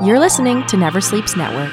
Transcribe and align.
You're 0.00 0.20
listening 0.20 0.64
to 0.68 0.76
Never 0.76 1.00
Sleeps 1.00 1.36
Network. 1.36 1.72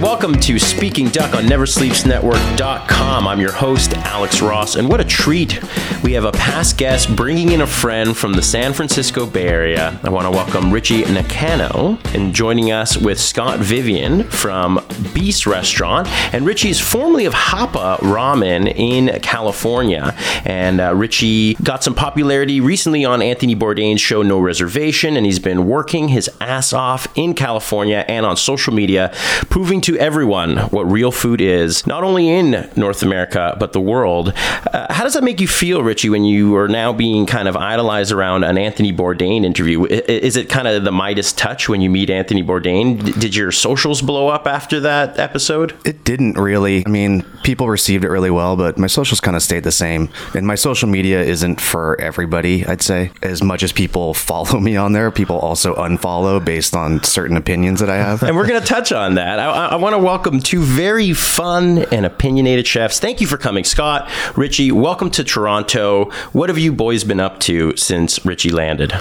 Welcome 0.00 0.37
to 0.48 0.58
Speaking 0.58 1.08
Duck 1.08 1.34
on 1.34 1.44
NeverSleepsNetwork.com. 1.44 3.28
I'm 3.28 3.38
your 3.38 3.52
host, 3.52 3.92
Alex 3.92 4.40
Ross, 4.40 4.76
and 4.76 4.88
what 4.88 4.98
a 4.98 5.04
treat. 5.04 5.60
We 6.02 6.14
have 6.14 6.24
a 6.24 6.32
past 6.32 6.78
guest 6.78 7.14
bringing 7.14 7.52
in 7.52 7.60
a 7.60 7.66
friend 7.66 8.16
from 8.16 8.32
the 8.32 8.40
San 8.40 8.72
Francisco 8.72 9.26
Bay 9.26 9.46
Area. 9.46 10.00
I 10.02 10.08
want 10.08 10.24
to 10.24 10.30
welcome 10.30 10.72
Richie 10.72 11.04
Nakano, 11.04 11.98
and 12.14 12.34
joining 12.34 12.72
us 12.72 12.96
with 12.96 13.20
Scott 13.20 13.58
Vivian 13.58 14.24
from 14.24 14.82
Beast 15.12 15.46
Restaurant. 15.46 16.08
And 16.32 16.46
Richie 16.46 16.70
is 16.70 16.80
formerly 16.80 17.26
of 17.26 17.34
Hapa 17.34 17.98
Ramen 17.98 18.72
in 18.74 19.20
California. 19.20 20.14
And 20.46 20.80
uh, 20.80 20.94
Richie 20.94 21.54
got 21.56 21.84
some 21.84 21.94
popularity 21.94 22.62
recently 22.62 23.04
on 23.04 23.20
Anthony 23.20 23.54
Bourdain's 23.54 24.00
show 24.00 24.22
No 24.22 24.38
Reservation, 24.38 25.14
and 25.18 25.26
he's 25.26 25.40
been 25.40 25.66
working 25.66 26.08
his 26.08 26.30
ass 26.40 26.72
off 26.72 27.06
in 27.16 27.34
California 27.34 28.06
and 28.08 28.24
on 28.24 28.38
social 28.38 28.72
media, 28.72 29.12
proving 29.50 29.82
to 29.82 29.98
everyone 29.98 30.37
what 30.46 30.84
real 30.84 31.10
food 31.10 31.40
is, 31.40 31.86
not 31.86 32.04
only 32.04 32.28
in 32.28 32.68
North 32.76 33.02
America, 33.02 33.56
but 33.58 33.72
the 33.72 33.80
world. 33.80 34.32
Uh, 34.72 34.92
how 34.92 35.04
does 35.04 35.14
that 35.14 35.24
make 35.24 35.40
you 35.40 35.48
feel, 35.48 35.82
Richie, 35.82 36.08
when 36.10 36.24
you 36.24 36.56
are 36.56 36.68
now 36.68 36.92
being 36.92 37.26
kind 37.26 37.48
of 37.48 37.56
idolized 37.56 38.12
around 38.12 38.44
an 38.44 38.56
Anthony 38.58 38.92
Bourdain 38.92 39.44
interview? 39.44 39.84
Is 39.86 40.36
it 40.36 40.48
kind 40.48 40.68
of 40.68 40.84
the 40.84 40.92
Midas 40.92 41.32
touch 41.32 41.68
when 41.68 41.80
you 41.80 41.90
meet 41.90 42.10
Anthony 42.10 42.42
Bourdain? 42.42 43.04
D- 43.04 43.12
Did 43.12 43.34
your 43.36 43.50
socials 43.52 44.00
blow 44.02 44.28
up 44.28 44.46
after 44.46 44.80
that 44.80 45.18
episode? 45.18 45.74
It 45.84 46.04
didn't 46.04 46.34
really. 46.38 46.84
I 46.86 46.88
mean, 46.88 47.22
people 47.42 47.68
received 47.68 48.04
it 48.04 48.10
really 48.10 48.30
well, 48.30 48.56
but 48.56 48.78
my 48.78 48.86
socials 48.86 49.20
kind 49.20 49.36
of 49.36 49.42
stayed 49.42 49.64
the 49.64 49.72
same. 49.72 50.08
And 50.34 50.46
my 50.46 50.54
social 50.54 50.88
media 50.88 51.22
isn't 51.22 51.60
for 51.60 52.00
everybody, 52.00 52.64
I'd 52.66 52.82
say. 52.82 53.10
As 53.22 53.42
much 53.42 53.62
as 53.62 53.72
people 53.72 54.14
follow 54.28 54.60
me 54.60 54.76
on 54.76 54.92
there, 54.92 55.10
people 55.10 55.38
also 55.38 55.74
unfollow 55.76 56.44
based 56.44 56.74
on 56.76 57.02
certain 57.02 57.36
opinions 57.36 57.80
that 57.80 57.90
I 57.90 57.96
have. 57.96 58.22
and 58.22 58.36
we're 58.36 58.46
going 58.46 58.60
to 58.60 58.66
touch 58.66 58.92
on 58.92 59.14
that. 59.14 59.38
I, 59.38 59.68
I 59.68 59.76
want 59.76 59.94
to 59.94 59.98
welcome 59.98 60.27
two 60.36 60.60
very 60.60 61.14
fun 61.14 61.78
and 61.90 62.04
opinionated 62.04 62.66
chefs. 62.66 63.00
Thank 63.00 63.20
you 63.20 63.26
for 63.26 63.38
coming, 63.38 63.64
Scott, 63.64 64.10
Richie. 64.36 64.70
Welcome 64.70 65.10
to 65.12 65.24
Toronto. 65.24 66.10
What 66.32 66.50
have 66.50 66.58
you 66.58 66.72
boys 66.72 67.04
been 67.04 67.20
up 67.20 67.40
to 67.40 67.74
since 67.76 68.24
Richie 68.24 68.50
landed? 68.50 68.92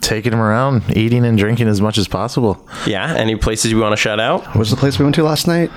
taking 0.00 0.32
them 0.32 0.40
around, 0.40 0.94
eating 0.94 1.24
and 1.24 1.38
drinking 1.38 1.66
as 1.66 1.80
much 1.80 1.96
as 1.96 2.06
possible. 2.06 2.68
Yeah, 2.86 3.14
any 3.14 3.36
places 3.36 3.70
you 3.70 3.78
want 3.78 3.92
to 3.92 3.96
shout 3.96 4.20
out? 4.20 4.44
What 4.48 4.56
was 4.56 4.70
the 4.70 4.76
place 4.76 4.98
we 4.98 5.04
went 5.06 5.14
to 5.14 5.22
last 5.24 5.46
night? 5.46 5.70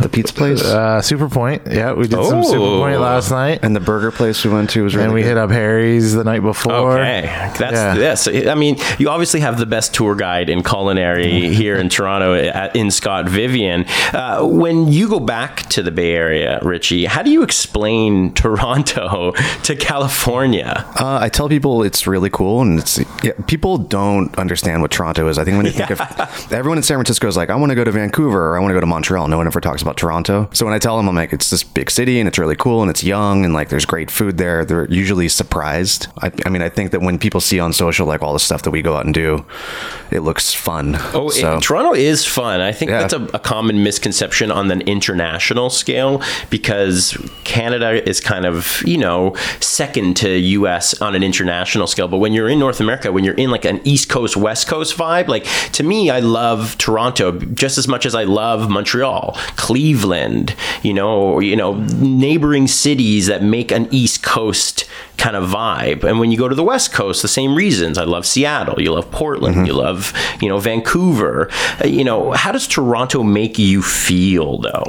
The 0.00 0.08
pizza 0.08 0.34
place? 0.34 0.62
Uh, 0.62 1.00
Super 1.02 1.28
Point, 1.28 1.62
yeah, 1.70 1.92
we 1.92 2.02
did 2.06 2.22
some 2.24 2.42
Super 2.44 2.58
Oh. 2.62 2.80
Point 2.80 3.00
last 3.00 3.30
night, 3.30 3.60
and 3.62 3.74
the 3.74 3.80
burger 3.80 4.10
place 4.10 4.44
we 4.44 4.50
went 4.52 4.70
to 4.70 4.82
was 4.84 4.94
really 4.94 5.04
and 5.06 5.14
we 5.14 5.22
good. 5.22 5.28
hit 5.28 5.36
up 5.38 5.50
Harry's 5.50 6.12
the 6.14 6.24
night 6.24 6.42
before. 6.42 6.72
Okay, 6.98 7.22
that's 7.58 7.72
Yeah. 7.72 7.94
this. 7.94 8.28
I 8.28 8.54
mean, 8.54 8.76
you 8.98 9.08
obviously 9.08 9.40
have 9.40 9.58
the 9.58 9.66
best 9.66 9.94
tour 9.94 10.14
guide 10.14 10.50
in 10.50 10.62
culinary 10.62 11.48
here 11.54 11.76
in 11.76 11.88
Toronto 11.88 12.34
at, 12.34 12.74
in 12.76 12.90
Scott 12.90 13.28
Vivian. 13.28 13.84
Uh, 14.12 14.42
when 14.44 14.88
you 14.88 15.08
go 15.08 15.20
back 15.20 15.68
to 15.70 15.82
the 15.82 15.90
Bay 15.90 16.12
Area, 16.14 16.58
Richie, 16.62 17.06
how 17.06 17.22
do 17.22 17.30
you 17.30 17.42
explain 17.42 18.32
Toronto 18.34 19.32
to 19.64 19.76
California? 19.76 20.84
Uh, 21.00 21.18
I 21.20 21.28
tell 21.28 21.48
people 21.48 21.82
it's 21.82 22.06
really 22.06 22.30
cool, 22.30 22.60
and 22.62 22.78
it's 22.78 22.98
yeah, 23.22 23.32
people 23.46 23.78
don't 23.78 24.36
understand 24.38 24.82
what 24.82 24.90
Toronto 24.90 25.28
is. 25.28 25.38
I 25.38 25.44
think 25.44 25.56
when 25.56 25.66
you 25.66 25.72
think 25.72 25.90
of 25.90 26.00
everyone 26.52 26.78
in 26.78 26.82
San 26.82 26.96
Francisco 26.96 27.26
is 27.28 27.36
like, 27.36 27.50
I 27.50 27.56
want 27.56 27.70
to 27.70 27.76
go 27.76 27.84
to 27.84 27.90
Vancouver 27.92 28.50
or 28.50 28.56
I 28.56 28.60
want 28.60 28.70
to 28.70 28.74
go 28.74 28.80
to 28.80 28.86
Montreal. 28.86 29.28
No 29.28 29.36
one 29.36 29.46
ever 29.46 29.60
talks 29.60 29.82
about 29.86 29.96
Toronto. 29.96 30.48
So 30.52 30.64
when 30.66 30.74
I 30.74 30.78
tell 30.78 30.96
them, 30.96 31.08
I'm 31.08 31.14
like, 31.14 31.32
it's 31.32 31.50
this 31.50 31.62
big 31.64 31.90
city 31.90 32.18
and 32.20 32.28
it's 32.28 32.38
really 32.38 32.56
cool 32.56 32.82
and 32.82 32.90
it's 32.90 33.02
young 33.04 33.44
and 33.44 33.54
like 33.54 33.68
there's 33.68 33.84
great 33.86 34.10
food 34.10 34.38
there. 34.38 34.64
They're 34.64 34.88
usually 34.90 35.28
surprised. 35.28 36.08
I, 36.18 36.30
I 36.44 36.48
mean, 36.48 36.62
I 36.62 36.68
think 36.68 36.90
that 36.90 37.00
when 37.00 37.18
people 37.18 37.40
see 37.40 37.60
on 37.60 37.72
social 37.72 38.06
like 38.06 38.22
all 38.22 38.32
the 38.32 38.40
stuff 38.40 38.62
that 38.62 38.70
we 38.70 38.82
go 38.82 38.96
out 38.96 39.04
and 39.04 39.14
do, 39.14 39.44
it 40.10 40.20
looks 40.20 40.52
fun. 40.54 40.96
Oh, 41.14 41.28
so 41.30 41.56
it- 41.56 41.62
Toronto 41.62 41.94
is 41.94 42.24
fun. 42.24 42.60
I 42.60 42.72
think 42.72 42.90
Yeah. 42.90 43.00
that's 43.00 43.14
a, 43.14 43.22
a 43.34 43.38
common 43.38 43.82
misconception 43.82 44.50
on 44.50 44.70
an 44.70 44.82
international 44.82 45.70
scale 45.70 46.22
because 46.50 47.16
Canada 47.44 48.06
is 48.08 48.20
kind 48.20 48.44
of, 48.44 48.82
you 48.86 48.98
know, 48.98 49.34
second 49.60 50.16
to 50.18 50.28
US 50.38 51.00
on 51.00 51.14
an 51.14 51.22
international 51.22 51.86
scale. 51.86 52.08
But 52.08 52.18
when 52.18 52.32
you're 52.32 52.48
in 52.48 52.58
North 52.58 52.80
America, 52.80 53.12
when 53.12 53.24
you're 53.24 53.34
in 53.34 53.50
like 53.50 53.64
an 53.64 53.80
East 53.84 54.08
Coast, 54.08 54.36
West 54.36 54.66
Coast 54.68 54.96
vibe, 54.96 55.28
like 55.28 55.44
to 55.72 55.82
me, 55.82 56.10
I 56.10 56.20
love 56.20 56.76
Toronto 56.78 57.38
just 57.38 57.78
as 57.78 57.86
much 57.88 58.06
as 58.06 58.14
I 58.14 58.24
love 58.24 58.68
Montreal, 58.70 59.32
Cleveland, 59.56 59.75
you 60.82 60.94
know, 60.94 61.40
you 61.40 61.56
know, 61.56 61.74
neighboring 61.74 62.66
cities 62.66 63.26
that 63.26 63.42
make 63.42 63.70
an 63.70 63.88
East 63.90 64.22
Coast 64.22 64.84
kind 65.16 65.36
of 65.36 65.48
vibe. 65.48 66.04
And 66.04 66.18
when 66.18 66.30
you 66.30 66.38
go 66.38 66.48
to 66.48 66.54
the 66.54 66.62
West 66.62 66.92
Coast, 66.92 67.22
the 67.22 67.28
same 67.28 67.54
reasons. 67.54 67.98
I 67.98 68.04
love 68.04 68.26
Seattle. 68.26 68.80
You 68.80 68.92
love 68.92 69.10
Portland. 69.10 69.66
You 69.66 69.72
love, 69.72 70.12
you 70.40 70.48
know, 70.48 70.58
Vancouver. 70.58 71.50
Uh, 71.82 71.86
you 71.86 72.04
know, 72.04 72.32
how 72.32 72.52
does 72.52 72.66
Toronto 72.66 73.22
make 73.22 73.58
you 73.58 73.82
feel, 73.82 74.58
though? 74.58 74.84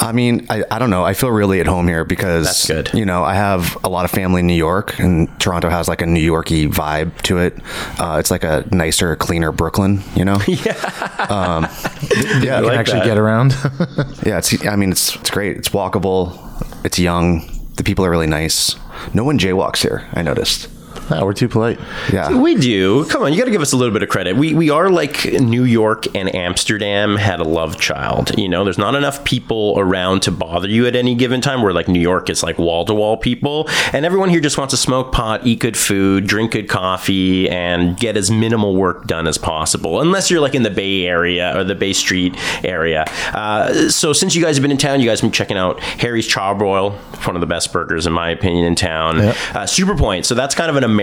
I 0.00 0.12
mean, 0.12 0.46
I, 0.50 0.64
I 0.70 0.78
don't 0.78 0.90
know. 0.90 1.04
I 1.04 1.14
feel 1.14 1.30
really 1.30 1.60
at 1.60 1.66
home 1.66 1.88
here 1.88 2.04
because 2.04 2.46
That's 2.46 2.66
good. 2.66 2.90
You 2.98 3.06
know, 3.06 3.24
I 3.24 3.34
have 3.34 3.76
a 3.84 3.88
lot 3.88 4.04
of 4.04 4.10
family 4.10 4.40
in 4.40 4.46
New 4.46 4.54
York, 4.54 4.98
and 4.98 5.28
Toronto 5.40 5.70
has 5.70 5.88
like 5.88 6.02
a 6.02 6.06
New 6.06 6.20
Yorky 6.20 6.68
vibe 6.68 7.20
to 7.22 7.38
it. 7.38 7.58
Uh, 7.98 8.16
it's 8.20 8.30
like 8.30 8.44
a 8.44 8.66
nicer, 8.70 9.16
cleaner 9.16 9.52
Brooklyn. 9.52 10.02
You 10.14 10.24
know? 10.24 10.40
yeah. 10.46 11.26
Um, 11.30 11.68
yeah. 12.12 12.38
You 12.40 12.46
can 12.46 12.64
like 12.64 12.78
actually 12.78 13.00
that. 13.00 13.06
get 13.06 13.18
around. 13.18 13.52
yeah. 14.26 14.38
It's. 14.38 14.66
I 14.66 14.76
mean, 14.76 14.92
it's 14.92 15.16
it's 15.16 15.30
great. 15.30 15.56
It's 15.56 15.70
walkable. 15.70 16.38
It's 16.84 16.98
young. 16.98 17.48
The 17.76 17.84
people 17.84 18.04
are 18.04 18.10
really 18.10 18.26
nice. 18.26 18.76
No 19.14 19.24
one 19.24 19.38
jaywalks 19.38 19.82
here. 19.82 20.08
I 20.12 20.22
noticed. 20.22 20.68
No, 21.12 21.24
we're 21.24 21.32
too 21.32 21.48
polite. 21.48 21.78
Yeah. 22.12 22.36
We 22.36 22.54
do. 22.54 23.04
Come 23.06 23.22
on, 23.22 23.32
you 23.32 23.38
got 23.38 23.44
to 23.44 23.50
give 23.50 23.62
us 23.62 23.72
a 23.72 23.76
little 23.76 23.92
bit 23.92 24.02
of 24.02 24.08
credit. 24.08 24.36
We 24.36 24.54
we 24.54 24.70
are 24.70 24.90
like 24.90 25.24
New 25.24 25.64
York 25.64 26.14
and 26.14 26.34
Amsterdam 26.34 27.16
had 27.16 27.40
a 27.40 27.44
love 27.44 27.78
child. 27.80 28.36
You 28.38 28.48
know, 28.48 28.64
there's 28.64 28.78
not 28.78 28.94
enough 28.94 29.24
people 29.24 29.74
around 29.76 30.22
to 30.22 30.30
bother 30.30 30.68
you 30.68 30.86
at 30.86 30.96
any 30.96 31.14
given 31.14 31.40
time. 31.40 31.62
Where 31.62 31.72
like 31.72 31.88
New 31.88 32.00
York 32.00 32.30
is 32.30 32.42
like 32.42 32.58
wall 32.58 32.84
to 32.86 32.94
wall 32.94 33.16
people, 33.16 33.68
and 33.92 34.04
everyone 34.04 34.30
here 34.30 34.40
just 34.40 34.58
wants 34.58 34.72
to 34.72 34.76
smoke 34.76 35.12
pot, 35.12 35.46
eat 35.46 35.60
good 35.60 35.76
food, 35.76 36.26
drink 36.26 36.52
good 36.52 36.68
coffee, 36.68 37.48
and 37.48 37.96
get 37.96 38.16
as 38.16 38.30
minimal 38.30 38.74
work 38.76 39.06
done 39.06 39.26
as 39.26 39.38
possible. 39.38 40.00
Unless 40.00 40.30
you're 40.30 40.40
like 40.40 40.54
in 40.54 40.62
the 40.62 40.70
Bay 40.70 41.06
Area 41.06 41.56
or 41.56 41.64
the 41.64 41.74
Bay 41.74 41.92
Street 41.92 42.34
area. 42.64 43.04
Uh, 43.32 43.88
so 43.88 44.12
since 44.12 44.34
you 44.34 44.42
guys 44.42 44.56
have 44.56 44.62
been 44.62 44.70
in 44.70 44.78
town, 44.78 45.00
you 45.00 45.06
guys 45.08 45.20
have 45.20 45.28
been 45.28 45.32
checking 45.32 45.56
out 45.56 45.80
Harry's 45.80 46.26
Charbroil, 46.28 46.92
one 47.26 47.36
of 47.36 47.40
the 47.40 47.46
best 47.46 47.72
burgers 47.72 48.06
in 48.06 48.12
my 48.12 48.30
opinion 48.30 48.64
in 48.64 48.74
town. 48.74 49.20
Uh, 49.20 49.66
Super 49.66 49.96
Point. 49.96 50.26
So 50.26 50.34
that's 50.34 50.54
kind 50.54 50.70
of 50.70 50.76
an 50.76 50.84
American 50.84 51.01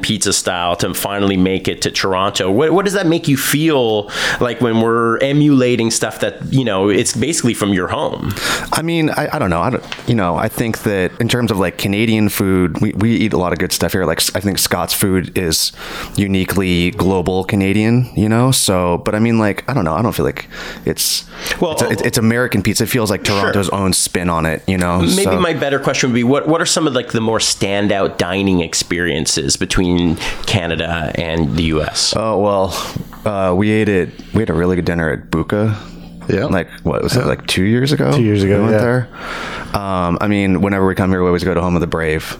pizza 0.00 0.32
style 0.32 0.76
to 0.76 0.94
finally 0.94 1.36
make 1.36 1.68
it 1.68 1.82
to 1.82 1.90
Toronto. 1.90 2.50
What, 2.50 2.72
what 2.72 2.84
does 2.84 2.94
that 2.94 3.06
make 3.06 3.28
you 3.28 3.36
feel 3.36 4.10
like 4.40 4.60
when 4.60 4.80
we're 4.80 5.18
emulating 5.18 5.90
stuff 5.90 6.20
that 6.20 6.52
you 6.52 6.64
know 6.64 6.88
it's 6.88 7.16
basically 7.16 7.54
from 7.54 7.72
your 7.72 7.88
home? 7.88 8.32
I 8.72 8.82
mean, 8.82 9.10
I, 9.10 9.28
I 9.32 9.38
don't 9.38 9.50
know. 9.50 9.60
I 9.60 9.70
don't, 9.70 9.84
you 10.08 10.14
know, 10.14 10.36
I 10.36 10.48
think 10.48 10.82
that 10.82 11.12
in 11.20 11.28
terms 11.28 11.50
of 11.50 11.58
like 11.58 11.78
Canadian 11.78 12.28
food, 12.28 12.80
we, 12.80 12.92
we 12.92 13.16
eat 13.16 13.32
a 13.32 13.38
lot 13.38 13.52
of 13.52 13.58
good 13.58 13.72
stuff 13.72 13.92
here. 13.92 14.04
Like, 14.04 14.20
I 14.36 14.40
think 14.40 14.58
Scott's 14.58 14.94
food 14.94 15.36
is 15.36 15.72
uniquely 16.16 16.90
global 16.92 17.44
Canadian, 17.44 18.10
you 18.16 18.28
know? 18.28 18.50
So, 18.50 18.98
but 18.98 19.14
I 19.14 19.18
mean, 19.18 19.38
like, 19.38 19.68
I 19.68 19.74
don't 19.74 19.84
know. 19.84 19.94
I 19.94 20.02
don't 20.02 20.14
feel 20.14 20.24
like 20.24 20.48
it's, 20.84 21.24
Well, 21.60 21.72
it's, 21.72 21.82
it's, 21.82 22.02
it's 22.02 22.18
American 22.18 22.62
pizza. 22.62 22.84
It 22.84 22.88
feels 22.88 23.10
like 23.10 23.24
Toronto's 23.24 23.68
own 23.70 23.92
spin 23.92 24.30
on 24.30 24.46
it, 24.46 24.62
you 24.68 24.78
know? 24.78 25.00
Maybe 25.00 25.24
So- 25.24 25.40
my 25.40 25.54
better 25.54 25.78
question 25.78 26.10
would 26.10 26.14
be 26.14 26.24
what 26.24 26.46
what 26.48 26.60
are 26.60 26.66
some 26.66 26.86
of 26.86 26.94
like 26.94 27.12
the 27.12 27.20
more 27.20 27.38
standout 27.38 28.18
dining 28.18 28.60
experiences 28.60 29.56
between 29.56 30.16
Canada 30.46 31.12
and 31.16 31.56
the 31.56 31.64
US? 31.74 32.14
Oh, 32.16 32.38
well, 32.38 32.94
uh, 33.24 33.54
we 33.54 33.70
ate 33.70 33.88
it, 33.88 34.10
we 34.34 34.40
had 34.40 34.50
a 34.50 34.54
really 34.54 34.76
good 34.76 34.84
dinner 34.84 35.10
at 35.10 35.30
Buca. 35.30 35.76
Yeah. 36.28 36.44
Like, 36.44 36.68
what 36.82 37.02
was 37.02 37.16
it, 37.16 37.24
like 37.24 37.46
two 37.46 37.64
years 37.64 37.90
ago? 37.92 38.12
Two 38.12 38.22
years 38.22 38.42
ago, 38.44 38.56
We 38.56 38.60
went 38.70 38.72
yeah. 38.74 38.80
there. 38.82 39.08
Um, 39.74 40.16
I 40.20 40.28
mean, 40.28 40.60
whenever 40.62 40.86
we 40.86 40.94
come 40.94 41.10
here, 41.10 41.20
we 41.22 41.26
always 41.28 41.44
go 41.44 41.52
to 41.54 41.60
Home 41.60 41.74
of 41.74 41.80
the 41.80 41.86
Brave, 41.86 42.36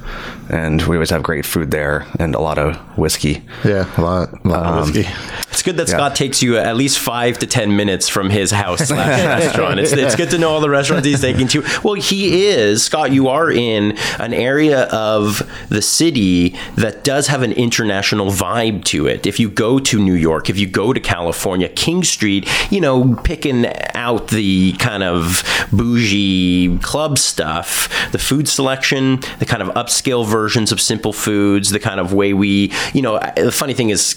and 0.50 0.80
we 0.82 0.96
always 0.96 1.10
have 1.10 1.22
great 1.22 1.44
food 1.44 1.70
there 1.70 2.06
and 2.18 2.34
a 2.34 2.40
lot 2.40 2.58
of 2.58 2.76
whiskey. 2.96 3.42
Yeah, 3.64 3.90
a 3.96 4.00
lot, 4.00 4.32
a 4.44 4.48
lot 4.48 4.66
Um, 4.66 4.78
of 4.78 4.94
whiskey. 4.94 5.10
It's 5.50 5.62
good 5.62 5.76
that 5.78 5.88
Scott 5.88 6.14
takes 6.14 6.40
you 6.42 6.56
at 6.56 6.76
least 6.76 6.98
five 7.00 7.38
to 7.40 7.46
ten 7.46 7.74
minutes 7.76 8.08
from 8.08 8.30
his 8.30 8.50
house 8.52 8.86
slash 8.88 9.24
restaurant. 9.24 9.80
It's, 9.80 9.92
it's 9.92 10.14
good 10.14 10.30
to 10.30 10.38
know 10.38 10.50
all 10.50 10.60
the 10.60 10.70
restaurants 10.70 11.04
he's 11.06 11.20
taking 11.20 11.48
to. 11.48 11.64
Well, 11.82 11.94
he 11.94 12.46
is 12.46 12.84
Scott. 12.84 13.10
You 13.12 13.28
are 13.28 13.50
in 13.50 13.98
an 14.20 14.32
area 14.32 14.84
of 14.84 15.42
the 15.68 15.82
city 15.82 16.56
that 16.76 17.02
does 17.02 17.26
have 17.26 17.42
an 17.42 17.52
international 17.52 18.30
vibe 18.30 18.84
to 18.84 19.08
it. 19.08 19.26
If 19.26 19.40
you 19.40 19.50
go 19.50 19.80
to 19.80 19.98
New 19.98 20.14
York, 20.14 20.48
if 20.48 20.58
you 20.58 20.66
go 20.68 20.92
to 20.92 21.00
California, 21.00 21.68
King 21.68 22.04
Street, 22.04 22.48
you 22.70 22.80
know, 22.80 23.16
picking 23.24 23.66
out 23.94 24.28
the 24.28 24.72
kind 24.74 25.02
of 25.02 25.42
bougie 25.72 26.78
club 26.78 27.17
stuff, 27.22 28.10
the 28.12 28.18
food 28.18 28.48
selection, 28.48 29.20
the 29.38 29.46
kind 29.46 29.62
of 29.62 29.68
upscale 29.70 30.26
versions 30.26 30.72
of 30.72 30.80
simple 30.80 31.12
foods, 31.12 31.70
the 31.70 31.80
kind 31.80 32.00
of 32.00 32.12
way 32.12 32.32
we, 32.32 32.72
you 32.92 33.02
know, 33.02 33.18
the 33.36 33.52
funny 33.52 33.74
thing 33.74 33.90
is, 33.90 34.14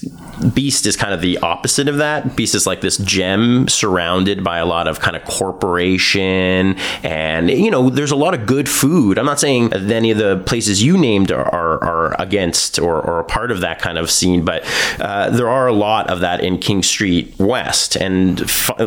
Beast 0.53 0.85
is 0.85 0.95
kind 0.95 1.13
of 1.13 1.21
the 1.21 1.37
opposite 1.39 1.87
of 1.87 1.97
that. 1.97 2.35
Beast 2.35 2.55
is 2.55 2.65
like 2.65 2.81
this 2.81 2.97
gem 2.97 3.67
surrounded 3.67 4.43
by 4.43 4.57
a 4.57 4.65
lot 4.65 4.87
of 4.87 4.99
kind 4.99 5.15
of 5.15 5.23
corporation, 5.25 6.75
and 7.03 7.49
you 7.49 7.69
know, 7.69 7.89
there's 7.89 8.11
a 8.11 8.15
lot 8.15 8.33
of 8.33 8.45
good 8.47 8.67
food. 8.67 9.19
I'm 9.19 9.25
not 9.25 9.39
saying 9.39 9.73
any 9.73 10.11
of 10.11 10.17
the 10.17 10.41
places 10.45 10.81
you 10.81 10.97
named 10.97 11.31
are 11.31 11.47
are, 11.53 11.83
are 11.83 12.21
against 12.21 12.79
or, 12.79 13.01
or 13.01 13.19
a 13.19 13.23
part 13.23 13.51
of 13.51 13.61
that 13.61 13.79
kind 13.79 13.97
of 13.97 14.09
scene, 14.09 14.43
but 14.43 14.63
uh, 14.99 15.29
there 15.29 15.49
are 15.49 15.67
a 15.67 15.73
lot 15.73 16.09
of 16.09 16.21
that 16.21 16.43
in 16.43 16.57
King 16.57 16.81
Street 16.81 17.33
West, 17.37 17.95
and 17.95 18.39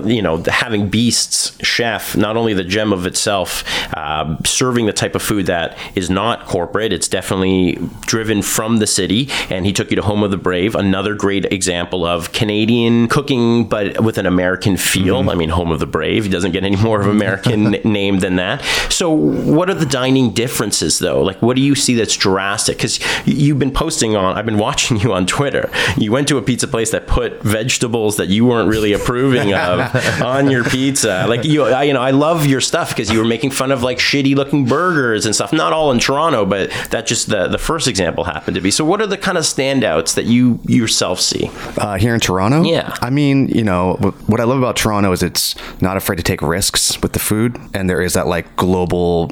you 0.05 0.23
know, 0.23 0.43
having 0.49 0.89
Beast's 0.89 1.57
chef, 1.65 2.17
not 2.17 2.37
only 2.37 2.55
the 2.55 2.65
gem 2.65 2.93
of 2.93 3.07
itself, 3.07 3.65
uh, 3.97 4.01
serving 4.45 4.87
the 4.87 4.93
type 4.93 5.15
of 5.15 5.23
food 5.23 5.47
that 5.47 5.77
is 5.95 6.11
not 6.11 6.47
corporate. 6.47 6.93
It's 6.93 7.09
definitely 7.09 7.79
driven 8.03 8.43
from 8.43 8.79
the 8.79 8.87
city, 8.87 9.29
and 9.51 9.67
he 9.67 9.73
took 9.73 9.91
you 9.91 9.97
to 9.97 10.03
Home 10.03 10.23
of 10.23 10.31
the 10.31 10.37
Brave, 10.37 10.75
another 10.75 11.15
great 11.15 11.47
example 11.47 12.05
of 12.05 12.33
Canadian 12.33 13.09
cooking, 13.09 13.67
but 13.69 14.03
with 14.03 14.19
an 14.19 14.27
American 14.27 14.77
feel. 14.77 15.21
Mm-hmm. 15.21 15.31
I 15.31 15.35
mean, 15.35 15.49
Home 15.51 15.71
of 15.71 15.81
the 15.81 15.87
Brave 15.87 16.31
doesn't 16.31 16.53
get 16.53 16.65
any 16.65 16.77
more 16.85 17.01
of 17.01 17.07
American 17.07 17.71
name 17.85 18.19
than 18.19 18.37
that. 18.37 18.63
So, 18.91 19.11
what 19.11 19.71
are 19.71 19.75
the 19.75 19.87
dining 19.87 20.31
differences, 20.31 20.99
though? 20.99 21.23
Like, 21.23 21.41
what 21.43 21.57
do 21.57 21.63
you 21.63 21.75
see 21.75 21.95
that's 21.95 22.17
drastic? 22.17 22.77
Because 22.77 23.01
you've 23.27 23.59
been 23.59 23.73
posting 23.73 24.17
on, 24.17 24.37
I've 24.37 24.47
been 24.47 24.59
watching 24.59 24.97
you 25.01 25.13
on 25.13 25.27
Twitter. 25.27 25.71
You 25.97 26.13
went 26.13 26.29
to 26.29 26.39
a 26.39 26.43
pizza 26.43 26.69
place 26.69 26.91
that 26.91 27.07
put 27.07 27.43
vegetables 27.43 28.17
that 28.17 28.29
you 28.29 28.45
weren't 28.45 28.69
really 28.69 28.93
approving 28.93 29.55
of 29.55 29.95
on 30.23 30.51
your 30.51 30.65
pizza. 30.65 31.27
Like, 31.29 31.45
you, 31.45 31.65
I, 31.65 31.85
you 31.85 31.93
know, 31.93 32.03
I 32.03 32.11
love 32.11 32.47
your 32.47 32.61
stuff 32.61 32.91
because 32.91 33.11
you 33.11 33.19
were 33.19 33.25
making 33.25 33.51
fun 33.51 33.73
of 33.73 33.83
like 33.83 33.94
shitty 33.99 34.35
looking 34.35 34.67
burgers 34.67 35.27
and 35.27 35.35
stuff. 35.35 35.53
Not 35.53 35.73
all 35.73 35.91
in 35.93 35.99
Toronto, 35.99 36.45
but 36.45 36.71
that 36.91 37.07
just 37.07 37.29
the 37.29 37.49
the 37.49 37.59
first 37.59 37.89
example 37.89 38.25
happened 38.25 38.55
to 38.55 38.61
be. 38.61 38.71
So, 38.71 38.85
what 38.85 39.01
are 39.01 39.07
the 39.07 39.19
kind 39.19 39.39
of 39.39 39.45
standouts 39.45 40.15
that 40.15 40.25
you 40.27 40.61
yourself 40.65 41.21
see 41.21 41.51
uh, 41.79 41.97
here 41.99 42.15
in 42.15 42.21
Toronto? 42.21 42.63
Yeah, 42.65 42.95
I 43.01 43.11
mean, 43.11 43.49
you 43.49 43.65
know, 43.65 43.95
what 44.27 44.41
I 44.41 44.45
love 44.45 44.59
about 44.59 44.77
Toronto 44.77 45.13
is 45.13 45.23
it's 45.23 45.55
not 45.81 45.97
afraid 45.97 46.17
to 46.17 46.23
take 46.23 46.43
risks 46.43 47.01
with 47.03 47.13
the 47.13 47.19
food, 47.19 47.59
and 47.73 47.89
there 47.89 48.03
is 48.03 48.15
that 48.15 48.27
like 48.27 48.57
global 48.57 49.31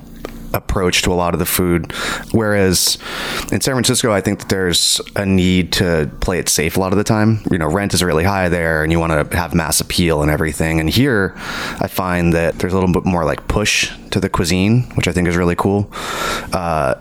approach 0.55 1.03
to 1.03 1.13
a 1.13 1.15
lot 1.15 1.35
of 1.35 1.39
the 1.39 1.47
food. 1.47 1.93
Whereas 2.33 2.99
in 3.51 3.61
San 3.61 3.75
Francisco, 3.75 4.13
I 4.13 4.21
think 4.21 4.41
that 4.41 4.49
there's 4.49 5.01
a 5.17 5.27
need 5.27 5.73
to 5.75 6.11
play 6.21 6.39
it 6.39 6.49
safe 6.49 6.77
a 6.77 6.81
lot 6.81 6.93
of 6.93 6.99
the 6.99 7.05
time. 7.05 7.41
You 7.51 7.59
know, 7.59 7.69
rent 7.69 7.95
is 7.95 8.03
really 8.03 8.25
high 8.25 8.49
there 8.49 8.83
and 8.83 8.93
you 8.93 8.99
want 8.99 9.31
to 9.31 9.37
have 9.37 9.55
mass 9.55 9.81
appeal 9.81 10.23
and 10.23 10.31
everything. 10.31 10.81
And 10.81 10.89
here, 10.89 11.35
I 11.37 11.89
find 11.89 12.33
that 12.33 12.59
there's 12.59 12.73
a 12.73 12.77
little 12.79 12.93
bit 12.93 13.05
more 13.05 13.25
like 13.25 13.49
push 13.49 13.93
to 14.11 14.21
the 14.21 14.29
cuisine, 14.29 14.83
which 14.95 15.09
I 15.09 15.13
think 15.13 15.29
is 15.29 15.37
really 15.37 15.57
cool. 15.57 15.91
Uh, 16.53 16.95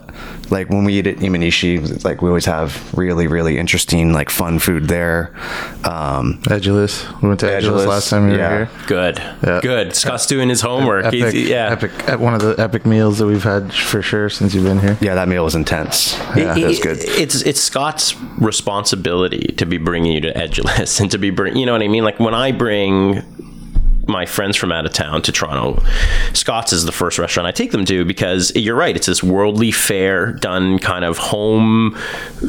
like 0.52 0.68
when 0.68 0.84
we 0.84 0.98
eat 0.98 1.06
at 1.06 1.16
Imanishi, 1.16 2.04
like 2.04 2.20
we 2.20 2.28
always 2.28 2.44
have 2.44 2.92
really, 2.96 3.26
really 3.26 3.58
interesting, 3.58 4.12
like 4.12 4.28
fun 4.28 4.58
food 4.58 4.86
there. 4.86 5.34
Um, 5.84 6.40
Edulis. 6.44 7.20
We 7.22 7.28
went 7.28 7.40
to 7.40 7.46
Edulis, 7.46 7.86
last 7.86 8.10
time 8.10 8.30
you 8.30 8.36
yeah. 8.36 8.50
were 8.50 8.64
here. 8.66 8.86
Good. 8.86 9.18
Yeah. 9.18 9.60
Good. 9.62 9.96
Scott's 9.96 10.26
doing 10.26 10.50
his 10.50 10.60
homework. 10.60 11.06
Epic, 11.06 11.32
He's, 11.32 11.48
yeah. 11.48 11.72
Epic, 11.72 12.20
one 12.20 12.34
of 12.34 12.42
the 12.42 12.54
epic 12.58 12.84
meals 12.84 13.18
that 13.18 13.26
we've 13.26 13.42
had 13.42 13.72
for 13.72 14.02
sure 14.02 14.28
since 14.28 14.54
you've 14.54 14.64
been 14.64 14.78
here. 14.78 14.98
Yeah, 15.00 15.14
that 15.14 15.26
meal 15.26 15.42
was 15.42 15.54
intense. 15.54 16.16
Yeah, 16.36 16.56
it, 16.56 16.66
was 16.66 16.78
good. 16.78 16.98
It's 17.00 17.40
it's 17.42 17.60
Scott's 17.60 18.14
responsibility 18.38 19.54
to 19.56 19.64
be 19.64 19.78
bringing 19.78 20.12
you 20.12 20.20
to 20.20 20.32
Edulis 20.34 21.00
and 21.00 21.10
to 21.10 21.18
be 21.18 21.30
bring. 21.30 21.56
You 21.56 21.64
know 21.64 21.72
what 21.72 21.82
I 21.82 21.88
mean? 21.88 22.04
Like 22.04 22.20
when 22.20 22.34
I 22.34 22.52
bring 22.52 23.22
my 24.06 24.26
friends 24.26 24.56
from 24.56 24.72
out 24.72 24.84
of 24.84 24.92
town 24.92 25.22
to 25.22 25.32
Toronto, 25.32 25.82
Scott's 26.32 26.72
is 26.72 26.84
the 26.84 26.92
first 26.92 27.18
restaurant 27.18 27.46
I 27.46 27.52
take 27.52 27.70
them 27.70 27.84
to 27.86 28.04
because 28.04 28.54
you're 28.54 28.76
right. 28.76 28.96
It's 28.96 29.06
this 29.06 29.22
worldly 29.22 29.70
fare 29.70 30.32
done 30.32 30.78
kind 30.78 31.04
of 31.04 31.18
home, 31.18 31.96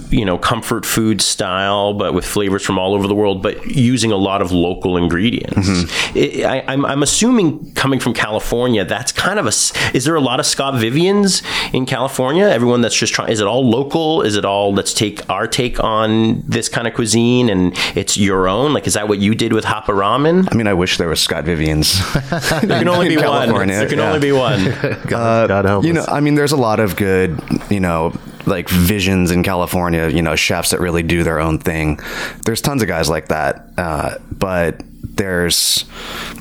you 0.10 0.26
know, 0.26 0.38
comfort 0.38 0.86
food 0.86 1.22
style, 1.22 1.94
but 1.94 2.14
with 2.14 2.26
flavors 2.26 2.64
from 2.64 2.80
all 2.80 2.94
over 2.94 3.08
the 3.08 3.16
world, 3.16 3.42
but 3.42 3.66
using 3.68 4.12
a 4.12 4.18
lot 4.18 4.42
of 4.42 4.52
local 4.52 4.98
ingredients. 4.98 5.70
Mm-hmm. 5.70 6.18
It, 6.18 6.46
I, 6.46 6.64
I'm, 6.68 6.86
I'm 6.86 7.04
assuming 7.04 7.74
coming 7.74 8.00
from 8.00 8.14
California, 8.14 8.86
that's 8.86 9.12
kind 9.12 9.40
of 9.40 9.46
a. 9.46 9.54
Is 9.96 10.06
there 10.06 10.16
a 10.16 10.22
lot 10.22 10.40
of 10.40 10.46
Scott 10.46 10.80
Vivians 10.80 11.44
in 11.74 11.86
California? 11.86 12.46
Everyone 12.46 12.82
that's 12.82 12.96
just 12.96 13.14
trying. 13.14 13.32
Is 13.32 13.40
it 13.40 13.48
all 13.48 13.68
local? 13.68 14.22
Is 14.22 14.36
it 14.36 14.46
all 14.46 14.74
let's 14.74 14.94
take 14.94 15.28
our 15.30 15.48
take 15.48 15.84
on 15.84 16.42
this 16.48 16.70
kind 16.70 16.88
of 16.88 16.94
cuisine 16.94 17.50
and 17.50 17.74
it's 17.96 18.18
your 18.18 18.48
own? 18.48 18.74
Like, 18.74 18.88
is 18.88 18.94
that 18.96 19.08
what 19.08 19.20
you 19.20 19.36
did 19.36 19.54
with 19.54 19.66
Hapa 19.66 19.88
Ramen? 19.88 20.48
I 20.52 20.56
mean, 20.56 20.68
I 20.68 20.74
wish 20.74 20.98
there 20.98 21.10
was 21.10 21.22
Scott 21.22 21.43
Vivians. 21.46 22.00
there 22.30 22.80
can 22.80 22.88
only 22.88 23.10
be 23.10 23.18
one. 23.18 23.50
There 23.68 23.88
can 23.88 24.00
yeah. 24.00 24.08
only 24.08 24.20
be 24.20 24.32
one. 24.32 24.66
God, 25.08 25.14
uh, 25.14 25.48
God 25.48 25.66
help 25.66 25.86
You 25.86 25.98
us. 25.98 26.08
know, 26.08 26.14
I 26.14 26.20
mean, 26.20 26.36
there's 26.36 26.52
a 26.52 26.58
lot 26.58 26.80
of 26.80 26.96
good, 26.96 27.40
you 27.70 27.80
know, 27.80 28.14
like 28.46 28.70
visions 28.70 29.32
in 29.32 29.44
California, 29.44 30.10
you 30.10 30.22
know, 30.22 30.36
chefs 30.36 30.72
that 30.72 30.80
really 30.80 31.04
do 31.04 31.24
their 31.24 31.40
own 31.40 31.60
thing. 31.60 32.00
There's 32.46 32.62
tons 32.62 32.82
of 32.82 32.88
guys 32.88 33.10
like 33.10 33.30
that. 33.30 33.68
Uh, 33.78 34.16
but 34.32 34.82
there's 35.16 35.86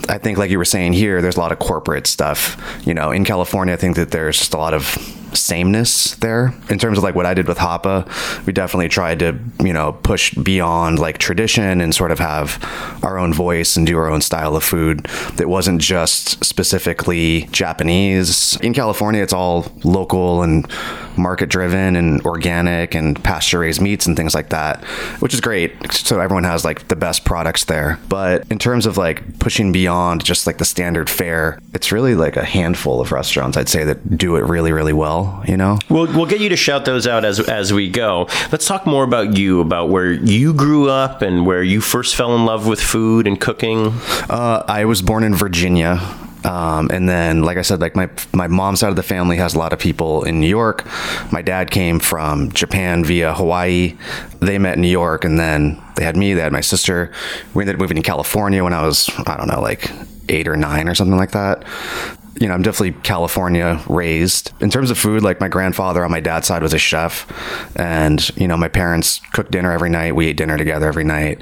I 0.08 0.18
think 0.18 0.38
like 0.38 0.50
you 0.50 0.58
were 0.58 0.64
saying 0.64 0.94
here, 0.94 1.20
there's 1.20 1.36
a 1.36 1.40
lot 1.40 1.52
of 1.52 1.58
corporate 1.58 2.06
stuff. 2.06 2.56
You 2.86 2.94
know, 2.94 3.10
in 3.10 3.24
California 3.24 3.74
I 3.74 3.76
think 3.76 3.96
that 3.96 4.10
there's 4.10 4.38
just 4.38 4.54
a 4.54 4.56
lot 4.56 4.74
of 4.74 4.96
sameness 5.34 6.14
there 6.16 6.54
in 6.68 6.78
terms 6.78 6.98
of 6.98 7.04
like 7.04 7.14
what 7.14 7.26
I 7.26 7.34
did 7.34 7.46
with 7.46 7.58
Hapa. 7.58 8.06
We 8.46 8.52
definitely 8.52 8.88
tried 8.88 9.18
to, 9.20 9.38
you 9.62 9.72
know, 9.72 9.92
push 9.92 10.34
beyond 10.34 10.98
like 10.98 11.18
tradition 11.18 11.80
and 11.80 11.94
sort 11.94 12.10
of 12.10 12.18
have 12.18 12.58
our 13.02 13.18
own 13.18 13.32
voice 13.32 13.76
and 13.76 13.86
do 13.86 13.96
our 13.98 14.10
own 14.10 14.20
style 14.20 14.56
of 14.56 14.64
food 14.64 15.04
that 15.36 15.48
wasn't 15.48 15.80
just 15.80 16.44
specifically 16.44 17.48
Japanese. 17.52 18.56
In 18.60 18.74
California, 18.74 19.22
it's 19.22 19.32
all 19.32 19.72
local 19.84 20.42
and 20.42 20.66
market 21.16 21.48
driven 21.48 21.96
and 21.96 22.22
organic 22.24 22.94
and 22.94 23.22
pasture 23.22 23.58
raised 23.58 23.80
meats 23.80 24.06
and 24.06 24.16
things 24.16 24.34
like 24.34 24.48
that, 24.48 24.82
which 25.20 25.34
is 25.34 25.40
great. 25.40 25.92
So 25.92 26.20
everyone 26.20 26.44
has 26.44 26.64
like 26.64 26.88
the 26.88 26.96
best 26.96 27.24
products 27.24 27.64
there. 27.64 27.98
But 28.08 28.50
in 28.50 28.58
terms 28.58 28.86
of 28.86 28.96
like 28.96 29.38
pushing 29.38 29.72
beyond 29.72 30.24
just 30.24 30.46
like 30.46 30.58
the 30.58 30.64
standard 30.64 31.10
fare, 31.10 31.58
it's 31.74 31.92
really 31.92 32.14
like 32.14 32.36
a 32.36 32.44
handful 32.44 33.00
of 33.00 33.12
restaurants 33.12 33.56
I'd 33.56 33.68
say 33.68 33.84
that 33.84 34.16
do 34.16 34.36
it 34.36 34.40
really, 34.40 34.72
really 34.72 34.92
well, 34.92 35.21
you 35.46 35.56
know? 35.56 35.78
We'll, 35.88 36.06
we'll 36.06 36.26
get 36.26 36.40
you 36.40 36.48
to 36.48 36.56
shout 36.56 36.84
those 36.84 37.06
out 37.06 37.24
as, 37.24 37.40
as 37.40 37.72
we 37.72 37.90
go. 37.90 38.28
Let's 38.50 38.66
talk 38.66 38.86
more 38.86 39.04
about 39.04 39.36
you, 39.36 39.60
about 39.60 39.88
where 39.88 40.12
you 40.12 40.54
grew 40.54 40.88
up 40.88 41.22
and 41.22 41.46
where 41.46 41.62
you 41.62 41.80
first 41.80 42.14
fell 42.14 42.34
in 42.34 42.44
love 42.44 42.66
with 42.66 42.80
food 42.80 43.26
and 43.26 43.40
cooking. 43.40 43.88
Uh, 44.28 44.64
I 44.66 44.84
was 44.84 45.02
born 45.02 45.24
in 45.24 45.34
Virginia. 45.34 46.00
Um, 46.44 46.90
and 46.92 47.08
then, 47.08 47.42
like 47.42 47.56
I 47.56 47.62
said, 47.62 47.80
like 47.80 47.94
my 47.94 48.10
my 48.32 48.48
mom's 48.48 48.80
side 48.80 48.90
of 48.90 48.96
the 48.96 49.02
family 49.02 49.36
has 49.36 49.54
a 49.54 49.58
lot 49.58 49.72
of 49.72 49.78
people 49.78 50.24
in 50.24 50.40
New 50.40 50.48
York. 50.48 50.84
My 51.30 51.40
dad 51.40 51.70
came 51.70 52.00
from 52.00 52.50
Japan 52.50 53.04
via 53.04 53.32
Hawaii. 53.32 53.96
They 54.40 54.58
met 54.58 54.74
in 54.74 54.80
New 54.80 54.88
York, 54.88 55.24
and 55.24 55.38
then 55.38 55.80
they 55.94 56.02
had 56.02 56.16
me. 56.16 56.34
They 56.34 56.40
had 56.40 56.52
my 56.52 56.60
sister. 56.60 57.12
We 57.54 57.62
ended 57.62 57.76
up 57.76 57.80
moving 57.80 57.96
to 57.96 58.02
California 58.02 58.64
when 58.64 58.72
I 58.72 58.84
was 58.84 59.08
I 59.24 59.36
don't 59.36 59.46
know, 59.46 59.60
like 59.60 59.88
eight 60.28 60.48
or 60.48 60.56
nine 60.56 60.88
or 60.88 60.96
something 60.96 61.16
like 61.16 61.30
that 61.30 61.64
you 62.40 62.48
know, 62.48 62.54
I'm 62.54 62.62
definitely 62.62 63.00
California 63.02 63.80
raised. 63.88 64.52
In 64.60 64.70
terms 64.70 64.90
of 64.90 64.98
food, 64.98 65.22
like 65.22 65.40
my 65.40 65.48
grandfather 65.48 66.04
on 66.04 66.10
my 66.10 66.20
dad's 66.20 66.46
side 66.46 66.62
was 66.62 66.72
a 66.72 66.78
chef, 66.78 67.26
and 67.76 68.28
you 68.36 68.48
know, 68.48 68.56
my 68.56 68.68
parents 68.68 69.20
cooked 69.32 69.50
dinner 69.50 69.72
every 69.72 69.90
night. 69.90 70.16
We 70.16 70.28
ate 70.28 70.36
dinner 70.36 70.56
together 70.56 70.86
every 70.86 71.04
night. 71.04 71.40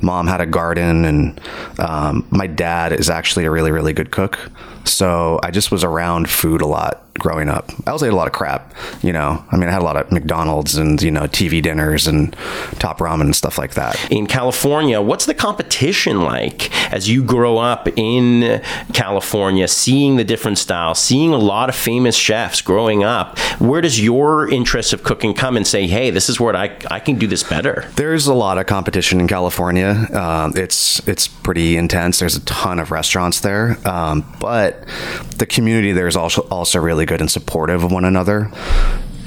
Mom 0.00 0.26
had 0.26 0.40
a 0.40 0.46
garden, 0.46 1.04
and 1.04 1.40
um, 1.78 2.26
my 2.30 2.46
dad 2.46 2.92
is 2.92 3.08
actually 3.08 3.44
a 3.44 3.50
really, 3.50 3.70
really 3.70 3.92
good 3.92 4.10
cook. 4.10 4.50
So 4.84 5.38
I 5.42 5.50
just 5.50 5.70
was 5.70 5.84
around 5.84 6.28
food 6.28 6.60
a 6.60 6.66
lot 6.66 7.01
growing 7.18 7.48
up. 7.48 7.70
I 7.86 7.90
also 7.90 8.06
ate 8.06 8.12
a 8.12 8.16
lot 8.16 8.26
of 8.26 8.32
crap, 8.32 8.74
you 9.02 9.12
know. 9.12 9.44
I 9.50 9.56
mean, 9.56 9.68
I 9.68 9.72
had 9.72 9.82
a 9.82 9.84
lot 9.84 9.96
of 9.96 10.10
McDonald's 10.10 10.76
and, 10.76 11.00
you 11.02 11.10
know, 11.10 11.22
TV 11.22 11.62
dinners 11.62 12.06
and 12.06 12.34
top 12.78 12.98
ramen 12.98 13.22
and 13.22 13.36
stuff 13.36 13.58
like 13.58 13.74
that. 13.74 14.10
In 14.10 14.26
California, 14.26 15.00
what's 15.00 15.26
the 15.26 15.34
competition 15.34 16.22
like 16.22 16.70
as 16.92 17.08
you 17.08 17.22
grow 17.22 17.58
up 17.58 17.88
in 17.96 18.62
California, 18.92 19.68
seeing 19.68 20.16
the 20.16 20.24
different 20.24 20.58
styles, 20.58 20.98
seeing 20.98 21.32
a 21.32 21.38
lot 21.38 21.68
of 21.68 21.74
famous 21.74 22.16
chefs 22.16 22.60
growing 22.60 23.04
up? 23.04 23.38
Where 23.60 23.80
does 23.80 24.02
your 24.02 24.50
interest 24.50 24.92
of 24.92 25.02
cooking 25.02 25.34
come 25.34 25.56
and 25.56 25.66
say, 25.66 25.86
hey, 25.86 26.10
this 26.10 26.28
is 26.28 26.40
where 26.40 26.56
I, 26.56 26.76
I 26.90 27.00
can 27.00 27.18
do 27.18 27.26
this 27.26 27.42
better? 27.42 27.88
There's 27.96 28.26
a 28.26 28.34
lot 28.34 28.58
of 28.58 28.66
competition 28.66 29.20
in 29.20 29.28
California. 29.28 30.08
Um, 30.12 30.52
it's, 30.56 31.06
it's 31.06 31.28
pretty 31.28 31.76
intense. 31.76 32.18
There's 32.18 32.36
a 32.36 32.44
ton 32.44 32.78
of 32.78 32.90
restaurants 32.90 33.40
there. 33.40 33.76
Um, 33.86 34.24
but 34.40 34.86
the 35.36 35.46
community 35.46 35.92
there 35.92 36.08
is 36.08 36.16
also, 36.16 36.42
also 36.42 36.80
really 36.80 37.01
good 37.06 37.20
and 37.20 37.30
supportive 37.30 37.84
of 37.84 37.92
one 37.92 38.04
another. 38.04 38.50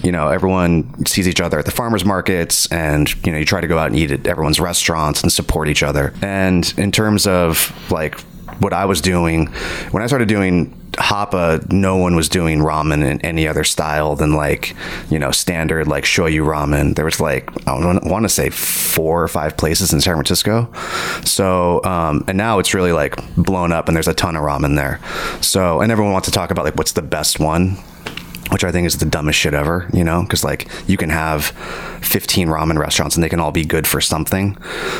You 0.03 0.12
know 0.12 0.27
everyone 0.27 1.05
sees 1.05 1.27
each 1.27 1.41
other 1.41 1.58
at 1.58 1.65
the 1.65 1.72
farmers 1.72 2.05
markets 2.05 2.72
and 2.72 3.12
you 3.25 3.32
know 3.32 3.39
you 3.39 3.46
try 3.46 3.60
to 3.60 3.67
go 3.67 3.79
out 3.79 3.88
and 3.88 3.96
eat 3.96 4.12
at 4.12 4.27
everyone's 4.27 4.60
restaurants 4.60 5.24
and 5.24 5.32
support 5.32 5.67
each 5.67 5.82
other. 5.82 6.13
And 6.22 6.72
in 6.77 6.91
terms 6.91 7.25
of 7.25 7.74
like 7.91 8.20
what 8.60 8.74
I 8.74 8.86
was 8.86 9.02
doing 9.02 9.48
when 9.92 10.04
I 10.04 10.08
started 10.08 10.28
doing 10.28 10.74
Hapa, 10.94 11.72
no 11.72 11.98
one 11.98 12.16
was 12.16 12.30
doing 12.30 12.60
ramen 12.60 13.06
in 13.06 13.20
any 13.22 13.48
other 13.48 13.64
style 13.64 14.16
than 14.16 14.34
like, 14.34 14.76
you 15.10 15.20
know, 15.20 15.32
standard 15.32 15.88
like 15.88 16.06
shoyu 16.06 16.46
ramen. 16.46 16.96
There 16.96 17.06
was 17.06 17.20
like, 17.20 17.50
I 17.68 17.80
don't 17.80 18.06
want 18.06 18.24
to 18.24 18.30
say 18.30 18.50
four 18.50 19.22
or 19.22 19.28
five 19.28 19.58
places 19.58 19.92
in 19.92 20.00
San 20.00 20.16
Francisco. 20.16 20.72
So, 21.26 21.84
um, 21.84 22.24
and 22.28 22.38
now 22.38 22.60
it's 22.60 22.74
really 22.74 22.94
like 22.94 23.16
blown 23.36 23.72
up 23.72 23.88
and 23.88 23.96
there's 23.96 24.08
a 24.08 24.14
ton 24.14 24.36
of 24.36 24.44
ramen 24.44 24.76
there. 24.76 25.02
So, 25.42 25.82
and 25.82 25.92
everyone 25.92 26.14
wants 26.14 26.28
to 26.28 26.32
talk 26.32 26.52
about 26.52 26.64
like 26.66 26.76
what's 26.76 26.94
the 26.94 27.02
best 27.02 27.40
one 27.40 27.78
which 28.52 28.64
I 28.64 28.72
think 28.72 28.86
is 28.86 28.98
the 28.98 29.06
dumbest 29.06 29.40
shit 29.40 29.54
ever, 29.54 29.90
you 29.94 30.04
know, 30.04 30.22
because 30.22 30.44
like 30.44 30.68
you 30.88 30.98
can 30.98 31.10
have 31.10 31.46
15 32.02 32.48
ramen 32.48 32.78
restaurants 32.78 33.16
and 33.16 33.24
they 33.24 33.30
can 33.30 33.40
all 33.40 33.52
be 33.52 33.66
good 33.66 33.88
for 33.88 34.00
something. 34.02 34.58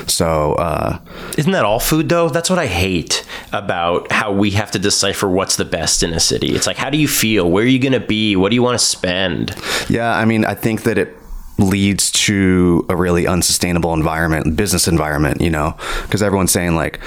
So, 0.08 0.54
uh, 0.54 1.00
Isn't 1.38 1.52
that 1.52 1.64
all 1.66 1.80
food 1.80 2.10
though? 2.10 2.30
That's 2.30 2.50
what 2.50 2.60
I 2.60 2.66
hate 2.68 3.26
about 3.54 4.12
how 4.12 4.32
we 4.32 4.52
have 4.52 4.72
to 4.72 4.80
decipher 4.80 5.30
what's 5.30 5.56
the 5.56 5.66
best 5.66 6.04
in 6.04 6.14
a 6.14 6.20
city. 6.20 6.56
It's 6.56 6.68
like, 6.68 6.78
how 6.78 6.90
do 6.90 6.98
you 6.98 7.08
feel? 7.08 7.50
Where 7.50 7.64
are 7.64 7.68
you 7.68 7.80
going 7.80 7.94
to 7.94 8.00
be? 8.00 8.36
What 8.36 8.50
do 8.50 8.56
you 8.56 8.64
want 8.64 8.80
to 8.80 8.86
spend? 8.86 9.56
yeah, 9.90 10.16
I 10.16 10.26
mean, 10.26 10.46
I 10.46 10.56
think 10.56 10.84
that 10.84 10.98
it 10.98 11.16
leads 11.58 12.12
to 12.12 12.86
a 12.90 12.96
really 12.96 13.28
unsustainable 13.28 13.94
environment, 13.94 14.56
business 14.58 14.88
environment, 14.88 15.40
you 15.42 15.50
know, 15.50 15.78
because 16.02 16.22
everyone's 16.22 16.52
saying 16.52 16.76
like, 16.76 17.00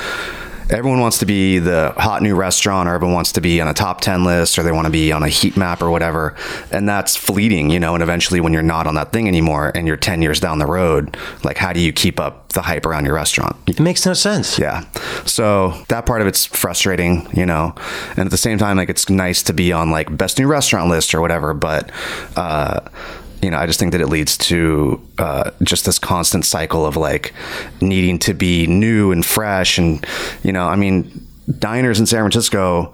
everyone 0.71 1.01
wants 1.01 1.19
to 1.19 1.27
be 1.27 1.59
the 1.59 1.93
hot 1.97 2.23
new 2.23 2.35
restaurant 2.35 2.89
or 2.89 2.95
everyone 2.95 3.15
wants 3.15 3.33
to 3.33 3.41
be 3.41 3.61
on 3.61 3.69
a 3.69 3.75
top 3.75 4.01
10 4.01 4.25
list 4.25 4.59
or 4.59 4.63
they 4.63 4.73
want 4.73 4.85
to 4.87 4.91
be 4.91 5.13
on 5.13 5.23
a 5.23 5.29
heat 5.29 5.57
map 5.57 5.81
or 5.81 5.91
whatever 5.91 6.35
and 6.71 6.89
that's 6.89 7.17
fleeting 7.17 7.71
you 7.71 7.81
know 7.81 7.95
and 7.95 8.03
eventually 8.03 8.41
when 8.41 8.53
you're 8.53 8.63
not 8.63 8.87
on 8.87 8.95
that 8.95 9.11
thing 9.13 9.27
anymore 9.29 9.73
and 9.75 9.87
you're 9.87 9.97
10 9.97 10.21
years 10.21 10.41
down 10.41 10.59
the 10.59 10.67
road 10.67 11.17
like 11.43 11.57
how 11.57 11.73
do 11.73 11.81
you 11.81 11.93
keep 11.93 12.21
up 12.21 12.49
the 12.53 12.63
hype 12.63 12.85
around 12.85 13.05
your 13.05 13.15
restaurant 13.15 13.57
It 13.67 13.81
makes 13.81 14.05
no 14.05 14.13
sense. 14.13 14.59
yeah 14.59 14.85
so 15.25 15.71
that 15.89 16.05
part 16.07 16.21
of 16.21 16.27
it's 16.27 16.45
frustrating 16.45 17.27
you 17.33 17.47
know 17.47 17.75
and 18.11 18.21
at 18.21 18.31
the 18.31 18.37
same 18.37 18.59
time 18.59 18.77
like 18.77 18.91
it's 18.91 19.09
nice 19.09 19.43
to 19.45 19.53
be 19.53 19.73
on 19.73 19.91
like 19.91 20.15
best 20.17 20.39
new 20.39 20.47
restaurant 20.47 20.91
list 20.91 21.15
or 21.15 21.21
whatever 21.21 21.55
but 21.55 21.91
uh 22.37 22.81
you 23.43 23.51
know, 23.51 23.57
I 23.59 23.67
just 23.67 23.79
think 23.79 23.93
that 23.93 24.01
it 24.01 24.09
leads 24.09 24.37
to 24.39 25.01
uh, 25.19 25.51
just 25.63 25.85
this 25.87 25.99
constant 25.99 26.45
cycle 26.45 26.85
of 26.85 26.97
like 26.97 27.33
needing 27.81 28.19
to 28.21 28.35
be 28.35 28.67
new 28.67 29.13
and 29.13 29.25
fresh. 29.25 29.79
And, 29.79 30.05
you 30.43 30.53
know, 30.53 30.67
I 30.67 30.77
mean, 30.77 31.27
diners 31.59 32.01
in 32.01 32.07
San 32.07 32.21
Francisco 32.21 32.93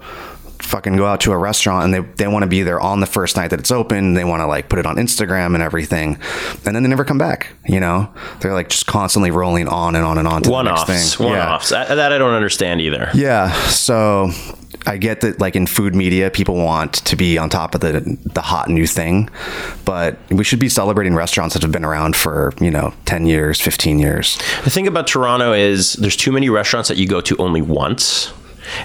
fucking 0.59 0.95
go 0.95 1.05
out 1.05 1.19
to 1.21 1.31
a 1.31 1.37
restaurant 1.37 1.85
and 1.85 1.93
they, 1.93 1.99
they 2.23 2.27
want 2.27 2.41
to 2.43 2.47
be 2.47 2.63
there 2.63 2.79
on 2.79 2.99
the 2.99 3.05
first 3.05 3.35
night 3.35 3.49
that 3.49 3.59
it's 3.59 3.71
open. 3.71 4.13
They 4.13 4.23
want 4.23 4.41
to 4.41 4.47
like 4.47 4.69
put 4.69 4.79
it 4.79 4.85
on 4.85 4.95
Instagram 4.95 5.53
and 5.53 5.61
everything. 5.61 6.17
And 6.65 6.75
then 6.75 6.81
they 6.81 6.89
never 6.89 7.05
come 7.05 7.17
back, 7.17 7.53
you 7.65 7.79
know? 7.79 8.11
They're 8.39 8.53
like 8.53 8.69
just 8.69 8.87
constantly 8.87 9.31
rolling 9.31 9.67
on 9.67 9.95
and 9.95 10.03
on 10.05 10.17
and 10.17 10.27
on 10.27 10.41
to 10.43 10.49
One 10.49 10.65
the 10.65 10.71
next 10.71 10.89
offs. 10.89 11.15
thing. 11.15 11.25
One 11.27 11.35
Yeah. 11.35 11.55
offs. 11.55 11.69
That 11.69 11.99
I 12.11 12.17
don't 12.17 12.33
understand 12.33 12.81
either. 12.81 13.09
Yeah. 13.13 13.51
So 13.67 14.31
I 14.87 14.97
get 14.97 15.21
that 15.21 15.39
like 15.39 15.55
in 15.55 15.67
food 15.67 15.95
media, 15.95 16.29
people 16.29 16.55
want 16.55 16.93
to 16.93 17.15
be 17.15 17.37
on 17.37 17.49
top 17.49 17.75
of 17.75 17.81
the 17.81 18.17
the 18.25 18.41
hot 18.41 18.69
new 18.69 18.85
thing, 18.85 19.29
but 19.83 20.17
we 20.29 20.43
should 20.43 20.59
be 20.59 20.69
celebrating 20.69 21.15
restaurants 21.15 21.53
that 21.53 21.63
have 21.63 21.71
been 21.71 21.85
around 21.85 22.15
for, 22.15 22.53
you 22.59 22.71
know, 22.71 22.93
10 23.05 23.25
years, 23.25 23.59
15 23.59 23.99
years. 23.99 24.37
The 24.63 24.69
thing 24.69 24.87
about 24.87 25.07
Toronto 25.07 25.53
is 25.53 25.93
there's 25.93 26.15
too 26.15 26.31
many 26.31 26.49
restaurants 26.49 26.89
that 26.89 26.97
you 26.97 27.07
go 27.07 27.21
to 27.21 27.35
only 27.37 27.61
once. 27.61 28.31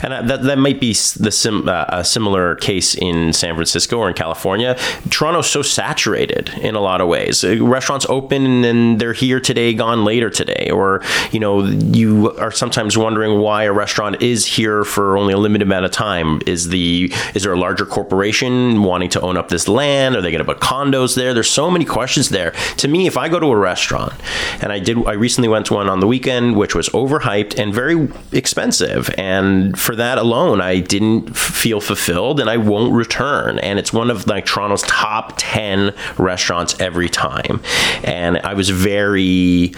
And 0.02 0.28
that, 0.28 0.42
that 0.42 0.58
might 0.58 0.80
be 0.80 0.92
the 0.92 1.30
sim, 1.30 1.68
uh, 1.68 1.84
a 1.88 2.04
similar 2.04 2.56
case 2.56 2.94
in 2.94 3.32
San 3.32 3.54
Francisco 3.54 3.98
or 3.98 4.08
in 4.08 4.14
California. 4.14 4.76
Toronto's 5.10 5.48
so 5.48 5.62
saturated 5.62 6.50
in 6.60 6.74
a 6.74 6.80
lot 6.80 7.00
of 7.00 7.08
ways. 7.08 7.44
Uh, 7.44 7.64
Restaurants 7.64 8.06
open 8.08 8.64
and 8.64 8.98
they're 9.00 9.12
here 9.12 9.40
today, 9.40 9.74
gone 9.74 10.04
later 10.04 10.30
today. 10.30 10.70
Or, 10.72 11.02
you 11.30 11.40
know, 11.40 11.64
you 11.64 12.32
are 12.38 12.50
sometimes 12.50 12.96
wondering 12.96 13.38
why 13.40 13.64
a 13.64 13.72
restaurant 13.72 14.22
is 14.22 14.46
here 14.46 14.84
for 14.84 15.16
only 15.16 15.32
a 15.32 15.38
limited 15.38 15.66
amount 15.66 15.84
of 15.84 15.90
time. 15.90 16.40
Is 16.46 16.68
the 16.68 17.12
is 17.34 17.42
there 17.42 17.52
a 17.52 17.58
larger 17.58 17.86
corporation 17.86 18.82
wanting 18.82 19.10
to 19.10 19.20
own 19.20 19.36
up 19.36 19.48
this 19.48 19.68
land? 19.68 20.16
Are 20.16 20.20
they 20.20 20.30
going 20.30 20.44
to 20.44 20.52
put 20.52 20.60
condos 20.60 21.14
there? 21.14 21.34
There's 21.34 21.50
so 21.50 21.70
many 21.70 21.84
questions 21.84 22.30
there. 22.30 22.52
To 22.78 22.88
me, 22.88 23.06
if 23.06 23.16
I 23.16 23.28
go 23.28 23.38
to 23.38 23.46
a 23.46 23.56
restaurant, 23.56 24.14
and 24.60 24.72
I 24.72 24.78
did, 24.78 24.96
I 25.06 25.12
recently 25.12 25.48
went 25.48 25.66
to 25.66 25.74
one 25.74 25.88
on 25.88 26.00
the 26.00 26.06
weekend, 26.06 26.56
which 26.56 26.74
was 26.74 26.88
overhyped 26.90 27.58
and 27.58 27.72
very 27.72 28.08
expensive, 28.32 29.10
and 29.18 29.69
for 29.78 29.96
that 29.96 30.18
alone, 30.18 30.60
I 30.60 30.80
didn't 30.80 31.36
feel 31.36 31.80
fulfilled, 31.80 32.40
and 32.40 32.48
I 32.48 32.56
won't 32.56 32.92
return. 32.92 33.58
And 33.58 33.78
it's 33.78 33.92
one 33.92 34.10
of 34.10 34.26
like 34.26 34.46
Toronto's 34.46 34.82
top 34.82 35.34
ten 35.36 35.94
restaurants 36.18 36.78
every 36.80 37.08
time, 37.08 37.60
and 38.04 38.38
I 38.38 38.54
was 38.54 38.70
very 38.70 39.72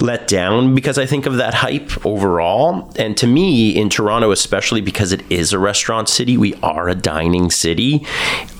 let 0.00 0.28
down 0.28 0.74
because 0.74 0.98
I 0.98 1.06
think 1.06 1.26
of 1.26 1.36
that 1.36 1.54
hype 1.54 2.06
overall. 2.06 2.92
And 2.96 3.16
to 3.18 3.26
me, 3.26 3.76
in 3.76 3.88
Toronto, 3.88 4.30
especially 4.30 4.80
because 4.80 5.12
it 5.12 5.22
is 5.30 5.52
a 5.52 5.58
restaurant 5.58 6.08
city, 6.08 6.36
we 6.36 6.54
are 6.56 6.88
a 6.88 6.94
dining 6.94 7.50
city. 7.50 8.06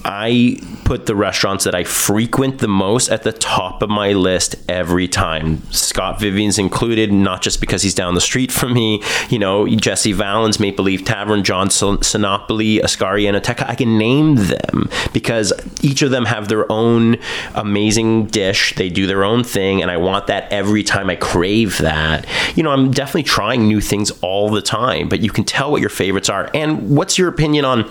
I 0.04 0.59
put 0.85 1.04
the 1.04 1.14
restaurants 1.14 1.64
that 1.64 1.75
I 1.75 1.85
frequent 1.85 2.61
the 2.61 2.68
most 2.68 3.11
at 3.11 3.25
the 3.25 3.33
top 3.33 3.83
of 3.83 3.90
my 3.90 4.12
list 4.12 4.57
every 4.68 5.07
time. 5.07 5.62
Scott 5.71 6.18
Vivian's 6.18 6.59
included, 6.59 7.12
not 7.12 7.42
just 7.42 7.61
because 7.61 7.83
he's 7.83 7.95
down 7.95 8.14
the 8.14 8.21
street 8.21 8.50
from 8.50 8.73
me. 8.73 9.02
You 9.28 9.38
know, 9.38 9.68
Jesse 9.68 10.14
Vallins, 10.14 10.59
Maple 10.59 10.77
Leaf 10.82 11.04
Tavern, 11.04 11.44
John 11.44 11.70
Sin- 11.70 11.99
Sinopoli, 11.99 12.80
Ascari, 12.80 13.28
and 13.28 13.37
Ateca. 13.37 13.68
I 13.68 13.75
can 13.75 13.99
name 13.99 14.37
them 14.37 14.88
because 15.12 15.52
each 15.82 16.02
of 16.02 16.11
them 16.11 16.25
have 16.25 16.49
their 16.49 16.70
own 16.70 17.16
amazing 17.54 18.26
dish. 18.26 18.75
They 18.76 18.88
do 18.88 19.06
their 19.06 19.25
own 19.25 19.44
thing, 19.44 19.82
and 19.82 19.90
I 19.90 19.97
want 19.97 20.26
that 20.28 20.52
every 20.52 20.82
time 20.82 21.11
I 21.11 21.16
crave 21.16 21.78
that. 21.78 22.26
You 22.56 22.62
know, 22.62 22.70
I'm 22.70 22.90
definitely 22.90 23.25
trying 23.25 23.66
new 23.66 23.80
things 23.80 24.11
all 24.23 24.50
the 24.50 24.62
time, 24.62 25.08
but 25.08 25.20
you 25.20 25.30
can 25.30 25.44
tell 25.44 25.70
what 25.70 25.80
your 25.80 25.90
favorites 25.90 26.28
are. 26.28 26.50
And 26.54 26.97
what's 26.97 27.18
your 27.18 27.28
opinion 27.28 27.64
on? 27.64 27.90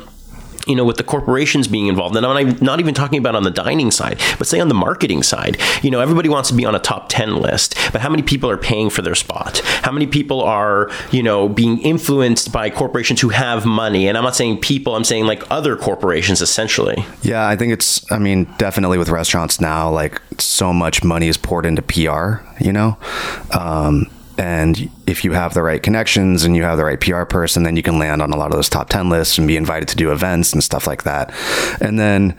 You 0.67 0.75
know, 0.75 0.85
with 0.85 0.97
the 0.97 1.03
corporations 1.03 1.67
being 1.67 1.87
involved, 1.87 2.15
and 2.15 2.25
I'm 2.25 2.57
not 2.61 2.79
even 2.79 2.93
talking 2.93 3.19
about 3.19 3.35
on 3.35 3.43
the 3.43 3.51
dining 3.51 3.91
side, 3.91 4.19
but 4.37 4.47
say 4.47 4.59
on 4.59 4.67
the 4.67 4.73
marketing 4.73 5.23
side, 5.23 5.57
you 5.81 5.91
know, 5.91 5.99
everybody 5.99 6.29
wants 6.29 6.49
to 6.49 6.55
be 6.55 6.65
on 6.65 6.75
a 6.75 6.79
top 6.79 7.09
10 7.09 7.37
list, 7.37 7.75
but 7.91 8.01
how 8.01 8.09
many 8.09 8.23
people 8.23 8.49
are 8.49 8.57
paying 8.57 8.89
for 8.89 9.01
their 9.01 9.15
spot? 9.15 9.59
How 9.83 9.91
many 9.91 10.07
people 10.07 10.41
are, 10.41 10.91
you 11.11 11.23
know, 11.23 11.49
being 11.49 11.79
influenced 11.79 12.51
by 12.51 12.69
corporations 12.69 13.21
who 13.21 13.29
have 13.29 13.65
money? 13.65 14.07
And 14.07 14.17
I'm 14.17 14.23
not 14.23 14.35
saying 14.35 14.59
people, 14.59 14.95
I'm 14.95 15.03
saying 15.03 15.25
like 15.25 15.43
other 15.51 15.75
corporations 15.75 16.41
essentially. 16.41 17.05
Yeah, 17.21 17.47
I 17.47 17.55
think 17.55 17.73
it's, 17.73 18.09
I 18.11 18.19
mean, 18.19 18.47
definitely 18.57 18.97
with 18.97 19.09
restaurants 19.09 19.59
now, 19.61 19.89
like 19.89 20.21
so 20.39 20.73
much 20.73 21.03
money 21.03 21.27
is 21.27 21.37
poured 21.37 21.65
into 21.65 21.81
PR, 21.81 22.43
you 22.63 22.73
know? 22.73 22.97
Um, 23.57 24.07
and 24.37 24.89
if 25.07 25.23
you 25.23 25.31
have 25.31 25.53
the 25.53 25.63
right 25.63 25.81
connections 25.81 26.43
and 26.43 26.55
you 26.55 26.63
have 26.63 26.77
the 26.77 26.85
right 26.85 26.99
PR 26.99 27.23
person, 27.23 27.63
then 27.63 27.75
you 27.75 27.83
can 27.83 27.97
land 27.97 28.21
on 28.21 28.31
a 28.31 28.37
lot 28.37 28.51
of 28.51 28.53
those 28.53 28.69
top 28.69 28.89
10 28.89 29.09
lists 29.09 29.37
and 29.37 29.47
be 29.47 29.57
invited 29.57 29.87
to 29.89 29.95
do 29.95 30.11
events 30.11 30.53
and 30.53 30.63
stuff 30.63 30.85
like 30.85 31.03
that. 31.03 31.33
And 31.81 31.99
then 31.99 32.37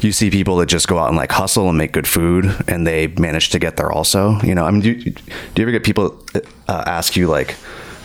you 0.00 0.12
see 0.12 0.30
people 0.30 0.56
that 0.56 0.66
just 0.66 0.88
go 0.88 0.98
out 0.98 1.08
and 1.08 1.16
like 1.16 1.30
hustle 1.30 1.68
and 1.68 1.78
make 1.78 1.92
good 1.92 2.08
food 2.08 2.54
and 2.66 2.86
they 2.86 3.06
manage 3.06 3.50
to 3.50 3.58
get 3.58 3.76
there 3.76 3.92
also. 3.92 4.40
You 4.40 4.54
know, 4.54 4.64
I 4.64 4.70
mean, 4.70 4.80
do, 4.80 4.94
do 4.94 5.12
you 5.56 5.62
ever 5.62 5.70
get 5.70 5.84
people 5.84 6.24
uh, 6.34 6.84
ask 6.86 7.16
you 7.16 7.28
like, 7.28 7.56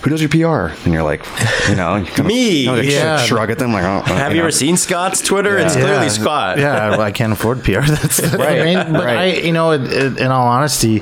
who 0.04 0.10
does 0.10 0.22
your 0.22 0.30
PR? 0.30 0.74
And 0.84 0.94
you're 0.94 1.02
like, 1.04 1.26
you 1.70 1.76
know, 1.76 1.96
you 1.96 2.06
kind 2.06 2.20
of- 2.20 2.26
Me. 2.28 2.62
you 2.62 2.66
know, 2.68 2.76
Yeah. 2.76 3.18
shrug 3.18 3.50
at 3.52 3.58
them 3.60 3.72
like, 3.74 3.84
oh, 3.86 4.02
Have 4.14 4.32
you 4.34 4.38
know. 4.40 4.44
ever 4.44 4.52
seen 4.52 4.76
Scott's 4.78 5.22
Twitter? 5.22 5.58
It's 5.58 5.74
clearly 5.74 6.10
Scott. 6.10 6.58
Yeah, 6.60 6.90
well, 6.92 7.02
I 7.02 7.12
can't 7.12 7.32
afford 7.34 7.64
PR. 7.64 7.72
That's 7.88 8.18
the 8.18 8.38
Right, 8.38 8.60
main- 8.64 8.94
But 8.94 9.06
right. 9.06 9.18
I, 9.18 9.26
you 9.38 9.54
know, 9.54 9.72
it, 9.72 9.82
it, 9.84 10.18
in 10.18 10.28
all 10.28 10.46
honesty, 10.48 11.02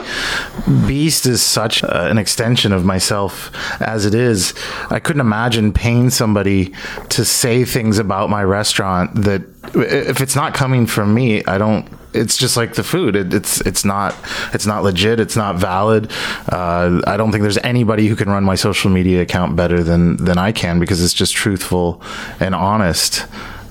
Beast 0.88 1.26
is 1.26 1.42
such 1.42 1.84
uh, 1.84 1.88
an 2.10 2.18
extension 2.18 2.72
of 2.72 2.86
myself 2.86 3.52
as 3.82 4.06
it 4.06 4.14
is. 4.14 4.54
I 4.90 5.00
couldn't 5.00 5.22
imagine 5.22 5.74
paying 5.74 6.10
somebody 6.12 6.74
to 7.10 7.26
say 7.26 7.66
things 7.66 7.98
about 7.98 8.30
my 8.30 8.44
restaurant 8.44 9.16
that 9.24 9.42
if 9.76 10.22
it's 10.22 10.36
not 10.36 10.54
coming 10.54 10.86
from 10.86 11.14
me, 11.14 11.44
I 11.46 11.58
don't. 11.58 11.88
It's 12.14 12.38
just 12.38 12.58
like 12.58 12.74
the 12.74 12.84
food. 12.84 13.16
It, 13.16 13.34
it's 13.34 13.62
it's 13.62 13.86
not 13.86 14.16
it's 14.54 14.66
not 14.66 14.84
legit. 14.84 15.20
It's 15.20 15.36
not 15.36 15.56
valid. 15.56 16.12
Uh, 16.50 17.02
I 17.08 17.18
don't 17.18 17.32
think 17.32 17.42
there's 17.42 17.58
anybody 17.60 18.08
who 18.08 18.16
can 18.16 18.30
run 18.30 18.44
my 18.44 18.56
social 18.56 18.92
media 18.92 19.22
account 19.22 19.56
better 19.56 19.84
than 19.84 20.18
than 20.18 20.38
I 20.38 20.52
can 20.52 20.80
because 20.80 21.04
it's 21.04 21.14
just 21.14 21.34
truthful 21.34 22.02
and 22.40 22.54
honest. 22.54 23.26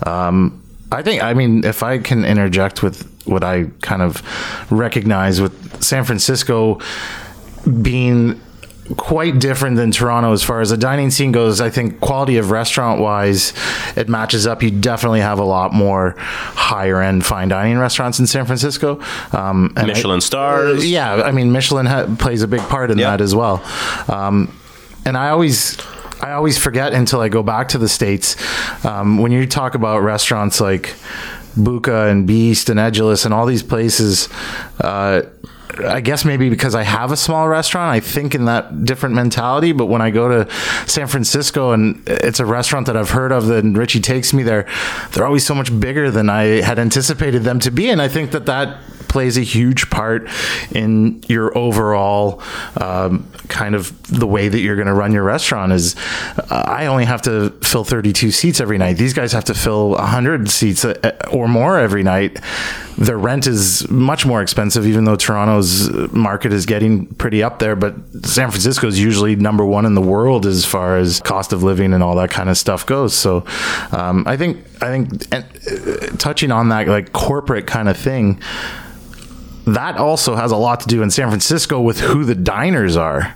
Um, 0.07 0.63
I 0.93 1.03
think, 1.03 1.23
I 1.23 1.35
mean, 1.35 1.65
if 1.65 1.83
I 1.83 1.99
can 1.99 2.25
interject 2.25 2.83
with 2.83 3.07
what 3.27 3.45
I 3.45 3.67
kind 3.81 4.03
of 4.03 4.23
recognize 4.73 5.41
with 5.41 5.83
San 5.83 6.05
Francisco 6.05 6.81
being 7.83 8.41
quite 8.97 9.39
different 9.39 9.77
than 9.77 9.91
Toronto 9.93 10.33
as 10.33 10.43
far 10.43 10.61
as 10.61 10.71
the 10.71 10.77
dining 10.77 11.11
scene 11.11 11.33
goes. 11.33 11.61
I 11.61 11.71
think 11.71 12.01
quality 12.01 12.37
of 12.39 12.51
restaurant 12.51 13.01
wise, 13.01 13.53
it 13.97 14.09
matches 14.09 14.47
up. 14.47 14.63
You 14.63 14.71
definitely 14.71 15.21
have 15.21 15.39
a 15.39 15.45
lot 15.45 15.73
more 15.73 16.15
higher 16.19 17.01
end 17.01 17.25
fine 17.25 17.49
dining 17.49 17.79
restaurants 17.79 18.19
in 18.19 18.27
San 18.27 18.47
Francisco. 18.47 19.01
Um, 19.33 19.73
and 19.77 19.85
I- 19.91 19.95
Michelin 19.95 20.21
stars. 20.21 20.89
yeah, 20.89 21.15
I 21.15 21.31
mean, 21.33 21.53
Michelin 21.53 21.87
ha- 21.87 22.07
plays 22.19 22.43
a 22.43 22.49
big 22.49 22.61
part 22.63 22.91
in 22.91 22.99
Yeah. 22.99 23.11
that 23.11 23.21
as 23.21 23.35
well. 23.35 23.63
Um, 24.09 24.53
and 25.05 25.17
I 25.17 25.31
always, 25.31 25.77
I 26.21 26.33
always 26.33 26.59
forget 26.59 26.93
until 26.93 27.21
I 27.21 27.29
go 27.29 27.43
back 27.43 27.69
to 27.69 27.79
the 27.79 27.89
states. 27.89 28.37
Um, 28.85 29.19
when 29.19 29.33
you 29.33 29.47
talk 29.47 29.75
about 29.75 30.01
restaurants 30.03 30.61
like 30.61 30.95
Buca 31.57 32.11
and 32.11 32.27
Beast 32.27 32.69
and 32.71 32.79
Edulis 32.79 33.25
and 33.25 33.33
all 33.35 33.47
these 33.47 33.63
places, 33.63 34.29
uh, 34.81 35.23
I 35.85 36.01
guess 36.01 36.25
maybe 36.25 36.49
because 36.51 36.75
I 36.75 36.83
have 36.83 37.13
a 37.13 37.17
small 37.17 37.49
restaurant, 37.49 37.93
I 37.93 38.01
think 38.01 38.35
in 38.35 38.45
that 38.47 38.85
different 38.85 39.15
mentality. 39.15 39.73
But 39.73 39.87
when 39.87 40.03
I 40.03 40.11
go 40.11 40.29
to 40.29 40.53
San 40.87 41.07
Francisco 41.07 41.73
and 41.73 42.03
it's 42.07 42.41
a 42.41 42.47
restaurant 42.47 42.87
that 42.87 42.97
I've 42.97 43.11
heard 43.11 43.33
of, 43.33 43.51
and 43.51 43.77
Richie 43.77 44.01
takes 44.01 44.33
me 44.33 44.43
there, 44.43 44.67
they're 45.13 45.27
always 45.27 45.47
so 45.47 45.55
much 45.55 45.79
bigger 45.79 46.11
than 46.11 46.31
I 46.31 46.63
had 46.63 46.79
anticipated 46.79 47.43
them 47.43 47.61
to 47.61 47.71
be. 47.71 47.91
And 47.91 48.01
I 48.01 48.09
think 48.09 48.31
that 48.33 48.47
that 48.47 48.79
plays 49.11 49.37
a 49.37 49.43
huge 49.43 49.91
part 49.91 50.29
in 50.71 51.21
your 51.27 51.57
overall 51.59 52.41
um, 52.81 53.29
kind 53.49 53.75
of 53.75 54.01
the 54.07 54.27
way 54.27 54.49
that 54.49 54.61
you're 54.61 54.77
going 54.77 54.87
to 54.87 54.95
run 54.95 55.13
your 55.13 55.25
restaurant. 55.25 55.73
Is 55.73 55.97
uh, 56.39 56.65
I 56.67 56.87
only 56.87 57.05
have 57.05 57.21
to 57.23 57.51
fill 57.63 57.85
32 57.85 58.31
seats 58.31 58.61
every 58.61 58.79
night. 58.79 58.95
These 58.97 59.13
guys 59.13 59.33
have 59.33 59.45
to 59.45 59.55
fill 59.55 59.91
100 59.91 60.49
seats 60.49 60.85
uh, 60.85 61.17
or 61.33 61.49
more 61.49 61.79
every 61.79 62.05
night. 62.05 62.39
Their 62.97 63.19
rent 63.19 63.47
is 63.47 63.89
much 63.91 64.27
more 64.27 64.43
expensive, 64.43 64.87
even 64.87 65.05
though 65.05 65.17
Toronto's 65.17 65.91
market 66.13 66.53
is 66.53 66.65
getting 66.65 67.07
pretty 67.07 67.43
up 67.43 67.59
there. 67.59 67.75
But 67.75 67.95
San 68.25 68.51
Francisco 68.51 68.87
is 68.87 69.01
usually 69.01 69.35
number 69.35 69.65
one 69.65 69.87
in 69.87 69.95
the 69.95 70.01
world 70.03 70.47
as 70.47 70.65
far 70.65 70.99
as 70.99 71.19
cost 71.21 71.53
of 71.53 71.63
living 71.65 71.93
and 71.95 72.03
all 72.03 72.15
that 72.17 72.31
kind 72.31 72.49
of 72.49 72.57
stuff 72.57 72.87
goes. 72.87 73.15
So 73.15 73.45
um, 73.91 74.25
I 74.27 74.37
think 74.37 74.59
I 74.81 74.89
think 74.89 75.27
and, 75.33 75.45
uh, 75.45 76.17
touching 76.19 76.53
on 76.53 76.69
that 76.69 76.87
like 76.87 77.13
corporate 77.13 77.67
kind 77.67 77.89
of 77.89 77.97
thing 77.97 78.41
that 79.77 79.97
also 79.97 80.35
has 80.37 80.53
a 80.53 80.57
lot 80.57 80.81
to 80.81 80.89
do 80.89 81.03
in 81.03 81.11
San 81.11 81.29
Francisco 81.29 81.81
with 81.81 82.01
who 82.01 82.25
the 82.25 82.35
diners 82.35 82.97
are. 82.97 83.35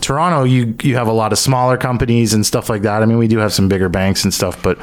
Toronto, 0.00 0.44
you 0.44 0.74
you 0.82 0.96
have 0.96 1.08
a 1.08 1.12
lot 1.12 1.32
of 1.32 1.38
smaller 1.38 1.76
companies 1.76 2.32
and 2.34 2.44
stuff 2.44 2.68
like 2.68 2.82
that. 2.82 3.02
I 3.02 3.06
mean, 3.06 3.18
we 3.18 3.28
do 3.28 3.38
have 3.38 3.52
some 3.52 3.68
bigger 3.68 3.88
banks 3.88 4.24
and 4.24 4.32
stuff, 4.32 4.62
but 4.62 4.78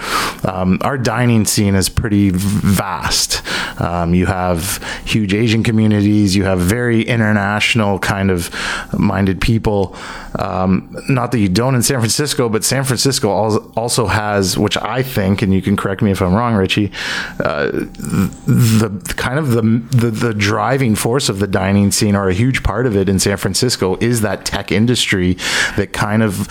um, 0.46 0.80
our 0.82 0.98
dining 0.98 1.46
scene 1.46 1.76
is 1.76 1.90
pretty 1.90 2.32
vast. 2.34 3.42
Um, 3.82 4.14
you 4.14 4.26
have 4.26 4.84
huge 5.06 5.34
Asian 5.34 5.64
communities. 5.64 6.36
You 6.36 6.44
have 6.46 6.60
very 6.60 7.02
international 7.02 8.00
kind 8.00 8.32
of 8.32 8.50
minded 8.94 9.42
people. 9.42 9.96
Um, 10.40 10.96
not 11.10 11.32
that 11.32 11.40
you 11.40 11.50
don't 11.50 11.76
in 11.76 11.84
San 11.84 12.00
Francisco, 12.00 12.50
but 12.50 12.64
San 12.64 12.84
Francisco 12.84 13.30
also 13.76 14.08
has, 14.08 14.58
which 14.58 14.78
I 14.78 15.04
think, 15.04 15.42
and 15.42 15.54
you 15.54 15.62
can 15.62 15.76
correct 15.76 16.02
me 16.02 16.12
if 16.12 16.22
I'm 16.22 16.34
wrong, 16.34 16.56
Richie, 16.56 16.92
uh, 17.40 17.72
the, 17.72 18.90
the 18.90 19.14
kind 19.16 19.40
of 19.40 19.52
the 19.52 19.62
the, 19.92 20.12
the 20.12 20.34
driving 20.34 20.93
driving 20.94 21.02
force 21.02 21.30
of 21.30 21.40
the 21.40 21.48
dining 21.48 21.92
scene 21.92 22.16
or 22.16 22.30
a 22.30 22.34
huge 22.34 22.64
part 22.64 22.86
of 22.86 22.96
it 22.96 23.10
in 23.10 23.20
San 23.20 23.38
Francisco 23.38 23.98
is 24.00 24.22
that 24.22 24.46
tech 24.46 24.72
industry 24.72 25.38
that 25.78 25.94
kind 25.94 26.24
of 26.24 26.48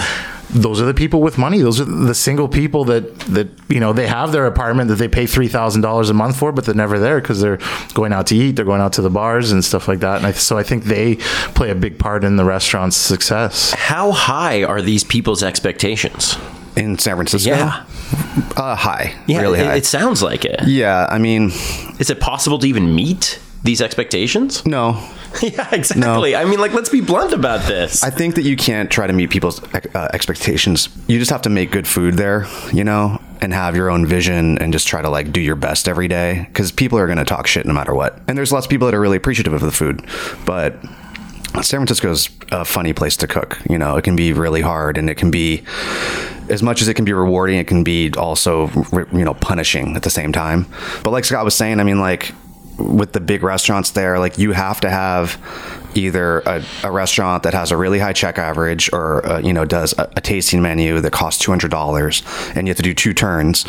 those 0.50 0.82
are 0.82 0.84
the 0.84 0.92
people 0.92 1.22
with 1.22 1.38
money. 1.38 1.62
Those 1.62 1.80
are 1.80 1.86
the 1.86 2.14
single 2.14 2.46
people 2.46 2.84
that 2.84 3.18
that 3.34 3.48
you 3.68 3.80
know 3.80 3.94
they 3.94 4.06
have 4.06 4.32
their 4.32 4.46
apartment 4.46 4.88
that 4.90 4.98
they 4.98 5.08
pay 5.08 5.26
three 5.26 5.48
thousand 5.48 5.82
dollars 5.82 6.10
a 6.10 6.14
month 6.14 6.36
for, 6.36 6.52
but 6.52 6.66
they're 6.66 6.74
never 6.74 6.98
there 6.98 7.20
because 7.20 7.40
they're 7.40 7.58
going 7.94 8.12
out 8.12 8.26
to 8.26 8.36
eat, 8.36 8.56
they're 8.56 8.66
going 8.66 8.82
out 8.82 8.92
to 8.94 9.02
the 9.02 9.10
bars 9.10 9.50
and 9.52 9.64
stuff 9.64 9.88
like 9.88 10.00
that. 10.00 10.18
And 10.18 10.26
I, 10.26 10.32
so 10.32 10.58
I 10.58 10.62
think 10.62 10.84
they 10.84 11.16
play 11.54 11.70
a 11.70 11.74
big 11.74 11.98
part 11.98 12.22
in 12.24 12.36
the 12.36 12.44
restaurant's 12.44 12.96
success. 12.96 13.72
How 13.72 14.12
high 14.12 14.62
are 14.64 14.82
these 14.82 15.04
people's 15.04 15.42
expectations 15.42 16.36
in 16.76 16.98
San 16.98 17.16
Francisco? 17.16 17.50
Yeah, 17.50 17.86
uh, 18.56 18.76
high. 18.76 19.14
Yeah, 19.26 19.40
really 19.40 19.60
it, 19.60 19.66
high. 19.66 19.76
it 19.76 19.86
sounds 19.86 20.22
like 20.22 20.44
it. 20.44 20.60
Yeah, 20.66 21.06
I 21.08 21.18
mean, 21.18 21.50
is 21.98 22.10
it 22.10 22.20
possible 22.20 22.58
to 22.58 22.66
even 22.66 22.94
meet? 22.94 23.40
These 23.64 23.80
expectations? 23.80 24.64
No. 24.66 24.92
yeah, 25.42 25.68
exactly. 25.72 26.32
No. 26.32 26.38
I 26.38 26.44
mean, 26.44 26.60
like, 26.60 26.72
let's 26.72 26.88
be 26.88 27.00
blunt 27.00 27.32
about 27.32 27.66
this. 27.66 28.02
I 28.02 28.10
think 28.10 28.34
that 28.34 28.42
you 28.42 28.56
can't 28.56 28.90
try 28.90 29.06
to 29.06 29.12
meet 29.12 29.30
people's 29.30 29.62
uh, 29.74 30.08
expectations. 30.12 30.88
You 31.06 31.18
just 31.18 31.30
have 31.30 31.42
to 31.42 31.50
make 31.50 31.70
good 31.70 31.86
food 31.86 32.14
there, 32.14 32.46
you 32.72 32.84
know, 32.84 33.20
and 33.40 33.52
have 33.52 33.76
your 33.76 33.90
own 33.90 34.04
vision 34.06 34.58
and 34.58 34.72
just 34.72 34.88
try 34.88 35.00
to 35.00 35.08
like 35.08 35.32
do 35.32 35.40
your 35.40 35.56
best 35.56 35.88
every 35.88 36.08
day 36.08 36.46
because 36.48 36.72
people 36.72 36.98
are 36.98 37.06
going 37.06 37.18
to 37.18 37.24
talk 37.24 37.46
shit 37.46 37.66
no 37.66 37.72
matter 37.72 37.94
what. 37.94 38.20
And 38.28 38.36
there's 38.36 38.52
lots 38.52 38.66
of 38.66 38.70
people 38.70 38.86
that 38.86 38.94
are 38.94 39.00
really 39.00 39.16
appreciative 39.16 39.52
of 39.52 39.60
the 39.60 39.72
food, 39.72 40.04
but 40.44 40.80
San 41.60 41.78
Francisco 41.78 42.10
is 42.10 42.30
a 42.50 42.64
funny 42.64 42.92
place 42.92 43.16
to 43.18 43.26
cook. 43.26 43.58
You 43.68 43.78
know, 43.78 43.96
it 43.96 44.02
can 44.02 44.16
be 44.16 44.32
really 44.32 44.62
hard 44.62 44.96
and 44.96 45.10
it 45.10 45.16
can 45.16 45.30
be 45.30 45.62
as 46.48 46.62
much 46.62 46.82
as 46.82 46.88
it 46.88 46.94
can 46.94 47.04
be 47.04 47.12
rewarding, 47.12 47.58
it 47.58 47.66
can 47.66 47.84
be 47.84 48.10
also, 48.16 48.68
you 49.12 49.24
know, 49.24 49.34
punishing 49.34 49.96
at 49.96 50.02
the 50.02 50.10
same 50.10 50.32
time. 50.32 50.66
But 51.02 51.10
like 51.10 51.24
Scott 51.24 51.44
was 51.44 51.54
saying, 51.54 51.78
I 51.78 51.84
mean, 51.84 52.00
like 52.00 52.32
with 52.78 53.12
the 53.12 53.20
big 53.20 53.42
restaurants 53.42 53.90
there, 53.90 54.18
like 54.18 54.38
you 54.38 54.52
have 54.52 54.80
to 54.80 54.90
have 54.90 55.38
either 55.94 56.40
a, 56.40 56.64
a 56.84 56.90
restaurant 56.90 57.42
that 57.42 57.54
has 57.54 57.70
a 57.70 57.76
really 57.76 57.98
high 57.98 58.12
check 58.12 58.38
average 58.38 58.90
or 58.92 59.24
uh, 59.26 59.38
you 59.40 59.52
know 59.52 59.64
does 59.64 59.94
a, 59.98 60.10
a, 60.16 60.20
tasting 60.20 60.62
menu 60.62 61.00
that 61.00 61.12
costs 61.12 61.44
$200 61.44 62.56
and 62.56 62.66
you 62.66 62.70
have 62.70 62.76
to 62.76 62.82
do 62.82 62.94
two 62.94 63.12
turns 63.12 63.66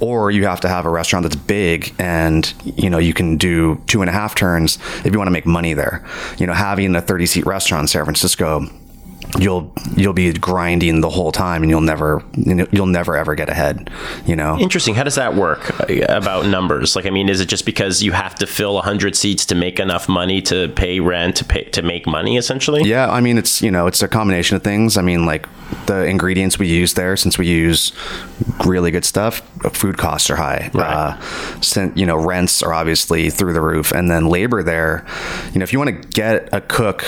or 0.00 0.30
you 0.30 0.46
have 0.46 0.60
to 0.60 0.68
have 0.68 0.86
a 0.86 0.90
restaurant 0.90 1.22
that's 1.24 1.36
big 1.36 1.94
and 1.98 2.54
you 2.64 2.88
know 2.88 2.98
you 2.98 3.12
can 3.12 3.36
do 3.36 3.80
two 3.86 4.00
and 4.00 4.08
a 4.08 4.12
half 4.12 4.34
turns 4.34 4.78
if 5.04 5.12
you 5.12 5.18
want 5.18 5.28
to 5.28 5.32
make 5.32 5.46
money 5.46 5.74
there. 5.74 6.04
You 6.38 6.46
know 6.46 6.54
having 6.54 6.94
a 6.96 7.02
30 7.02 7.26
seat 7.26 7.46
restaurant 7.46 7.84
in 7.84 7.88
san 7.88 8.04
francisco 8.04 8.66
you'll 9.38 9.72
you'll 9.96 10.12
be 10.12 10.32
grinding 10.32 11.00
the 11.00 11.10
whole 11.10 11.32
time 11.32 11.62
and 11.62 11.70
you'll 11.70 11.80
never 11.80 12.22
you'll 12.34 12.86
never 12.86 13.16
ever 13.16 13.34
get 13.34 13.48
ahead 13.48 13.90
you 14.24 14.36
know? 14.36 14.58
Interesting. 14.58 14.94
How 14.94 15.04
does 15.04 15.16
that 15.16 15.34
work 15.34 15.78
about 16.08 16.46
numbers? 16.46 16.96
Like 16.96 17.06
i 17.06 17.10
mean 17.10 17.28
is 17.28 17.40
it 17.40 17.48
just 17.48 17.66
because 17.66 18.02
you 18.02 18.12
have 18.12 18.34
to 18.36 18.46
fill 18.46 18.74
100 18.74 19.16
seats 19.16 19.44
to 19.46 19.54
make 19.54 19.78
enough 19.78 20.08
money 20.08 20.40
to 20.42 20.68
pay 20.70 21.00
rent 21.00 21.36
to 21.36 21.44
pay 21.44 21.64
to 21.64 21.82
make 21.82 22.06
money 22.06 22.36
essentially? 22.36 22.82
Yeah 22.84 23.10
i 23.10 23.20
mean 23.20 23.38
it's 23.38 23.62
you 23.62 23.70
know 23.70 23.86
it's 23.86 24.02
a 24.02 24.08
combination 24.08 24.56
of 24.56 24.62
things. 24.62 24.96
I 24.96 25.02
mean 25.02 25.26
like 25.26 25.46
the 25.86 26.04
ingredients 26.04 26.58
we 26.58 26.66
use 26.66 26.94
there 26.94 27.16
since 27.16 27.38
we 27.38 27.46
use 27.46 27.92
really 28.64 28.90
good 28.90 29.04
stuff 29.04 29.40
food 29.72 29.98
costs 29.98 30.30
are 30.30 30.36
high 30.36 30.70
right. 30.74 31.18
uh, 31.76 31.90
you 31.94 32.06
know 32.06 32.16
rents 32.16 32.62
are 32.62 32.72
obviously 32.72 33.30
through 33.30 33.52
the 33.52 33.60
roof 33.60 33.92
and 33.92 34.10
then 34.10 34.26
labor 34.26 34.62
there 34.62 35.04
you 35.52 35.58
know 35.58 35.62
if 35.62 35.72
you 35.72 35.78
want 35.78 35.90
to 35.90 36.08
get 36.08 36.48
a 36.52 36.60
cook 36.60 37.04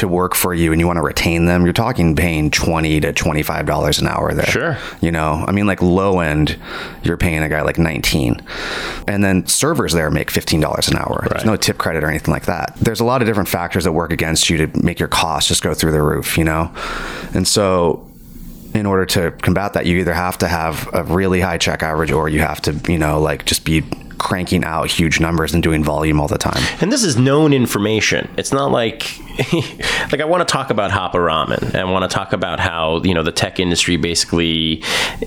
to 0.00 0.08
work 0.08 0.34
for 0.34 0.54
you 0.54 0.72
and 0.72 0.80
you 0.80 0.86
want 0.86 0.96
to 0.96 1.02
retain 1.02 1.44
them, 1.44 1.64
you're 1.64 1.74
talking 1.74 2.16
paying 2.16 2.50
twenty 2.50 3.00
to 3.00 3.12
twenty 3.12 3.42
five 3.42 3.66
dollars 3.66 3.98
an 3.98 4.08
hour 4.08 4.32
there. 4.32 4.46
Sure. 4.46 4.78
You 5.02 5.12
know, 5.12 5.44
I 5.46 5.52
mean, 5.52 5.66
like 5.66 5.82
low 5.82 6.20
end, 6.20 6.58
you're 7.02 7.18
paying 7.18 7.42
a 7.42 7.50
guy 7.50 7.60
like 7.60 7.78
nineteen, 7.78 8.42
and 9.06 9.22
then 9.22 9.46
servers 9.46 9.92
there 9.92 10.10
make 10.10 10.30
fifteen 10.30 10.58
dollars 10.58 10.88
an 10.88 10.96
hour. 10.96 11.18
Right. 11.20 11.30
There's 11.30 11.44
no 11.44 11.54
tip 11.54 11.76
credit 11.76 12.02
or 12.02 12.08
anything 12.08 12.32
like 12.32 12.46
that. 12.46 12.76
There's 12.80 13.00
a 13.00 13.04
lot 13.04 13.20
of 13.20 13.28
different 13.28 13.50
factors 13.50 13.84
that 13.84 13.92
work 13.92 14.10
against 14.10 14.48
you 14.48 14.66
to 14.66 14.82
make 14.82 14.98
your 14.98 15.08
costs 15.08 15.48
just 15.48 15.62
go 15.62 15.74
through 15.74 15.92
the 15.92 16.02
roof. 16.02 16.38
You 16.38 16.44
know, 16.44 16.72
and 17.34 17.46
so 17.46 17.99
in 18.74 18.86
order 18.86 19.06
to 19.06 19.30
combat 19.42 19.72
that, 19.74 19.86
you 19.86 19.98
either 19.98 20.14
have 20.14 20.38
to 20.38 20.48
have 20.48 20.88
a 20.92 21.02
really 21.04 21.40
high 21.40 21.58
check 21.58 21.82
average 21.82 22.12
or 22.12 22.28
you 22.28 22.40
have 22.40 22.60
to, 22.62 22.72
you 22.90 22.98
know, 22.98 23.20
like 23.20 23.44
just 23.44 23.64
be 23.64 23.82
cranking 24.18 24.64
out 24.64 24.90
huge 24.90 25.18
numbers 25.18 25.54
and 25.54 25.62
doing 25.62 25.82
volume 25.82 26.20
all 26.20 26.28
the 26.28 26.38
time. 26.38 26.62
And 26.80 26.92
this 26.92 27.02
is 27.02 27.16
known 27.16 27.52
information. 27.52 28.30
It's 28.36 28.52
not 28.52 28.70
like 28.70 29.18
like 30.12 30.20
I 30.20 30.24
want 30.24 30.46
to 30.46 30.50
talk 30.50 30.70
about 30.70 30.90
Hapa 30.90 31.14
Ramen 31.14 31.62
and 31.62 31.76
I 31.76 31.84
want 31.84 32.08
to 32.08 32.14
talk 32.14 32.32
about 32.32 32.60
how, 32.60 33.00
you 33.02 33.14
know, 33.14 33.22
the 33.22 33.32
tech 33.32 33.60
industry 33.60 33.96
basically 33.96 34.82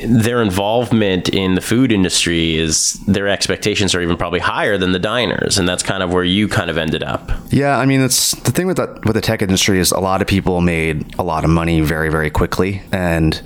their 0.05 0.41
involvement 0.41 1.29
in 1.29 1.55
the 1.55 1.61
food 1.61 1.91
industry 1.91 2.55
is 2.55 2.93
their 3.07 3.27
expectations 3.27 3.95
are 3.95 4.01
even 4.01 4.17
probably 4.17 4.39
higher 4.39 4.77
than 4.77 4.91
the 4.91 4.99
diners 4.99 5.57
and 5.57 5.67
that's 5.67 5.83
kind 5.83 6.03
of 6.03 6.11
where 6.11 6.23
you 6.23 6.47
kind 6.47 6.69
of 6.69 6.77
ended 6.77 7.03
up. 7.03 7.31
Yeah, 7.49 7.77
I 7.77 7.85
mean, 7.85 8.01
it's 8.01 8.31
the 8.31 8.51
thing 8.51 8.67
with 8.67 8.77
that 8.77 9.05
with 9.05 9.15
the 9.15 9.21
tech 9.21 9.41
industry 9.41 9.79
is 9.79 9.91
a 9.91 9.99
lot 9.99 10.21
of 10.21 10.27
people 10.27 10.61
made 10.61 11.15
a 11.17 11.23
lot 11.23 11.43
of 11.43 11.49
money 11.49 11.81
very 11.81 12.09
very 12.09 12.29
quickly 12.29 12.81
and 12.91 13.41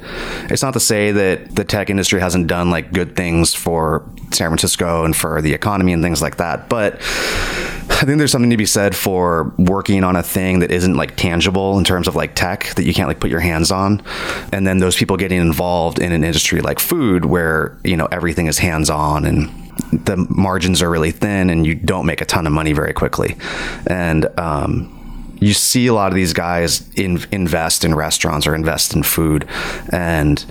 it's 0.50 0.62
not 0.64 0.74
to 0.74 0.80
say 0.80 1.12
that 1.12 1.56
the 1.56 1.64
tech 1.64 1.90
industry 1.90 2.20
hasn't 2.20 2.48
done 2.48 2.70
like 2.70 2.92
good 2.92 3.16
things 3.16 3.54
for 3.54 4.04
San 4.32 4.50
Francisco 4.50 5.06
and 5.06 5.16
for 5.16 5.42
the 5.42 5.54
economy 5.54 5.94
and 5.94 6.04
things 6.04 6.22
like 6.22 6.38
that. 6.38 6.70
But 6.70 7.02
I 7.98 8.02
think 8.02 8.20
there's 8.20 8.32
something 8.32 8.52
to 8.52 8.58
be 8.58 8.68
said 8.68 8.96
for 8.96 9.56
working 9.58 10.04
on 10.04 10.16
a 10.16 10.22
thing 10.22 10.60
that 10.60 10.70
isn't 10.70 10.96
like 10.96 11.16
tangible 11.16 11.80
in 11.80 11.84
terms 11.84 12.08
of 12.08 12.16
like 12.16 12.36
tech 12.36 12.76
that 12.76 12.84
you 12.84 12.94
can't 12.94 13.08
like 13.08 13.20
put 13.20 13.32
your 13.32 13.40
hands 13.40 13.72
on. 13.72 14.04
And 14.54 14.68
then 14.68 14.78
those 14.78 14.96
people 14.96 15.18
getting 15.18 15.42
involved 15.42 15.98
in 15.98 16.12
an 16.12 16.24
industry 16.24 16.62
like 16.62 16.80
food 16.80 17.26
where, 17.26 17.76
you 17.84 17.98
know, 17.98 18.06
everything 18.12 18.46
is 18.46 18.60
hands 18.60 18.92
on 18.92 19.26
and 19.26 19.50
the 19.92 20.16
margins 20.30 20.84
are 20.84 20.92
really 20.92 21.10
thin 21.10 21.50
and 21.50 21.66
you 21.66 21.74
don't 21.74 22.06
make 22.06 22.22
a 22.22 22.26
ton 22.26 22.46
of 22.46 22.54
money 22.54 22.72
very 22.72 22.94
quickly. 22.94 23.36
And, 23.88 24.28
um, 24.40 24.94
you 25.42 25.54
see 25.54 25.88
a 25.88 25.94
lot 25.94 26.12
of 26.12 26.16
these 26.16 26.34
guys 26.34 26.88
in, 26.94 27.20
invest 27.32 27.84
in 27.84 27.96
restaurants 27.96 28.46
or 28.46 28.54
invest 28.54 28.96
in 28.96 29.02
food 29.02 29.48
and 29.92 30.46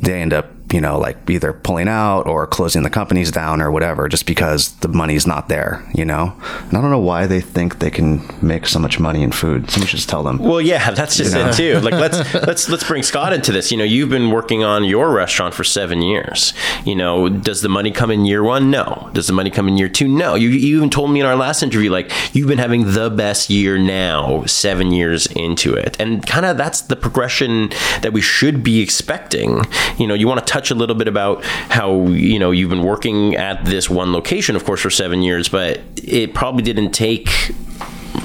they 0.00 0.22
end 0.22 0.32
up 0.32 0.55
you 0.72 0.80
know, 0.80 0.98
like 0.98 1.28
either 1.30 1.52
pulling 1.52 1.88
out 1.88 2.26
or 2.26 2.46
closing 2.46 2.82
the 2.82 2.90
companies 2.90 3.30
down 3.30 3.60
or 3.60 3.70
whatever, 3.70 4.08
just 4.08 4.26
because 4.26 4.72
the 4.76 4.88
money's 4.88 5.26
not 5.26 5.48
there, 5.48 5.88
you 5.94 6.04
know? 6.04 6.34
And 6.64 6.76
I 6.76 6.80
don't 6.80 6.90
know 6.90 6.98
why 6.98 7.26
they 7.26 7.40
think 7.40 7.78
they 7.78 7.90
can 7.90 8.22
make 8.42 8.66
so 8.66 8.78
much 8.78 8.98
money 8.98 9.22
in 9.22 9.30
food. 9.30 9.70
Somebody 9.70 9.90
should 9.90 9.98
just 9.98 10.08
tell 10.08 10.24
them. 10.24 10.38
Well, 10.38 10.60
yeah, 10.60 10.90
that's 10.90 11.16
just 11.16 11.34
you 11.34 11.42
know? 11.42 11.48
it 11.50 11.54
too. 11.54 11.80
Like 11.86 11.94
let's 11.94 12.34
let's 12.34 12.68
let's 12.68 12.82
bring 12.82 13.04
Scott 13.04 13.32
into 13.32 13.52
this. 13.52 13.70
You 13.70 13.78
know, 13.78 13.84
you've 13.84 14.08
been 14.08 14.30
working 14.30 14.64
on 14.64 14.82
your 14.82 15.12
restaurant 15.12 15.54
for 15.54 15.62
seven 15.62 16.02
years. 16.02 16.52
You 16.84 16.96
know, 16.96 17.28
does 17.28 17.62
the 17.62 17.68
money 17.68 17.92
come 17.92 18.10
in 18.10 18.24
year 18.24 18.42
one? 18.42 18.72
No. 18.72 19.08
Does 19.12 19.28
the 19.28 19.32
money 19.32 19.50
come 19.50 19.68
in 19.68 19.76
year 19.76 19.88
two? 19.88 20.08
No. 20.08 20.34
You, 20.34 20.48
you 20.48 20.76
even 20.76 20.90
told 20.90 21.12
me 21.12 21.20
in 21.20 21.26
our 21.26 21.36
last 21.36 21.62
interview, 21.62 21.90
like 21.90 22.10
you've 22.34 22.48
been 22.48 22.58
having 22.58 22.92
the 22.92 23.08
best 23.08 23.50
year 23.50 23.78
now, 23.78 24.44
seven 24.46 24.90
years 24.90 25.26
into 25.28 25.74
it. 25.74 25.96
And 26.00 26.26
kind 26.26 26.44
of 26.44 26.56
that's 26.56 26.80
the 26.80 26.96
progression 26.96 27.68
that 28.02 28.12
we 28.12 28.20
should 28.20 28.64
be 28.64 28.80
expecting. 28.80 29.62
You 29.98 30.08
know, 30.08 30.14
you 30.14 30.26
want 30.26 30.44
to 30.44 30.52
touch 30.56 30.70
a 30.70 30.74
little 30.74 30.96
bit 30.96 31.06
about 31.06 31.44
how 31.44 32.06
you 32.06 32.38
know 32.38 32.50
you've 32.50 32.70
been 32.70 32.82
working 32.82 33.36
at 33.36 33.62
this 33.66 33.90
one 33.90 34.12
location, 34.12 34.56
of 34.56 34.64
course, 34.64 34.80
for 34.80 34.90
seven 34.90 35.20
years, 35.20 35.50
but 35.50 35.80
it 35.96 36.32
probably 36.32 36.62
didn't 36.62 36.92
take 36.92 37.28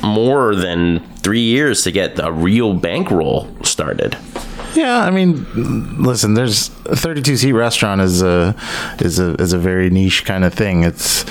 more 0.03 0.55
than 0.55 0.99
three 1.17 1.41
years 1.41 1.83
to 1.83 1.91
get 1.91 2.19
a 2.19 2.31
real 2.31 2.73
bankroll 2.73 3.47
started. 3.63 4.17
Yeah, 4.73 4.99
I 4.99 5.11
mean, 5.11 5.45
listen, 6.01 6.33
there's 6.33 6.69
a 6.85 6.95
32 6.95 7.37
seat 7.37 7.51
restaurant 7.51 7.99
is 7.99 8.21
a 8.21 8.55
is 8.99 9.19
a 9.19 9.33
is 9.35 9.51
a 9.51 9.57
very 9.57 9.89
niche 9.89 10.23
kind 10.23 10.45
of 10.45 10.53
thing. 10.53 10.83
It's 10.83 11.25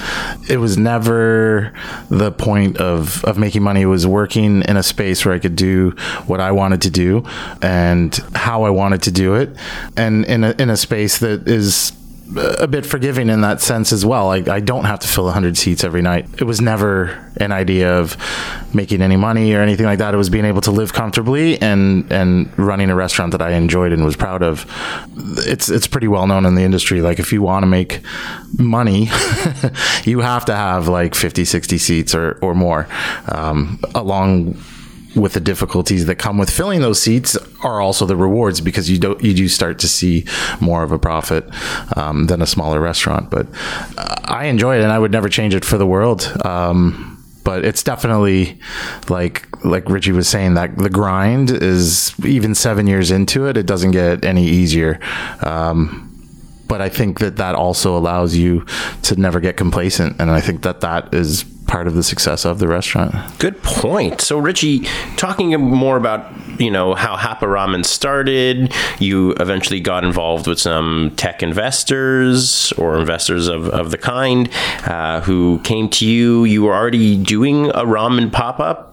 it 0.50 0.58
was 0.58 0.76
never 0.76 1.72
the 2.10 2.32
point 2.32 2.76
of 2.78 3.24
of 3.24 3.38
making 3.38 3.62
money. 3.62 3.82
It 3.82 3.86
was 3.86 4.06
working 4.06 4.62
in 4.62 4.76
a 4.76 4.82
space 4.82 5.24
where 5.24 5.34
I 5.34 5.38
could 5.38 5.56
do 5.56 5.92
what 6.26 6.40
I 6.40 6.52
wanted 6.52 6.82
to 6.82 6.90
do 6.90 7.24
and 7.62 8.14
how 8.34 8.64
I 8.64 8.70
wanted 8.70 9.02
to 9.02 9.10
do 9.10 9.34
it, 9.34 9.56
and 9.96 10.26
in 10.26 10.44
a 10.44 10.54
in 10.58 10.68
a 10.68 10.76
space 10.76 11.18
that 11.18 11.48
is 11.48 11.92
a 12.36 12.66
bit 12.66 12.86
forgiving 12.86 13.28
in 13.28 13.40
that 13.40 13.60
sense 13.60 13.92
as 13.92 14.06
well. 14.06 14.30
I, 14.30 14.36
I 14.48 14.60
don't 14.60 14.84
have 14.84 15.00
to 15.00 15.08
fill 15.08 15.24
100 15.24 15.56
seats 15.56 15.82
every 15.82 16.02
night. 16.02 16.28
It 16.38 16.44
was 16.44 16.60
never 16.60 17.32
an 17.38 17.52
idea 17.52 17.98
of 17.98 18.16
making 18.74 19.02
any 19.02 19.16
money 19.16 19.52
or 19.54 19.60
anything 19.60 19.86
like 19.86 19.98
that. 19.98 20.14
It 20.14 20.16
was 20.16 20.30
being 20.30 20.44
able 20.44 20.60
to 20.62 20.70
live 20.70 20.92
comfortably 20.92 21.60
and 21.60 22.10
and 22.12 22.50
running 22.58 22.90
a 22.90 22.94
restaurant 22.94 23.32
that 23.32 23.42
I 23.42 23.52
enjoyed 23.52 23.92
and 23.92 24.04
was 24.04 24.16
proud 24.16 24.42
of. 24.42 24.66
It's 25.46 25.68
it's 25.68 25.86
pretty 25.86 26.08
well 26.08 26.26
known 26.26 26.46
in 26.46 26.54
the 26.54 26.62
industry. 26.62 27.00
Like 27.00 27.18
if 27.18 27.32
you 27.32 27.42
want 27.42 27.64
to 27.64 27.66
make 27.66 28.00
money, 28.58 29.08
you 30.04 30.20
have 30.20 30.44
to 30.46 30.54
have 30.54 30.88
like 30.88 31.14
50, 31.14 31.44
60 31.44 31.78
seats 31.78 32.14
or 32.14 32.38
or 32.42 32.54
more, 32.54 32.86
um, 33.28 33.80
along 33.94 34.56
with 35.16 35.32
the 35.32 35.40
difficulties 35.40 36.06
that 36.06 36.16
come 36.16 36.38
with 36.38 36.50
filling 36.50 36.80
those 36.80 37.02
seats 37.02 37.36
are 37.64 37.80
also 37.80 38.06
the 38.06 38.16
rewards 38.16 38.60
because 38.60 38.88
you 38.88 38.98
don't 38.98 39.22
you 39.22 39.34
do 39.34 39.48
start 39.48 39.78
to 39.80 39.88
see 39.88 40.24
more 40.60 40.82
of 40.82 40.92
a 40.92 40.98
profit 40.98 41.44
um, 41.96 42.26
than 42.26 42.40
a 42.42 42.46
smaller 42.46 42.80
restaurant. 42.80 43.30
But 43.30 43.46
uh, 43.98 44.16
I 44.24 44.46
enjoy 44.46 44.78
it 44.78 44.82
and 44.82 44.92
I 44.92 44.98
would 44.98 45.12
never 45.12 45.28
change 45.28 45.54
it 45.54 45.64
for 45.64 45.78
the 45.78 45.86
world. 45.86 46.30
Um, 46.44 47.16
but 47.42 47.64
it's 47.64 47.82
definitely 47.82 48.60
like 49.08 49.48
like 49.64 49.88
Richie 49.88 50.12
was 50.12 50.28
saying 50.28 50.54
that 50.54 50.76
the 50.76 50.90
grind 50.90 51.50
is 51.50 52.14
even 52.24 52.54
seven 52.54 52.86
years 52.86 53.10
into 53.10 53.46
it. 53.46 53.56
It 53.56 53.66
doesn't 53.66 53.90
get 53.90 54.24
any 54.24 54.46
easier. 54.46 55.00
Um, 55.40 56.06
but 56.68 56.80
I 56.80 56.88
think 56.88 57.18
that 57.18 57.36
that 57.36 57.56
also 57.56 57.96
allows 57.96 58.36
you 58.36 58.64
to 59.02 59.16
never 59.16 59.40
get 59.40 59.56
complacent, 59.56 60.20
and 60.20 60.30
I 60.30 60.40
think 60.40 60.62
that 60.62 60.82
that 60.82 61.12
is 61.12 61.44
part 61.70 61.86
of 61.86 61.94
the 61.94 62.02
success 62.02 62.44
of 62.44 62.58
the 62.58 62.66
restaurant. 62.66 63.14
Good 63.38 63.62
point. 63.62 64.20
So, 64.20 64.38
Richie, 64.38 64.80
talking 65.16 65.58
more 65.58 65.96
about 65.96 66.26
you 66.60 66.70
know 66.70 66.94
how 66.94 67.16
Hapa 67.16 67.46
Ramen 67.46 67.86
started, 67.86 68.74
you 68.98 69.32
eventually 69.34 69.80
got 69.80 70.04
involved 70.04 70.46
with 70.46 70.58
some 70.58 71.12
tech 71.16 71.42
investors 71.42 72.72
or 72.72 72.98
investors 72.98 73.46
of, 73.46 73.68
of 73.68 73.92
the 73.92 73.98
kind 73.98 74.50
uh, 74.84 75.20
who 75.22 75.60
came 75.62 75.88
to 75.90 76.06
you. 76.06 76.44
You 76.44 76.64
were 76.64 76.74
already 76.74 77.16
doing 77.16 77.66
a 77.70 77.84
ramen 77.84 78.32
pop 78.32 78.58
up. 78.58 78.88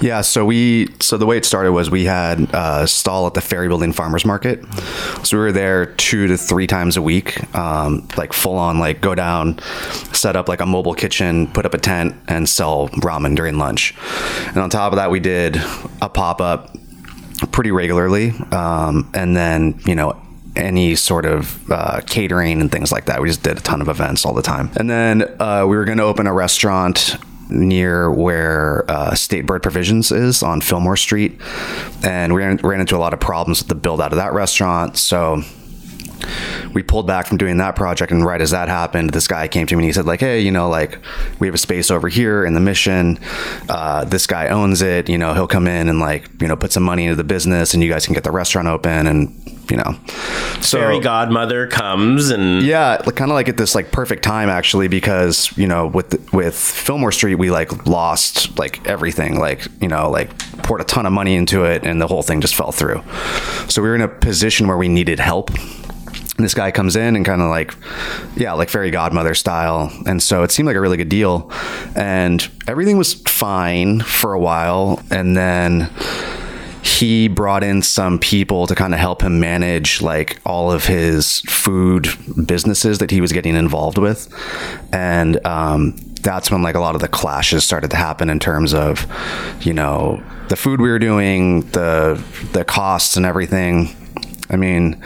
Yeah, 0.00 0.20
so 0.20 0.44
we 0.44 0.88
so 1.00 1.16
the 1.16 1.26
way 1.26 1.36
it 1.36 1.44
started 1.44 1.72
was 1.72 1.90
we 1.90 2.04
had 2.04 2.40
a 2.52 2.86
stall 2.86 3.26
at 3.26 3.34
the 3.34 3.40
Ferry 3.40 3.68
Building 3.68 3.92
Farmers 3.92 4.24
Market. 4.24 4.64
So 5.24 5.36
we 5.36 5.42
were 5.42 5.52
there 5.52 5.86
two 5.86 6.26
to 6.28 6.36
three 6.36 6.66
times 6.66 6.96
a 6.96 7.02
week, 7.02 7.54
um, 7.54 8.06
like 8.16 8.32
full 8.32 8.56
on, 8.56 8.78
like 8.78 9.00
go 9.00 9.14
down, 9.14 9.58
set 10.12 10.36
up 10.36 10.48
like 10.48 10.60
a 10.60 10.66
mobile 10.66 10.94
kitchen, 10.94 11.48
put 11.48 11.66
up 11.66 11.74
a 11.74 11.78
tent, 11.78 12.14
and 12.28 12.48
sell 12.48 12.88
ramen 12.90 13.34
during 13.34 13.58
lunch. 13.58 13.94
And 14.46 14.58
on 14.58 14.70
top 14.70 14.92
of 14.92 14.96
that, 14.96 15.10
we 15.10 15.20
did 15.20 15.56
a 16.00 16.08
pop 16.08 16.40
up 16.40 16.76
pretty 17.52 17.70
regularly, 17.70 18.30
um, 18.52 19.10
and 19.14 19.36
then 19.36 19.80
you 19.84 19.94
know 19.94 20.20
any 20.56 20.94
sort 20.94 21.24
of 21.24 21.70
uh, 21.70 22.00
catering 22.06 22.60
and 22.60 22.70
things 22.70 22.90
like 22.92 23.06
that. 23.06 23.20
We 23.20 23.28
just 23.28 23.42
did 23.42 23.58
a 23.58 23.60
ton 23.60 23.80
of 23.80 23.88
events 23.88 24.24
all 24.24 24.34
the 24.34 24.42
time. 24.42 24.70
And 24.76 24.90
then 24.90 25.22
uh, 25.40 25.64
we 25.68 25.76
were 25.76 25.84
going 25.84 25.98
to 25.98 26.04
open 26.04 26.26
a 26.26 26.32
restaurant 26.32 27.16
near 27.50 28.10
where 28.10 28.84
uh, 28.90 29.14
State 29.14 29.46
Bird 29.46 29.62
Provisions 29.62 30.12
is 30.12 30.42
on 30.42 30.60
Fillmore 30.60 30.96
Street, 30.96 31.40
and 32.02 32.32
we 32.34 32.42
ran, 32.42 32.56
ran 32.58 32.80
into 32.80 32.96
a 32.96 32.98
lot 32.98 33.12
of 33.12 33.20
problems 33.20 33.60
with 33.60 33.68
the 33.68 33.74
build 33.74 34.00
out 34.00 34.12
of 34.12 34.16
that 34.18 34.32
restaurant. 34.32 34.96
So 34.96 35.42
we 36.74 36.82
pulled 36.82 37.06
back 37.06 37.26
from 37.26 37.36
doing 37.36 37.56
that 37.58 37.76
project 37.76 38.12
and 38.12 38.24
right 38.24 38.40
as 38.40 38.50
that 38.50 38.68
happened 38.68 39.10
this 39.10 39.28
guy 39.28 39.48
came 39.48 39.66
to 39.66 39.76
me 39.76 39.80
and 39.80 39.86
he 39.86 39.92
said 39.92 40.06
like 40.06 40.20
hey 40.20 40.40
you 40.40 40.50
know 40.50 40.68
like 40.68 40.98
we 41.38 41.46
have 41.46 41.54
a 41.54 41.58
space 41.58 41.90
over 41.90 42.08
here 42.08 42.44
in 42.44 42.54
the 42.54 42.60
mission. 42.60 43.18
Uh, 43.68 44.04
this 44.04 44.26
guy 44.26 44.48
owns 44.48 44.82
it. 44.82 45.08
You 45.08 45.18
know 45.18 45.34
he'll 45.34 45.48
come 45.48 45.66
in 45.66 45.88
and 45.88 45.98
like 46.00 46.28
you 46.40 46.48
know 46.48 46.56
put 46.56 46.72
some 46.72 46.82
money 46.82 47.04
into 47.04 47.16
the 47.16 47.24
business 47.24 47.74
and 47.74 47.82
you 47.82 47.90
guys 47.90 48.06
can 48.06 48.14
get 48.14 48.24
the 48.24 48.30
restaurant 48.30 48.68
open 48.68 49.06
and 49.06 49.62
you 49.70 49.76
know. 49.76 49.98
So 50.60 50.78
fairy 50.78 51.00
godmother 51.00 51.66
comes 51.66 52.30
and 52.30 52.62
yeah 52.62 52.96
kind 52.98 53.30
of 53.30 53.34
like 53.34 53.48
at 53.48 53.56
this 53.56 53.74
like 53.74 53.92
perfect 53.92 54.24
time 54.24 54.48
actually 54.48 54.88
because 54.88 55.56
you 55.56 55.66
know 55.66 55.86
with 55.86 56.32
with 56.32 56.54
fillmore 56.54 57.12
street 57.12 57.36
we 57.36 57.50
like 57.50 57.86
lost 57.86 58.58
like 58.58 58.86
everything 58.86 59.38
like 59.38 59.66
you 59.80 59.88
know 59.88 60.10
like 60.10 60.36
poured 60.62 60.80
a 60.80 60.84
ton 60.84 61.06
of 61.06 61.12
money 61.12 61.34
into 61.34 61.64
it 61.64 61.84
and 61.84 62.00
the 62.00 62.06
whole 62.06 62.22
thing 62.22 62.40
just 62.40 62.54
fell 62.54 62.72
through. 62.72 63.02
So 63.68 63.82
we 63.82 63.88
were 63.88 63.94
in 63.94 64.00
a 64.00 64.08
position 64.08 64.66
where 64.68 64.78
we 64.78 64.88
needed 64.88 65.20
help 65.20 65.50
this 66.44 66.54
guy 66.54 66.70
comes 66.70 66.96
in 66.96 67.16
and 67.16 67.24
kind 67.24 67.42
of 67.42 67.50
like 67.50 67.74
yeah 68.36 68.52
like 68.52 68.68
fairy 68.68 68.90
godmother 68.90 69.34
style. 69.34 69.92
And 70.06 70.22
so 70.22 70.42
it 70.42 70.50
seemed 70.50 70.66
like 70.66 70.76
a 70.76 70.80
really 70.80 70.96
good 70.96 71.08
deal. 71.08 71.50
And 71.94 72.48
everything 72.66 72.98
was 72.98 73.14
fine 73.14 74.00
for 74.00 74.32
a 74.32 74.38
while. 74.38 75.02
And 75.10 75.36
then 75.36 75.90
he 76.82 77.28
brought 77.28 77.62
in 77.62 77.82
some 77.82 78.18
people 78.18 78.66
to 78.66 78.74
kind 78.74 78.94
of 78.94 79.00
help 79.00 79.22
him 79.22 79.40
manage 79.40 80.00
like 80.00 80.40
all 80.46 80.72
of 80.72 80.86
his 80.86 81.40
food 81.42 82.08
businesses 82.46 82.98
that 82.98 83.10
he 83.10 83.20
was 83.20 83.32
getting 83.32 83.54
involved 83.54 83.98
with. 83.98 84.32
And 84.92 85.44
um, 85.46 85.96
that's 86.22 86.50
when 86.50 86.62
like 86.62 86.74
a 86.74 86.80
lot 86.80 86.94
of 86.94 87.00
the 87.00 87.08
clashes 87.08 87.64
started 87.64 87.90
to 87.90 87.96
happen 87.96 88.30
in 88.30 88.38
terms 88.38 88.74
of 88.74 89.06
you 89.60 89.72
know 89.72 90.22
the 90.48 90.56
food 90.56 90.80
we 90.80 90.88
were 90.88 90.98
doing 90.98 91.62
the 91.70 92.22
the 92.52 92.64
costs 92.64 93.16
and 93.16 93.24
everything 93.26 93.94
i 94.50 94.56
mean 94.56 95.02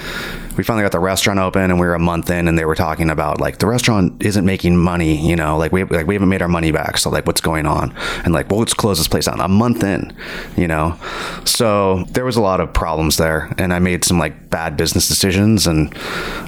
we 0.57 0.63
finally 0.63 0.83
got 0.83 0.93
the 0.93 0.99
restaurant 0.99 1.39
open 1.39 1.71
and 1.71 1.81
we 1.81 1.87
were 1.87 1.95
a 1.95 1.99
month 1.99 2.29
in 2.31 2.47
and 2.47 2.59
they 2.59 2.65
were 2.65 2.75
talking 2.75 3.09
about 3.11 3.41
like 3.41 3.59
the 3.59 3.67
restaurant 3.67 4.23
isn't 4.23 4.45
making 4.45 4.77
money 4.77 5.27
you 5.27 5.35
know 5.35 5.57
like 5.57 5.73
we 5.73 5.85
like 5.85 6.07
we 6.07 6.15
haven't 6.15 6.29
made 6.29 6.43
our 6.43 6.49
money 6.49 6.73
back. 6.73 6.99
So 6.99 7.11
like 7.11 7.27
what's 7.27 7.41
going 7.41 7.67
on? 7.67 7.95
And 8.25 8.33
like 8.33 8.51
well 8.51 8.59
let's 8.59 8.75
close 8.75 8.99
this 8.99 9.09
place 9.09 9.27
down 9.27 9.41
a 9.41 9.49
month 9.49 9.83
in 9.83 10.15
you 10.57 10.69
know? 10.69 10.99
So 11.45 12.05
there 12.11 12.25
was 12.25 12.37
a 12.37 12.43
lot 12.43 12.61
of 12.61 12.73
problems 12.73 13.17
there 13.17 13.53
and 13.59 13.73
i 13.73 13.79
made 13.79 14.05
some 14.05 14.19
like 14.19 14.51
bad 14.51 14.77
business 14.77 15.09
decisions 15.09 15.67
and 15.67 15.95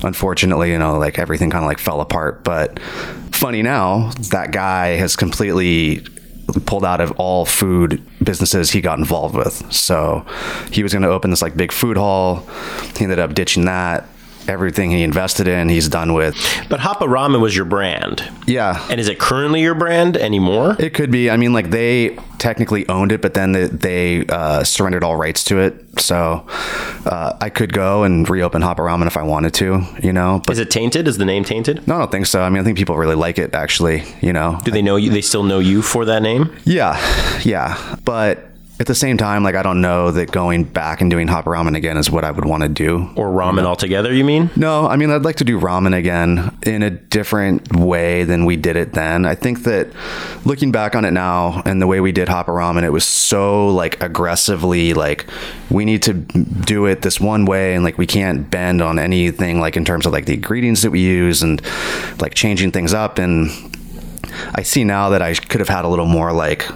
unfortunately 0.02 0.70
you 0.70 0.78
know 0.78 0.98
like 0.98 1.18
everything 1.18 1.50
kind 1.50 1.64
of 1.64 1.68
like 1.68 1.78
fell 1.78 2.00
apart. 2.00 2.44
But 2.44 2.78
funny 3.32 3.62
now 3.62 4.10
that 4.30 4.52
guy 4.52 4.96
has 4.96 5.16
completely 5.16 6.04
pulled 6.66 6.84
out 6.84 7.00
of 7.00 7.12
all 7.12 7.44
food 7.44 8.02
businesses 8.22 8.70
he 8.70 8.80
got 8.80 8.98
involved 8.98 9.34
with. 9.34 9.72
So 9.72 10.24
he 10.70 10.82
was 10.82 10.92
going 10.92 11.02
to 11.02 11.08
open 11.08 11.30
this 11.30 11.42
like 11.42 11.56
big 11.56 11.72
food 11.72 11.96
hall. 11.96 12.46
He 12.96 13.04
ended 13.04 13.18
up 13.18 13.34
ditching 13.34 13.64
that. 13.66 14.08
Everything 14.46 14.90
he 14.90 15.02
invested 15.02 15.48
in, 15.48 15.70
he's 15.70 15.88
done 15.88 16.12
with. 16.12 16.34
But 16.68 16.78
Hapa 16.80 17.06
Ramen 17.08 17.40
was 17.40 17.56
your 17.56 17.64
brand. 17.64 18.22
Yeah. 18.46 18.86
And 18.90 19.00
is 19.00 19.08
it 19.08 19.18
currently 19.18 19.62
your 19.62 19.74
brand 19.74 20.18
anymore? 20.18 20.76
It 20.78 20.92
could 20.92 21.10
be. 21.10 21.30
I 21.30 21.38
mean, 21.38 21.54
like 21.54 21.70
they 21.70 22.18
technically 22.38 22.86
owned 22.90 23.10
it, 23.10 23.22
but 23.22 23.32
then 23.32 23.52
they, 23.52 23.68
they 23.68 24.26
uh, 24.26 24.62
surrendered 24.62 25.02
all 25.02 25.16
rights 25.16 25.44
to 25.44 25.60
it. 25.60 25.83
So 26.00 26.44
uh, 27.06 27.36
I 27.40 27.50
could 27.50 27.72
go 27.72 28.02
and 28.04 28.28
reopen 28.28 28.62
Hapa 28.62 28.76
Ramen 28.78 29.06
if 29.06 29.16
I 29.16 29.22
wanted 29.22 29.54
to, 29.54 29.82
you 30.02 30.12
know. 30.12 30.40
But 30.46 30.54
is 30.54 30.58
it 30.58 30.70
tainted? 30.70 31.08
Is 31.08 31.18
the 31.18 31.24
name 31.24 31.44
tainted? 31.44 31.86
No, 31.86 31.96
I 31.96 31.98
don't 31.98 32.10
think 32.10 32.26
so. 32.26 32.42
I 32.42 32.48
mean, 32.50 32.60
I 32.60 32.64
think 32.64 32.78
people 32.78 32.96
really 32.96 33.14
like 33.14 33.38
it, 33.38 33.54
actually, 33.54 34.04
you 34.20 34.32
know. 34.32 34.58
Do 34.64 34.70
they 34.70 34.82
know 34.82 34.96
you? 34.96 35.10
They 35.10 35.20
still 35.22 35.42
know 35.42 35.58
you 35.58 35.82
for 35.82 36.04
that 36.04 36.22
name? 36.22 36.54
Yeah. 36.64 36.98
Yeah. 37.44 37.96
But 38.04 38.53
at 38.80 38.88
the 38.88 38.94
same 38.94 39.16
time, 39.16 39.44
like 39.44 39.54
I 39.54 39.62
don't 39.62 39.80
know 39.80 40.10
that 40.10 40.32
going 40.32 40.64
back 40.64 41.00
and 41.00 41.08
doing 41.08 41.28
Hapa 41.28 41.44
Ramen 41.44 41.76
again 41.76 41.96
is 41.96 42.10
what 42.10 42.24
I 42.24 42.32
would 42.32 42.44
want 42.44 42.64
to 42.64 42.68
do. 42.68 43.08
Or 43.14 43.28
ramen 43.28 43.62
no. 43.62 43.68
altogether, 43.68 44.12
you 44.12 44.24
mean? 44.24 44.50
No, 44.56 44.88
I 44.88 44.96
mean 44.96 45.10
I'd 45.10 45.22
like 45.22 45.36
to 45.36 45.44
do 45.44 45.60
ramen 45.60 45.96
again 45.96 46.56
in 46.66 46.82
a 46.82 46.90
different 46.90 47.76
way 47.76 48.24
than 48.24 48.44
we 48.44 48.56
did 48.56 48.74
it 48.74 48.92
then. 48.92 49.26
I 49.26 49.36
think 49.36 49.62
that 49.62 49.90
looking 50.44 50.72
back 50.72 50.96
on 50.96 51.04
it 51.04 51.12
now 51.12 51.62
and 51.64 51.80
the 51.80 51.86
way 51.86 52.00
we 52.00 52.10
did 52.10 52.26
Hapa 52.26 52.46
Ramen, 52.46 52.82
it 52.82 52.90
was 52.90 53.04
so 53.04 53.68
like 53.68 54.02
aggressively 54.02 54.92
like 54.92 55.26
we 55.70 55.84
need 55.84 56.02
to 56.02 56.12
do 56.12 56.86
it 56.86 57.02
this 57.02 57.20
one 57.20 57.44
way 57.44 57.74
and 57.74 57.84
like 57.84 57.96
we 57.96 58.08
can't 58.08 58.50
bend 58.50 58.82
on 58.82 58.98
anything 58.98 59.60
like 59.60 59.76
in 59.76 59.84
terms 59.84 60.04
of 60.04 60.12
like 60.12 60.26
the 60.26 60.34
ingredients 60.34 60.82
that 60.82 60.90
we 60.90 61.00
use 61.00 61.44
and 61.44 61.62
like 62.20 62.34
changing 62.34 62.72
things 62.72 62.92
up 62.92 63.18
and 63.18 63.50
I 64.52 64.62
see 64.62 64.82
now 64.82 65.10
that 65.10 65.22
I 65.22 65.34
could 65.34 65.60
have 65.60 65.68
had 65.68 65.84
a 65.84 65.88
little 65.88 66.06
more 66.06 66.32
like 66.32 66.68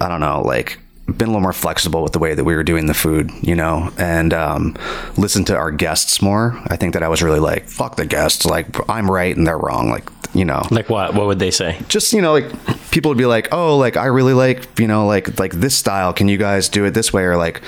I 0.00 0.08
don't 0.08 0.20
know, 0.20 0.42
like 0.42 0.78
been 1.06 1.28
a 1.28 1.32
little 1.32 1.40
more 1.40 1.52
flexible 1.52 2.02
with 2.02 2.12
the 2.12 2.18
way 2.18 2.34
that 2.34 2.44
we 2.44 2.54
were 2.54 2.64
doing 2.64 2.86
the 2.86 2.94
food, 2.94 3.30
you 3.42 3.54
know, 3.54 3.92
and 3.98 4.32
um, 4.32 4.76
listen 5.16 5.44
to 5.44 5.56
our 5.56 5.70
guests 5.70 6.22
more. 6.22 6.60
I 6.68 6.76
think 6.76 6.94
that 6.94 7.02
I 7.02 7.08
was 7.08 7.22
really 7.22 7.40
like, 7.40 7.68
fuck 7.68 7.96
the 7.96 8.06
guests. 8.06 8.46
Like, 8.46 8.66
I'm 8.88 9.10
right 9.10 9.36
and 9.36 9.46
they're 9.46 9.58
wrong. 9.58 9.90
Like, 9.90 10.08
you 10.32 10.46
know. 10.46 10.66
Like 10.70 10.88
what? 10.88 11.14
What 11.14 11.26
would 11.26 11.38
they 11.38 11.50
say? 11.50 11.78
Just, 11.88 12.12
you 12.14 12.22
know, 12.22 12.32
like 12.32 12.50
people 12.90 13.10
would 13.10 13.18
be 13.18 13.26
like, 13.26 13.52
oh, 13.52 13.76
like, 13.76 13.98
I 13.98 14.06
really 14.06 14.32
like, 14.32 14.78
you 14.80 14.88
know, 14.88 15.06
like, 15.06 15.38
like 15.38 15.52
this 15.52 15.76
style. 15.76 16.14
Can 16.14 16.26
you 16.26 16.38
guys 16.38 16.70
do 16.70 16.86
it 16.86 16.92
this 16.92 17.12
way? 17.12 17.24
Or 17.24 17.36
like, 17.36 17.60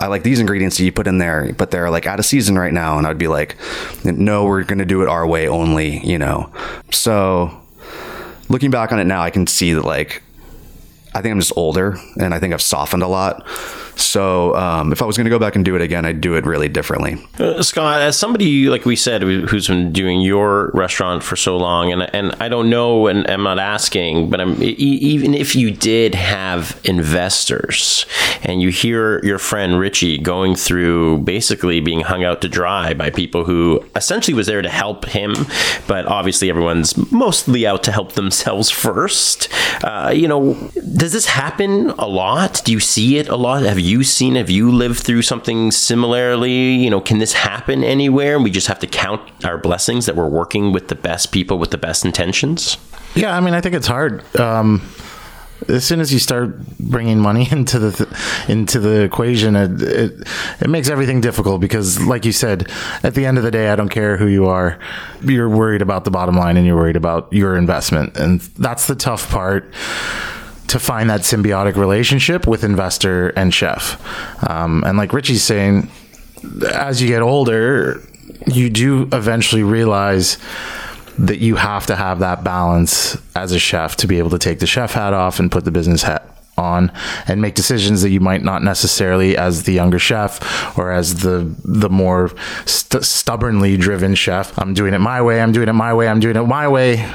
I 0.00 0.08
like 0.08 0.24
these 0.24 0.40
ingredients 0.40 0.76
that 0.78 0.84
you 0.84 0.92
put 0.92 1.06
in 1.06 1.18
there, 1.18 1.52
but 1.52 1.70
they're 1.70 1.88
like 1.88 2.06
out 2.06 2.18
of 2.18 2.26
season 2.26 2.58
right 2.58 2.72
now. 2.72 2.98
And 2.98 3.06
I'd 3.06 3.16
be 3.16 3.28
like, 3.28 3.56
no, 4.04 4.44
we're 4.44 4.64
going 4.64 4.80
to 4.80 4.84
do 4.84 5.02
it 5.02 5.08
our 5.08 5.26
way 5.26 5.46
only, 5.46 6.04
you 6.04 6.18
know. 6.18 6.52
So 6.90 7.62
looking 8.48 8.72
back 8.72 8.90
on 8.90 8.98
it 8.98 9.04
now, 9.04 9.22
I 9.22 9.30
can 9.30 9.46
see 9.46 9.72
that 9.72 9.84
like, 9.84 10.20
I 11.14 11.20
think 11.20 11.32
I'm 11.32 11.40
just 11.40 11.52
older 11.56 11.96
and 12.18 12.32
I 12.32 12.38
think 12.38 12.54
I've 12.54 12.62
softened 12.62 13.02
a 13.02 13.08
lot. 13.08 13.46
So 13.96 14.54
um, 14.56 14.92
if 14.92 15.02
I 15.02 15.04
was 15.04 15.16
going 15.16 15.24
to 15.26 15.30
go 15.30 15.38
back 15.38 15.56
and 15.56 15.64
do 15.64 15.74
it 15.76 15.82
again, 15.82 16.04
I'd 16.04 16.20
do 16.20 16.34
it 16.34 16.44
really 16.46 16.68
differently. 16.68 17.16
Uh, 17.38 17.62
Scott, 17.62 18.00
as 18.02 18.18
somebody 18.18 18.68
like 18.68 18.84
we 18.84 18.96
said 18.96 19.22
who- 19.22 19.46
who's 19.46 19.68
been 19.68 19.92
doing 19.92 20.20
your 20.20 20.70
restaurant 20.74 21.22
for 21.22 21.36
so 21.36 21.56
long, 21.56 21.92
and 21.92 22.02
and 22.14 22.34
I 22.40 22.48
don't 22.48 22.68
know, 22.70 23.06
and 23.06 23.28
I'm 23.30 23.42
not 23.42 23.58
asking, 23.58 24.30
but 24.30 24.40
I'm 24.40 24.56
even 24.62 25.34
if 25.34 25.54
you 25.54 25.70
did 25.70 26.14
have 26.14 26.78
investors, 26.84 28.06
and 28.42 28.60
you 28.62 28.70
hear 28.70 29.24
your 29.24 29.38
friend 29.38 29.78
Richie 29.78 30.18
going 30.18 30.54
through 30.56 31.18
basically 31.18 31.80
being 31.80 32.00
hung 32.00 32.24
out 32.24 32.40
to 32.42 32.48
dry 32.48 32.94
by 32.94 33.10
people 33.10 33.44
who 33.44 33.84
essentially 33.94 34.34
was 34.34 34.46
there 34.46 34.62
to 34.62 34.68
help 34.68 35.04
him, 35.06 35.34
but 35.86 36.06
obviously 36.06 36.48
everyone's 36.50 36.96
mostly 37.12 37.66
out 37.66 37.82
to 37.84 37.92
help 37.92 38.12
themselves 38.12 38.70
first. 38.84 39.48
Uh, 39.84 40.12
you 40.14 40.26
know, 40.28 40.54
does 40.96 41.12
this 41.12 41.26
happen 41.26 41.90
a 41.98 42.06
lot? 42.06 42.62
Do 42.64 42.72
you 42.72 42.80
see 42.80 43.18
it 43.18 43.28
a 43.28 43.36
lot? 43.36 43.62
Have 43.62 43.78
you 43.82 44.04
seen? 44.04 44.36
Have 44.36 44.50
you 44.50 44.70
lived 44.70 45.00
through 45.00 45.22
something 45.22 45.70
similarly? 45.70 46.74
You 46.74 46.90
know, 46.90 47.00
can 47.00 47.18
this 47.18 47.32
happen 47.32 47.84
anywhere? 47.84 48.36
And 48.36 48.44
we 48.44 48.50
just 48.50 48.68
have 48.68 48.78
to 48.80 48.86
count 48.86 49.20
our 49.44 49.58
blessings 49.58 50.06
that 50.06 50.16
we're 50.16 50.28
working 50.28 50.72
with 50.72 50.88
the 50.88 50.94
best 50.94 51.32
people 51.32 51.58
with 51.58 51.70
the 51.70 51.78
best 51.78 52.04
intentions. 52.04 52.76
Yeah, 53.14 53.36
I 53.36 53.40
mean, 53.40 53.54
I 53.54 53.60
think 53.60 53.74
it's 53.74 53.86
hard. 53.86 54.24
Um, 54.38 54.80
as 55.68 55.84
soon 55.84 56.00
as 56.00 56.12
you 56.12 56.18
start 56.18 56.58
bringing 56.78 57.18
money 57.18 57.48
into 57.52 57.78
the 57.78 57.92
th- 57.92 58.48
into 58.48 58.80
the 58.80 59.02
equation, 59.02 59.56
it, 59.56 59.82
it 59.82 60.28
it 60.60 60.70
makes 60.70 60.88
everything 60.88 61.20
difficult 61.20 61.60
because, 61.60 62.00
like 62.00 62.24
you 62.24 62.32
said, 62.32 62.70
at 63.02 63.14
the 63.14 63.26
end 63.26 63.38
of 63.38 63.44
the 63.44 63.50
day, 63.50 63.68
I 63.70 63.76
don't 63.76 63.88
care 63.88 64.16
who 64.16 64.26
you 64.26 64.46
are. 64.46 64.78
You're 65.22 65.48
worried 65.48 65.82
about 65.82 66.04
the 66.04 66.10
bottom 66.10 66.36
line, 66.36 66.56
and 66.56 66.66
you're 66.66 66.76
worried 66.76 66.96
about 66.96 67.32
your 67.32 67.56
investment, 67.56 68.16
and 68.16 68.40
that's 68.40 68.86
the 68.86 68.94
tough 68.94 69.30
part 69.30 69.72
to 70.72 70.78
find 70.78 71.10
that 71.10 71.20
symbiotic 71.20 71.76
relationship 71.76 72.46
with 72.46 72.64
investor 72.64 73.28
and 73.30 73.52
chef. 73.52 74.00
Um, 74.48 74.82
and 74.86 74.96
like 74.96 75.12
Richie's 75.12 75.42
saying, 75.42 75.90
as 76.72 77.02
you 77.02 77.08
get 77.08 77.20
older, 77.20 78.02
you 78.46 78.70
do 78.70 79.02
eventually 79.12 79.62
realize 79.62 80.38
that 81.18 81.40
you 81.40 81.56
have 81.56 81.86
to 81.86 81.94
have 81.94 82.20
that 82.20 82.42
balance 82.42 83.18
as 83.36 83.52
a 83.52 83.58
chef 83.58 83.96
to 83.96 84.06
be 84.06 84.16
able 84.16 84.30
to 84.30 84.38
take 84.38 84.60
the 84.60 84.66
chef 84.66 84.94
hat 84.94 85.12
off 85.12 85.38
and 85.38 85.52
put 85.52 85.66
the 85.66 85.70
business 85.70 86.02
hat 86.02 86.26
on 86.56 86.90
and 87.26 87.42
make 87.42 87.54
decisions 87.54 88.00
that 88.00 88.08
you 88.08 88.20
might 88.20 88.42
not 88.42 88.62
necessarily 88.62 89.36
as 89.36 89.64
the 89.64 89.72
younger 89.72 89.98
chef 89.98 90.78
or 90.78 90.90
as 90.90 91.20
the 91.20 91.54
the 91.64 91.88
more 91.88 92.30
st- 92.66 93.04
stubbornly 93.04 93.76
driven 93.76 94.14
chef 94.14 94.58
I'm 94.58 94.74
doing 94.74 94.92
it 94.92 94.98
my 94.98 95.20
way 95.22 95.40
I'm 95.40 95.52
doing 95.52 95.68
it 95.68 95.72
my 95.72 95.94
way 95.94 96.08
I'm 96.08 96.20
doing 96.20 96.36
it 96.36 96.42
my 96.42 96.68
way 96.68 97.10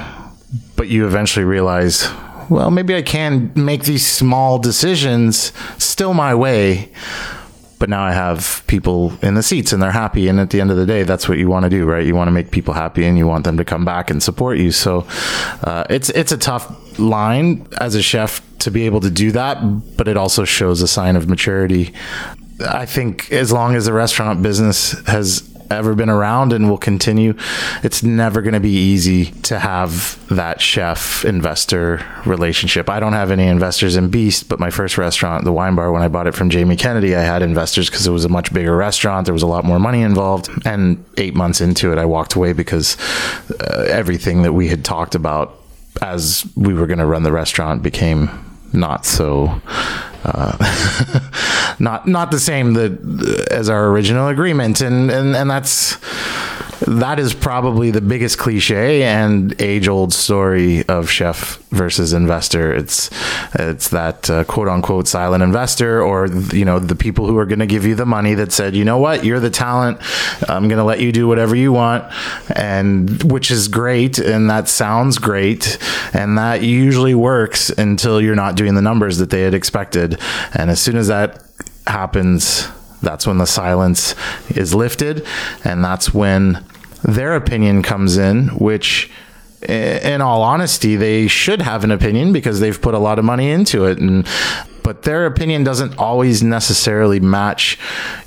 but 0.74 0.88
you 0.88 1.06
eventually 1.06 1.44
realize 1.44 2.08
well 2.48 2.70
maybe 2.70 2.94
I 2.94 3.02
can 3.02 3.52
make 3.54 3.84
these 3.84 4.06
small 4.06 4.58
decisions 4.58 5.52
still 5.78 6.14
my 6.14 6.34
way 6.34 6.90
but 7.78 7.88
now 7.88 8.02
I 8.02 8.12
have 8.12 8.64
people 8.66 9.12
in 9.22 9.34
the 9.34 9.42
seats 9.42 9.72
and 9.72 9.80
they're 9.80 9.92
happy. 9.92 10.28
And 10.28 10.40
at 10.40 10.50
the 10.50 10.60
end 10.60 10.70
of 10.70 10.76
the 10.76 10.86
day, 10.86 11.04
that's 11.04 11.28
what 11.28 11.38
you 11.38 11.48
want 11.48 11.64
to 11.64 11.70
do, 11.70 11.84
right? 11.84 12.04
You 12.04 12.14
want 12.14 12.28
to 12.28 12.32
make 12.32 12.50
people 12.50 12.74
happy 12.74 13.04
and 13.04 13.16
you 13.16 13.26
want 13.26 13.44
them 13.44 13.56
to 13.56 13.64
come 13.64 13.84
back 13.84 14.10
and 14.10 14.22
support 14.22 14.58
you. 14.58 14.72
So 14.72 15.06
uh, 15.62 15.84
it's 15.88 16.10
it's 16.10 16.32
a 16.32 16.38
tough 16.38 16.98
line 16.98 17.68
as 17.80 17.94
a 17.94 18.02
chef 18.02 18.42
to 18.60 18.70
be 18.70 18.86
able 18.86 19.00
to 19.00 19.10
do 19.10 19.30
that, 19.32 19.96
but 19.96 20.08
it 20.08 20.16
also 20.16 20.44
shows 20.44 20.82
a 20.82 20.88
sign 20.88 21.14
of 21.14 21.28
maturity. 21.28 21.94
I 22.68 22.86
think 22.86 23.30
as 23.30 23.52
long 23.52 23.76
as 23.76 23.86
the 23.86 23.92
restaurant 23.92 24.42
business 24.42 24.98
has 25.06 25.48
ever 25.70 25.94
been 25.94 26.10
around 26.10 26.52
and 26.52 26.68
will 26.68 26.78
continue, 26.78 27.34
it's 27.82 28.02
never 28.02 28.42
going 28.42 28.54
to 28.54 28.60
be 28.60 28.70
easy 28.70 29.26
to 29.42 29.58
have 29.58 30.18
that 30.28 30.60
chef 30.60 31.24
investor 31.24 32.04
relationship. 32.26 32.88
I 32.88 33.00
don't 33.00 33.12
have 33.12 33.30
any 33.30 33.46
investors 33.46 33.96
in 33.96 34.08
Beast, 34.10 34.48
but 34.48 34.60
my 34.60 34.70
first 34.70 34.98
restaurant, 34.98 35.44
the 35.44 35.52
wine 35.52 35.74
bar, 35.74 35.92
when 35.92 36.02
I 36.02 36.08
bought 36.08 36.26
it 36.26 36.34
from 36.34 36.50
Jamie 36.50 36.76
Kennedy, 36.76 37.14
I 37.14 37.22
had 37.22 37.42
investors 37.42 37.90
because 37.90 38.06
it 38.06 38.10
was 38.10 38.24
a 38.24 38.28
much 38.28 38.52
bigger 38.52 38.76
restaurant. 38.76 39.24
There 39.24 39.34
was 39.34 39.42
a 39.42 39.46
lot 39.46 39.64
more 39.64 39.78
money 39.78 40.02
involved. 40.02 40.48
And 40.64 41.04
eight 41.16 41.34
months 41.34 41.60
into 41.60 41.92
it, 41.92 41.98
I 41.98 42.04
walked 42.04 42.34
away 42.34 42.52
because 42.52 42.96
uh, 43.60 43.86
everything 43.88 44.42
that 44.42 44.52
we 44.52 44.68
had 44.68 44.84
talked 44.84 45.14
about 45.14 45.54
as 46.02 46.46
we 46.56 46.74
were 46.74 46.86
going 46.86 46.98
to 46.98 47.06
run 47.06 47.22
the 47.22 47.32
restaurant 47.32 47.82
became 47.82 48.47
not 48.72 49.06
so 49.06 49.60
uh, 50.24 51.76
not 51.78 52.06
not 52.06 52.30
the 52.30 52.40
same 52.40 52.74
that 52.74 53.46
as 53.50 53.68
our 53.68 53.88
original 53.88 54.28
agreement. 54.28 54.80
And 54.80 55.10
and 55.10 55.36
and 55.36 55.50
that's 55.50 55.96
that 56.88 57.18
is 57.20 57.34
probably 57.34 57.90
the 57.90 58.00
biggest 58.00 58.38
cliche 58.38 59.02
and 59.02 59.60
age 59.60 59.88
old 59.88 60.12
story 60.14 60.86
of 60.88 61.10
chef 61.10 61.58
versus 61.68 62.14
investor. 62.14 62.72
It's 62.72 63.10
it's 63.54 63.88
that 63.88 64.30
uh, 64.30 64.44
quote 64.44 64.68
unquote 64.68 65.06
silent 65.06 65.42
investor 65.42 66.02
or 66.02 66.28
you 66.28 66.64
know 66.64 66.78
the 66.78 66.94
people 66.94 67.26
who 67.26 67.36
are 67.36 67.44
going 67.44 67.58
to 67.58 67.66
give 67.66 67.84
you 67.84 67.94
the 67.94 68.06
money 68.06 68.32
that 68.34 68.52
said 68.52 68.74
you 68.74 68.86
know 68.86 68.96
what? 68.96 69.22
You're 69.22 69.40
the 69.40 69.50
talent. 69.50 69.98
I'm 70.48 70.68
going 70.68 70.78
to 70.78 70.84
let 70.84 71.00
you 71.00 71.12
do 71.12 71.28
whatever 71.28 71.54
you 71.54 71.72
want. 71.72 72.10
And 72.56 73.22
which 73.30 73.50
is 73.50 73.68
great 73.68 74.18
and 74.18 74.48
that 74.48 74.66
sounds 74.66 75.18
great 75.18 75.78
and 76.14 76.38
that 76.38 76.62
usually 76.62 77.14
works 77.14 77.68
until 77.68 78.20
you're 78.20 78.34
not 78.34 78.56
doing 78.56 78.74
the 78.74 78.82
numbers 78.82 79.18
that 79.18 79.28
they 79.28 79.42
had 79.42 79.52
expected. 79.52 80.18
And 80.54 80.70
as 80.70 80.80
soon 80.80 80.96
as 80.96 81.08
that 81.08 81.44
happens 81.86 82.68
that's 83.00 83.26
when 83.26 83.38
the 83.38 83.46
silence 83.46 84.14
is 84.50 84.74
lifted 84.74 85.24
and 85.64 85.84
that's 85.84 86.12
when 86.12 86.64
their 87.02 87.36
opinion 87.36 87.82
comes 87.82 88.16
in 88.16 88.48
which 88.48 89.10
in 89.62 90.20
all 90.20 90.42
honesty 90.42 90.96
they 90.96 91.26
should 91.26 91.60
have 91.62 91.84
an 91.84 91.90
opinion 91.90 92.32
because 92.32 92.60
they've 92.60 92.80
put 92.80 92.94
a 92.94 92.98
lot 92.98 93.18
of 93.18 93.24
money 93.24 93.50
into 93.50 93.86
it. 93.86 93.98
And 93.98 94.26
but 94.82 95.02
their 95.02 95.26
opinion 95.26 95.64
doesn't 95.64 95.98
always 95.98 96.42
necessarily 96.42 97.20
match 97.20 97.78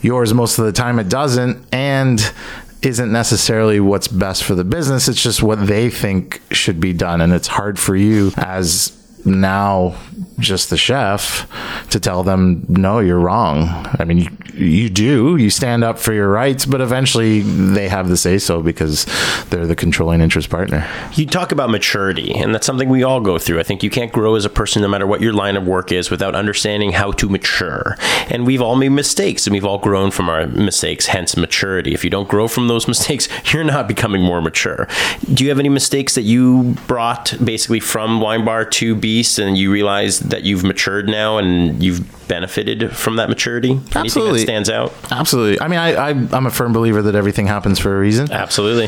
yours. 0.02 0.34
Most 0.34 0.60
of 0.60 0.66
the 0.66 0.72
time 0.72 1.00
it 1.00 1.10
doesn't 1.10 1.66
and 1.72 2.34
isn't 2.82 3.12
necessarily 3.12 3.80
what's 3.80 4.08
best 4.08 4.44
for 4.44 4.56
the 4.56 4.64
business. 4.64 5.08
It's 5.08 5.22
just 5.22 5.42
what 5.42 5.68
they 5.68 5.90
think 5.90 6.42
should 6.52 6.80
be 6.80 6.94
done. 6.94 7.22
And 7.22 7.32
it's 7.32 7.48
hard 7.48 7.80
for 7.80 7.96
you 7.96 8.32
as 8.38 8.92
now 9.26 9.96
just 10.40 10.70
the 10.70 10.78
chef 10.78 11.48
to 11.90 12.00
tell 12.00 12.24
them 12.24 12.66
no 12.68 13.00
you're 13.00 13.20
wrong 13.20 13.68
i 14.00 14.04
mean 14.04 14.18
you, 14.18 14.30
you 14.56 14.90
do 14.90 15.36
you 15.38 15.50
stand 15.50 15.84
up 15.84 16.00
for 16.00 16.14
your 16.14 16.30
rights 16.30 16.66
but 16.66 16.82
eventually 16.82 17.42
they 17.42 17.88
have 17.88 18.10
the 18.10 18.18
say 18.18 18.38
so 18.38 18.62
because 18.62 19.06
they're 19.50 19.68
the 19.68 19.76
controlling 19.76 20.22
interest 20.22 20.50
partner 20.50 20.88
You 21.16 21.26
talk 21.26 21.52
about 21.52 21.70
maturity, 21.70 22.34
and 22.34 22.54
that's 22.54 22.66
something 22.66 22.90
we 22.90 23.04
all 23.04 23.20
go 23.20 23.38
through. 23.38 23.60
I 23.60 23.64
think 23.64 23.84
you 23.84 23.90
can't 23.90 24.12
grow 24.12 24.36
as 24.36 24.46
a 24.46 24.50
person 24.50 24.82
no 24.82 24.88
matter 24.88 25.06
what 25.06 25.22
your 25.22 25.34
line 25.34 25.58
of 25.58 25.66
work 25.66 25.92
is 25.92 26.10
without 26.10 26.36
understanding 26.36 26.94
how 26.94 27.12
to 27.12 27.28
mature. 27.30 27.98
And 28.30 28.46
we've 28.46 28.62
all 28.62 28.76
made 28.76 28.90
mistakes, 28.90 29.46
and 29.46 29.54
we've 29.54 29.66
all 29.66 29.78
grown 29.78 30.10
from 30.12 30.30
our 30.30 30.48
mistakes, 30.48 31.08
hence 31.08 31.36
maturity. 31.36 31.94
If 31.94 32.04
you 32.04 32.10
don't 32.10 32.30
grow 32.30 32.48
from 32.48 32.68
those 32.68 32.88
mistakes, 32.94 33.28
you're 33.54 33.64
not 33.64 33.88
becoming 33.88 34.22
more 34.22 34.42
mature. 34.42 34.88
Do 35.34 35.44
you 35.44 35.50
have 35.50 35.60
any 35.60 35.70
mistakes 35.70 36.16
that 36.16 36.24
you 36.24 36.76
brought 36.88 37.34
basically 37.44 37.80
from 37.80 38.22
Wine 38.22 38.46
Bar 38.46 38.66
to 38.66 38.96
Beast, 39.12 39.40
and 39.40 39.58
you 39.58 39.72
realize 39.72 40.20
that 40.20 40.44
you've 40.44 40.64
matured 40.64 41.08
now 41.10 41.38
and 41.38 41.84
you've 41.84 42.02
benefited 42.30 42.96
from 42.96 43.18
that 43.18 43.28
maturity? 43.28 43.78
Absolutely. 43.94 44.40
that 44.40 44.46
stands 44.46 44.70
out? 44.70 44.94
absolutely 45.12 45.60
i 45.60 45.68
mean 45.68 45.80
I, 45.80 45.90
I 45.96 46.10
i'm 46.10 46.46
a 46.46 46.52
firm 46.52 46.72
believer 46.72 47.02
that 47.02 47.16
everything 47.16 47.48
happens 47.48 47.78
for 47.78 47.94
a 47.96 48.00
reason 48.00 48.32
Absolutely. 48.32 48.88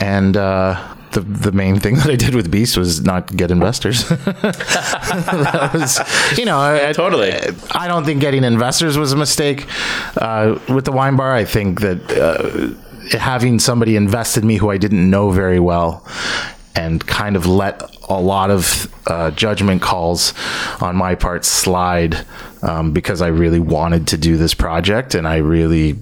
and 0.00 0.36
uh 0.36 0.92
the, 1.16 1.20
the 1.22 1.52
main 1.52 1.80
thing 1.80 1.94
that 2.00 2.10
I 2.10 2.16
did 2.16 2.34
with 2.34 2.50
Beast 2.50 2.76
was 2.76 3.00
not 3.02 3.34
get 3.34 3.50
investors. 3.50 4.08
that 4.08 5.70
was, 5.72 6.38
you 6.38 6.44
know, 6.44 6.58
I, 6.60 6.92
Totally. 6.92 7.32
I 7.72 7.88
don't 7.88 8.04
think 8.04 8.20
getting 8.20 8.44
investors 8.44 8.98
was 8.98 9.12
a 9.12 9.16
mistake. 9.16 9.66
Uh, 10.16 10.58
with 10.68 10.84
the 10.84 10.92
wine 10.92 11.16
bar, 11.16 11.32
I 11.34 11.44
think 11.46 11.80
that 11.80 12.12
uh, 12.12 13.18
having 13.18 13.58
somebody 13.58 13.96
invested 13.96 14.44
me 14.44 14.56
who 14.56 14.70
I 14.70 14.76
didn't 14.78 15.08
know 15.08 15.30
very 15.30 15.60
well 15.60 16.04
and 16.76 17.04
kind 17.06 17.36
of 17.36 17.46
let 17.46 17.82
a 18.08 18.20
lot 18.20 18.50
of 18.50 18.92
uh, 19.06 19.30
judgment 19.32 19.82
calls 19.82 20.34
on 20.80 20.96
my 20.96 21.14
part 21.14 21.44
slide 21.44 22.26
um, 22.62 22.92
because 22.92 23.22
I 23.22 23.28
really 23.28 23.60
wanted 23.60 24.08
to 24.08 24.18
do 24.18 24.36
this 24.36 24.54
project 24.54 25.14
and 25.14 25.26
I 25.26 25.36
really 25.36 25.96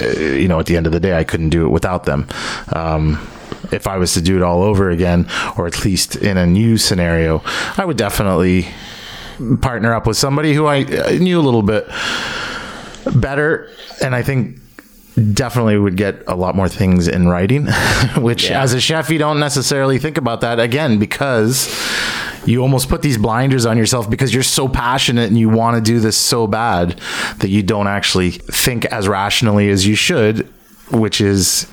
uh, 0.00 0.06
you 0.18 0.48
know, 0.48 0.58
at 0.58 0.66
the 0.66 0.76
end 0.76 0.86
of 0.86 0.92
the 0.92 1.00
day, 1.00 1.16
I 1.16 1.24
couldn't 1.24 1.50
do 1.50 1.64
it 1.64 1.70
without 1.70 2.04
them. 2.04 2.26
Um, 2.72 3.26
if 3.72 3.86
I 3.86 3.96
was 3.96 4.14
to 4.14 4.20
do 4.20 4.36
it 4.36 4.42
all 4.42 4.62
over 4.62 4.90
again, 4.90 5.28
or 5.56 5.66
at 5.66 5.84
least 5.84 6.16
in 6.16 6.36
a 6.36 6.46
new 6.46 6.76
scenario, 6.76 7.42
I 7.76 7.84
would 7.84 7.96
definitely 7.96 8.68
partner 9.60 9.94
up 9.94 10.06
with 10.06 10.16
somebody 10.16 10.52
who 10.52 10.66
I 10.66 10.82
uh, 10.82 11.10
knew 11.12 11.40
a 11.40 11.42
little 11.42 11.62
bit 11.62 11.88
better. 13.14 13.70
And 14.02 14.14
I 14.14 14.22
think 14.22 14.58
definitely 15.32 15.76
would 15.78 15.96
get 15.96 16.22
a 16.26 16.34
lot 16.36 16.54
more 16.54 16.68
things 16.68 17.08
in 17.08 17.28
writing, 17.28 17.66
which 18.16 18.50
Yeah. 18.50 18.62
as 18.62 18.74
a 18.74 18.80
chef, 18.80 19.10
you 19.10 19.18
don't 19.18 19.40
necessarily 19.40 19.98
think 19.98 20.16
about 20.18 20.40
that 20.42 20.60
again 20.60 20.98
because 20.98 21.68
you 22.46 22.62
almost 22.62 22.88
put 22.88 23.02
these 23.02 23.18
blinders 23.18 23.66
on 23.66 23.76
yourself 23.76 24.08
because 24.08 24.32
you're 24.32 24.42
so 24.42 24.68
passionate 24.68 25.28
and 25.28 25.38
you 25.38 25.48
want 25.48 25.76
to 25.76 25.80
do 25.82 26.00
this 26.00 26.16
so 26.16 26.46
bad 26.46 26.98
that 27.38 27.48
you 27.48 27.62
don't 27.62 27.88
actually 27.88 28.30
think 28.30 28.84
as 28.86 29.08
rationally 29.08 29.68
as 29.70 29.86
you 29.86 29.94
should, 29.94 30.48
which 30.90 31.20
is 31.20 31.64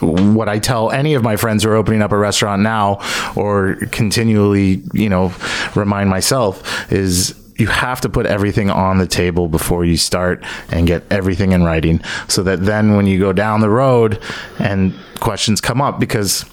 what 0.00 0.48
I 0.48 0.58
tell 0.58 0.90
any 0.90 1.14
of 1.14 1.22
my 1.22 1.36
friends 1.36 1.62
who 1.62 1.70
are 1.70 1.76
opening 1.76 2.02
up 2.02 2.12
a 2.12 2.18
restaurant 2.18 2.62
now 2.62 2.98
or 3.36 3.76
continually, 3.92 4.82
you 4.92 5.08
know, 5.08 5.32
remind 5.74 6.10
myself 6.10 6.90
is 6.92 7.34
you 7.56 7.66
have 7.68 8.00
to 8.00 8.08
put 8.08 8.26
everything 8.26 8.70
on 8.70 8.98
the 8.98 9.06
table 9.06 9.48
before 9.48 9.84
you 9.84 9.96
start 9.96 10.44
and 10.70 10.86
get 10.86 11.04
everything 11.10 11.52
in 11.52 11.62
writing 11.62 12.00
so 12.28 12.42
that 12.42 12.64
then 12.64 12.96
when 12.96 13.06
you 13.06 13.18
go 13.18 13.32
down 13.32 13.60
the 13.60 13.70
road 13.70 14.20
and 14.58 14.94
questions 15.20 15.60
come 15.60 15.80
up 15.80 16.00
because 16.00 16.44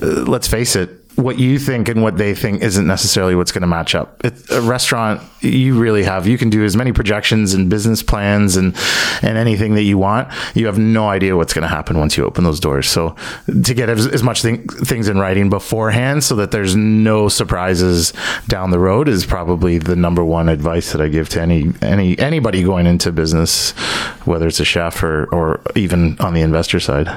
uh, 0.00 0.06
let's 0.26 0.46
face 0.46 0.76
it 0.76 0.97
what 1.18 1.36
you 1.36 1.58
think 1.58 1.88
and 1.88 2.00
what 2.00 2.16
they 2.16 2.32
think 2.32 2.62
isn't 2.62 2.86
necessarily 2.86 3.34
what's 3.34 3.50
going 3.50 3.62
to 3.62 3.66
match 3.66 3.96
up. 3.96 4.24
It, 4.24 4.34
a 4.52 4.60
restaurant, 4.60 5.20
you 5.40 5.78
really 5.78 6.04
have 6.04 6.28
you 6.28 6.38
can 6.38 6.48
do 6.48 6.64
as 6.64 6.76
many 6.76 6.92
projections 6.92 7.54
and 7.54 7.68
business 7.68 8.04
plans 8.04 8.56
and 8.56 8.76
and 9.22 9.36
anything 9.36 9.74
that 9.74 9.82
you 9.82 9.98
want. 9.98 10.28
You 10.54 10.66
have 10.66 10.78
no 10.78 11.08
idea 11.08 11.36
what's 11.36 11.52
going 11.52 11.62
to 11.62 11.68
happen 11.68 11.98
once 11.98 12.16
you 12.16 12.24
open 12.24 12.44
those 12.44 12.60
doors. 12.60 12.88
So 12.88 13.16
to 13.46 13.74
get 13.74 13.88
as, 13.88 14.06
as 14.06 14.22
much 14.22 14.42
thing, 14.42 14.68
things 14.68 15.08
in 15.08 15.18
writing 15.18 15.50
beforehand, 15.50 16.22
so 16.22 16.36
that 16.36 16.52
there's 16.52 16.76
no 16.76 17.28
surprises 17.28 18.12
down 18.46 18.70
the 18.70 18.78
road, 18.78 19.08
is 19.08 19.26
probably 19.26 19.78
the 19.78 19.96
number 19.96 20.24
one 20.24 20.48
advice 20.48 20.92
that 20.92 21.00
I 21.00 21.08
give 21.08 21.28
to 21.30 21.42
any 21.42 21.72
any 21.82 22.16
anybody 22.20 22.62
going 22.62 22.86
into 22.86 23.10
business, 23.10 23.72
whether 24.24 24.46
it's 24.46 24.60
a 24.60 24.64
chef 24.64 25.02
or 25.02 25.24
or 25.34 25.60
even 25.74 26.16
on 26.20 26.34
the 26.34 26.42
investor 26.42 26.78
side. 26.78 27.08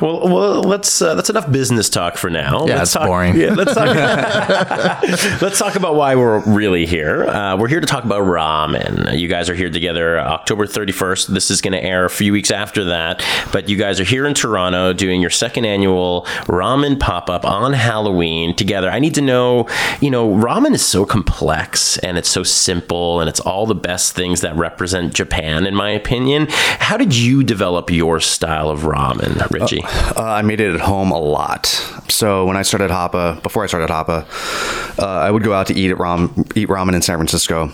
Well, 0.00 0.28
well, 0.28 0.62
let's 0.62 1.02
uh, 1.02 1.16
that's 1.16 1.30
enough 1.30 1.50
business 1.50 1.90
talk 1.90 2.16
for 2.16 2.30
now. 2.30 2.66
Yeah, 2.66 2.76
let's 2.76 2.94
it's 2.94 2.96
Yeah, 3.42 3.54
let's 3.54 3.74
talk. 3.74 3.86
let's 5.42 5.58
talk 5.58 5.74
about 5.74 5.94
why 5.94 6.14
we're 6.16 6.40
really 6.40 6.84
here. 6.84 7.24
Uh, 7.24 7.56
we're 7.56 7.68
here 7.68 7.80
to 7.80 7.86
talk 7.86 8.04
about 8.04 8.24
ramen. 8.24 9.18
You 9.18 9.26
guys 9.26 9.48
are 9.48 9.54
here 9.54 9.70
together 9.70 10.18
October 10.20 10.66
31st. 10.66 11.28
This 11.28 11.50
is 11.50 11.62
going 11.62 11.72
to 11.72 11.82
air 11.82 12.04
a 12.04 12.10
few 12.10 12.32
weeks 12.32 12.50
after 12.50 12.84
that, 12.84 13.24
but 13.50 13.70
you 13.70 13.76
guys 13.78 13.98
are 14.00 14.04
here 14.04 14.26
in 14.26 14.34
Toronto 14.34 14.92
doing 14.92 15.22
your 15.22 15.30
second 15.30 15.64
annual 15.64 16.22
ramen 16.44 17.00
pop 17.00 17.30
up 17.30 17.46
on 17.46 17.72
Halloween 17.72 18.54
together. 18.54 18.90
I 18.90 18.98
need 18.98 19.14
to 19.14 19.22
know, 19.22 19.66
you 20.00 20.10
know, 20.10 20.28
ramen 20.28 20.74
is 20.74 20.84
so 20.84 21.06
complex 21.06 21.96
and 21.98 22.18
it's 22.18 22.28
so 22.28 22.42
simple 22.42 23.20
and 23.20 23.30
it's 23.30 23.40
all 23.40 23.64
the 23.66 23.74
best 23.74 24.14
things 24.14 24.42
that 24.42 24.54
represent 24.56 25.14
Japan, 25.14 25.66
in 25.66 25.74
my 25.74 25.90
opinion. 25.90 26.48
How 26.50 26.98
did 26.98 27.16
you 27.16 27.42
develop 27.42 27.90
your 27.90 28.20
style 28.20 28.68
of 28.68 28.80
ramen, 28.80 29.48
Richie? 29.50 29.82
Uh, 29.82 30.22
I 30.22 30.42
made 30.42 30.60
it 30.60 30.74
at 30.74 30.80
home 30.80 31.10
a 31.10 31.18
lot. 31.18 32.01
So 32.12 32.46
when 32.46 32.56
I 32.56 32.62
started 32.62 32.90
Hapa, 32.90 33.42
before 33.42 33.64
I 33.64 33.66
started 33.66 33.88
Hapa, 33.90 34.98
uh, 34.98 35.06
I 35.06 35.30
would 35.30 35.42
go 35.42 35.52
out 35.52 35.66
to 35.68 35.74
eat 35.74 35.90
at 35.90 35.98
ram, 35.98 36.44
eat 36.54 36.68
ramen 36.68 36.94
in 36.94 37.02
San 37.02 37.16
Francisco. 37.16 37.72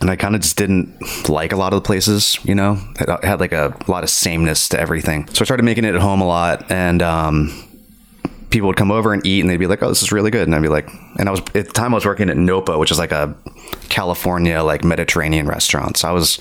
And 0.00 0.10
I 0.10 0.16
kind 0.16 0.34
of 0.34 0.40
just 0.40 0.56
didn't 0.56 1.00
like 1.28 1.52
a 1.52 1.56
lot 1.56 1.72
of 1.72 1.82
the 1.82 1.86
places, 1.86 2.38
you 2.44 2.56
know. 2.56 2.78
It 2.98 3.24
had 3.24 3.38
like 3.38 3.52
a 3.52 3.76
lot 3.86 4.02
of 4.02 4.10
sameness 4.10 4.68
to 4.70 4.80
everything. 4.80 5.28
So 5.28 5.42
I 5.42 5.44
started 5.44 5.62
making 5.62 5.84
it 5.84 5.94
at 5.94 6.00
home 6.00 6.20
a 6.20 6.26
lot, 6.26 6.70
and 6.72 7.00
um, 7.02 7.52
people 8.50 8.66
would 8.66 8.76
come 8.76 8.90
over 8.90 9.12
and 9.12 9.24
eat, 9.24 9.40
and 9.40 9.48
they'd 9.48 9.58
be 9.58 9.68
like, 9.68 9.80
"Oh, 9.80 9.88
this 9.88 10.02
is 10.02 10.10
really 10.10 10.32
good," 10.32 10.48
and 10.48 10.56
I'd 10.56 10.62
be 10.62 10.68
like, 10.68 10.88
and 11.18 11.28
I 11.28 11.30
was 11.30 11.40
at 11.54 11.66
the 11.66 11.72
time 11.72 11.94
I 11.94 11.96
was 11.96 12.04
working 12.04 12.30
at 12.30 12.36
Nopa, 12.36 12.80
which 12.80 12.90
is 12.90 12.98
like 12.98 13.12
a 13.12 13.34
California 13.90 14.62
like 14.62 14.82
Mediterranean 14.82 15.46
restaurant. 15.46 15.96
So 15.96 16.08
I 16.08 16.12
was 16.12 16.38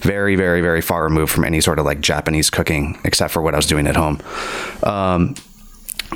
very, 0.00 0.36
very, 0.36 0.60
very 0.60 0.82
far 0.82 1.04
removed 1.04 1.32
from 1.32 1.44
any 1.44 1.60
sort 1.60 1.78
of 1.78 1.86
like 1.86 2.00
Japanese 2.00 2.50
cooking, 2.50 2.98
except 3.04 3.32
for 3.32 3.40
what 3.40 3.54
I 3.54 3.56
was 3.56 3.66
doing 3.66 3.86
at 3.86 3.96
home. 3.96 4.20
Um, 4.82 5.36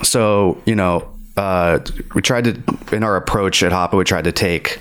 so 0.02 0.60
you 0.64 0.74
know, 0.74 1.08
uh, 1.36 1.80
we 2.14 2.22
tried 2.22 2.44
to 2.44 2.96
in 2.96 3.02
our 3.02 3.16
approach 3.16 3.62
at 3.62 3.72
Hapa, 3.72 3.96
we 3.96 4.04
tried 4.04 4.24
to 4.24 4.32
take 4.32 4.78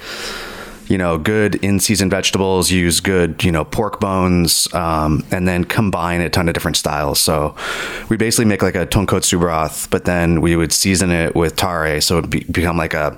you 0.88 0.98
know, 0.98 1.18
good 1.18 1.56
in 1.56 1.80
season 1.80 2.10
vegetables, 2.10 2.70
use 2.72 3.00
good, 3.00 3.44
you 3.44 3.52
know, 3.52 3.64
pork 3.64 4.00
bones, 4.00 4.72
um, 4.74 5.24
and 5.32 5.48
then 5.48 5.64
combine 5.64 6.22
a 6.22 6.30
ton 6.30 6.48
of 6.48 6.54
different 6.54 6.78
styles. 6.78 7.20
So 7.20 7.56
we 8.10 8.18
basically 8.18 8.46
make 8.46 8.62
like 8.62 8.76
a 8.76 8.86
tonkotsu 8.86 9.40
broth, 9.40 9.90
but 9.90 10.06
then 10.06 10.42
we 10.42 10.56
would 10.56 10.74
season 10.74 11.12
it 11.12 11.36
with 11.36 11.56
tare. 11.56 12.02
So 12.02 12.20
it 12.20 12.30
be, 12.30 12.44
become 12.44 12.78
like 12.78 12.94
a 12.94 13.18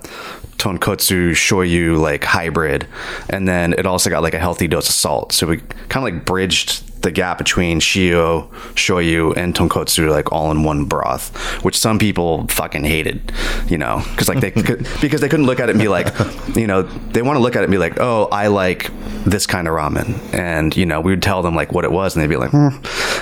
tonkotsu 0.57 1.31
shoyu 1.31 1.99
like 1.99 2.23
hybrid. 2.23 2.87
And 3.29 3.47
then 3.47 3.73
it 3.73 3.85
also 3.85 4.09
got 4.09 4.23
like 4.23 4.33
a 4.33 4.39
healthy 4.39 4.67
dose 4.67 4.87
of 4.87 4.95
salt. 4.95 5.31
So 5.33 5.47
we 5.47 5.57
kind 5.89 6.07
of 6.07 6.13
like 6.13 6.25
bridged 6.25 6.94
the 7.05 7.11
gap 7.11 7.37
between 7.37 7.79
shio, 7.79 8.49
shoyu, 8.73 9.37
and 9.37 9.53
tonkotsu 9.53 10.09
like 10.09 10.31
all 10.31 10.49
in 10.49 10.63
one 10.63 10.85
broth, 10.85 11.29
which 11.63 11.77
some 11.77 11.99
people 11.99 12.47
fucking 12.47 12.83
hated, 12.83 13.31
you 13.67 13.77
know, 13.77 14.03
because 14.09 14.27
like 14.27 14.39
they 14.39 14.49
could, 14.67 14.87
because 15.01 15.21
they 15.21 15.29
couldn't 15.29 15.45
look 15.45 15.59
at 15.59 15.69
it 15.69 15.73
and 15.73 15.79
be 15.79 15.87
like, 15.87 16.07
you 16.55 16.65
know, 16.65 16.81
they 16.81 17.21
want 17.21 17.37
to 17.37 17.41
look 17.41 17.55
at 17.55 17.61
it 17.61 17.65
and 17.65 17.71
be 17.71 17.77
like, 17.77 17.99
oh, 17.99 18.27
I 18.31 18.47
like 18.47 18.89
this 19.23 19.45
kind 19.45 19.67
of 19.67 19.75
ramen, 19.75 20.17
and 20.33 20.75
you 20.75 20.85
know, 20.85 20.99
we 20.99 21.11
would 21.11 21.21
tell 21.21 21.43
them 21.43 21.55
like 21.55 21.71
what 21.71 21.85
it 21.85 21.91
was, 21.91 22.15
and 22.15 22.23
they'd 22.23 22.27
be 22.27 22.37
like, 22.37 22.51
hmm. 22.51 22.69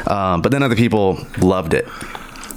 um, 0.10 0.42
but 0.42 0.52
then 0.52 0.64
other 0.64 0.78
people 0.78 1.20
loved 1.40 1.74
it. 1.74 1.86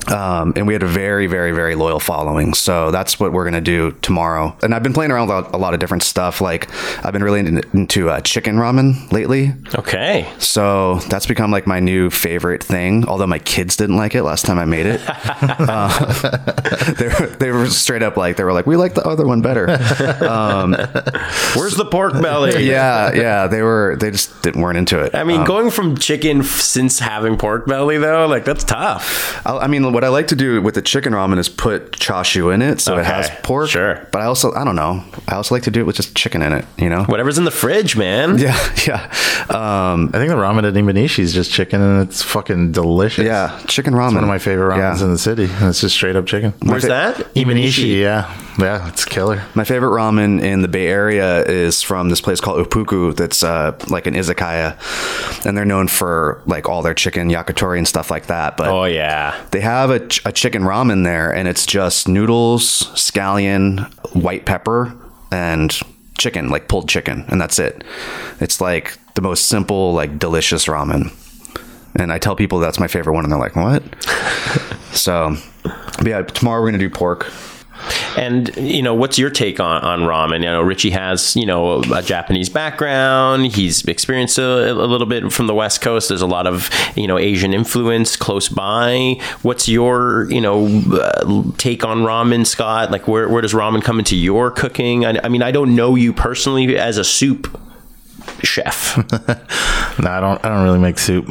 Um, 0.08 0.52
and 0.56 0.66
we 0.66 0.72
had 0.72 0.82
a 0.82 0.88
very, 0.88 1.26
very, 1.26 1.52
very 1.52 1.74
loyal 1.74 2.00
following. 2.00 2.54
So 2.54 2.90
that's 2.90 3.18
what 3.18 3.32
we're 3.32 3.44
going 3.44 3.54
to 3.54 3.60
do 3.60 3.92
tomorrow. 4.02 4.56
And 4.62 4.74
I've 4.74 4.82
been 4.82 4.92
playing 4.92 5.10
around 5.10 5.28
with 5.28 5.52
a 5.52 5.58
lot 5.58 5.74
of 5.74 5.80
different 5.80 6.02
stuff. 6.02 6.40
Like 6.40 6.68
I've 7.04 7.12
been 7.12 7.24
really 7.24 7.40
into, 7.40 7.68
into 7.72 8.10
uh, 8.10 8.20
chicken 8.20 8.56
ramen 8.56 9.10
lately. 9.12 9.52
Okay. 9.74 10.30
So 10.38 10.96
that's 11.08 11.26
become 11.26 11.50
like 11.50 11.66
my 11.66 11.80
new 11.80 12.10
favorite 12.10 12.62
thing. 12.62 13.06
Although 13.08 13.26
my 13.26 13.38
kids 13.38 13.76
didn't 13.76 13.96
like 13.96 14.14
it 14.14 14.22
last 14.22 14.46
time 14.46 14.58
I 14.58 14.64
made 14.64 14.86
it. 14.86 15.00
uh, 15.08 16.92
they, 16.98 17.08
were, 17.08 17.26
they 17.38 17.50
were 17.50 17.66
straight 17.66 18.02
up 18.02 18.16
like, 18.16 18.36
they 18.36 18.44
were 18.44 18.52
like, 18.52 18.66
we 18.66 18.76
like 18.76 18.94
the 18.94 19.06
other 19.06 19.26
one 19.26 19.42
better. 19.42 19.70
Um, 20.24 20.72
Where's 21.54 21.76
the 21.76 21.88
pork 21.90 22.14
belly? 22.14 22.46
yeah, 22.66 23.12
yeah. 23.12 23.46
They 23.46 23.62
were, 23.62 23.96
they 23.98 24.10
just 24.10 24.42
didn't, 24.42 24.60
weren't 24.60 24.78
into 24.78 25.00
it. 25.00 25.14
I 25.14 25.24
mean, 25.24 25.44
going 25.44 25.70
from 25.70 25.96
chicken 25.96 26.42
since 26.42 26.98
having 26.98 27.36
pork 27.36 27.66
belly 27.66 27.98
though, 27.98 28.26
like 28.26 28.44
that's 28.44 28.64
tough. 28.64 29.40
I, 29.46 29.58
I 29.58 29.66
mean, 29.66 29.92
what 29.96 30.04
I 30.04 30.08
like 30.08 30.26
to 30.28 30.36
do 30.36 30.60
with 30.60 30.74
the 30.74 30.82
chicken 30.82 31.14
ramen 31.14 31.38
is 31.38 31.48
put 31.48 31.92
chashu 31.92 32.52
in 32.52 32.60
it, 32.60 32.82
so 32.82 32.98
it 32.98 33.06
has 33.06 33.30
pork. 33.42 33.70
sure. 33.70 34.06
But 34.12 34.20
I 34.20 34.26
also, 34.26 34.52
I 34.52 34.62
don't 34.62 34.76
know. 34.76 35.02
I 35.26 35.36
also 35.36 35.54
like 35.54 35.62
to 35.62 35.70
do 35.70 35.80
it 35.80 35.84
with 35.84 35.96
just 35.96 36.14
chicken 36.14 36.42
in 36.42 36.52
it. 36.52 36.66
You 36.76 36.90
know. 36.90 37.04
Whatever's 37.04 37.38
in 37.38 37.44
the 37.44 37.50
fridge, 37.50 37.96
man. 37.96 38.36
Yeah, 38.46 38.74
yeah, 38.86 39.04
um, 39.48 40.10
I 40.12 40.18
think 40.18 40.28
the 40.28 40.36
ramen 40.36 40.68
at 40.68 40.74
Imanishi 40.74 41.20
is 41.20 41.32
just 41.32 41.50
chicken 41.50 41.80
and 41.80 42.06
it's 42.06 42.20
fucking 42.22 42.72
delicious. 42.72 43.24
yeah. 43.24 43.58
Chicken 43.66 43.94
ramen. 43.94 44.08
It's 44.08 44.14
one 44.16 44.24
of 44.24 44.28
my 44.28 44.38
favorite 44.38 44.74
ramens 44.74 44.98
Yeah. 44.98 45.04
in 45.06 45.12
the 45.12 45.18
city. 45.18 45.44
And 45.44 45.68
it's 45.70 45.80
just 45.80 45.94
straight 45.94 46.14
up 46.14 46.26
chicken. 46.26 46.52
Where's 46.62 46.82
fa- 46.82 46.88
that? 46.88 47.16
Imanishi, 47.34 47.98
yeah. 48.02 48.30
Yeah, 48.58 48.88
it's 48.88 49.04
killer. 49.04 49.42
My 49.54 49.64
favorite 49.64 49.90
ramen 49.90 50.42
in 50.42 50.62
the 50.62 50.68
Bay 50.68 50.86
Area 50.86 51.44
is 51.44 51.82
from 51.82 52.08
this 52.08 52.22
place 52.22 52.40
called 52.40 52.66
Ippuku. 52.66 53.14
That's 53.14 53.42
uh, 53.42 53.78
like 53.88 54.06
an 54.06 54.14
izakaya, 54.14 54.76
and 55.44 55.56
they're 55.56 55.66
known 55.66 55.88
for 55.88 56.42
like 56.46 56.66
all 56.68 56.80
their 56.80 56.94
chicken 56.94 57.28
yakitori 57.28 57.76
and 57.78 57.86
stuff 57.86 58.10
like 58.10 58.26
that. 58.26 58.56
But 58.56 58.68
Oh 58.68 58.84
yeah. 58.84 59.38
They 59.50 59.60
have 59.60 59.90
a, 59.90 60.06
ch- 60.06 60.24
a 60.24 60.32
chicken 60.32 60.62
ramen 60.62 61.04
there, 61.04 61.34
and 61.34 61.48
it's 61.48 61.66
just 61.66 62.08
noodles, 62.08 62.84
scallion, 62.94 63.92
white 64.14 64.46
pepper, 64.46 64.96
and 65.30 65.78
chicken, 66.16 66.48
like 66.48 66.68
pulled 66.68 66.88
chicken, 66.88 67.26
and 67.28 67.38
that's 67.38 67.58
it. 67.58 67.84
It's 68.40 68.60
like 68.60 68.96
the 69.14 69.22
most 69.22 69.46
simple, 69.46 69.92
like 69.92 70.18
delicious 70.18 70.64
ramen. 70.64 71.12
And 71.98 72.10
I 72.12 72.18
tell 72.18 72.36
people 72.36 72.58
that's 72.58 72.80
my 72.80 72.88
favorite 72.88 73.14
one, 73.14 73.24
and 73.24 73.32
they're 73.32 73.38
like, 73.38 73.56
"What?" 73.56 73.82
so, 74.92 75.36
but 75.62 76.06
yeah, 76.06 76.22
tomorrow 76.22 76.60
we're 76.62 76.68
gonna 76.68 76.78
do 76.78 76.90
pork. 76.90 77.30
And 78.16 78.54
you 78.56 78.82
know, 78.82 78.94
what's 78.94 79.18
your 79.18 79.30
take 79.30 79.60
on, 79.60 79.82
on 79.82 80.00
ramen? 80.00 80.40
You 80.40 80.46
know, 80.46 80.62
Richie 80.62 80.90
has 80.90 81.36
you 81.36 81.46
know 81.46 81.82
a 81.94 82.02
Japanese 82.02 82.48
background. 82.48 83.46
He's 83.46 83.84
experienced 83.84 84.38
a, 84.38 84.72
a 84.72 84.72
little 84.72 85.06
bit 85.06 85.32
from 85.32 85.46
the 85.46 85.54
West 85.54 85.80
Coast. 85.80 86.08
There's 86.08 86.22
a 86.22 86.26
lot 86.26 86.46
of 86.46 86.70
you 86.96 87.06
know 87.06 87.18
Asian 87.18 87.52
influence 87.52 88.16
close 88.16 88.48
by. 88.48 89.20
What's 89.42 89.68
your 89.68 90.26
you 90.30 90.40
know 90.40 90.66
uh, 90.92 91.42
take 91.58 91.84
on 91.84 91.98
ramen, 91.98 92.46
Scott? 92.46 92.90
Like, 92.90 93.06
where 93.06 93.28
where 93.28 93.42
does 93.42 93.52
ramen 93.52 93.82
come 93.82 93.98
into 93.98 94.16
your 94.16 94.50
cooking? 94.50 95.04
I, 95.04 95.20
I 95.24 95.28
mean, 95.28 95.42
I 95.42 95.50
don't 95.50 95.74
know 95.74 95.94
you 95.94 96.12
personally 96.12 96.78
as 96.78 96.98
a 96.98 97.04
soup 97.04 97.60
chef. 98.42 98.96
No, 99.98 100.10
I 100.10 100.20
don't. 100.20 100.44
I 100.44 100.48
don't 100.50 100.62
really 100.64 100.78
make 100.78 100.98
soup. 100.98 101.24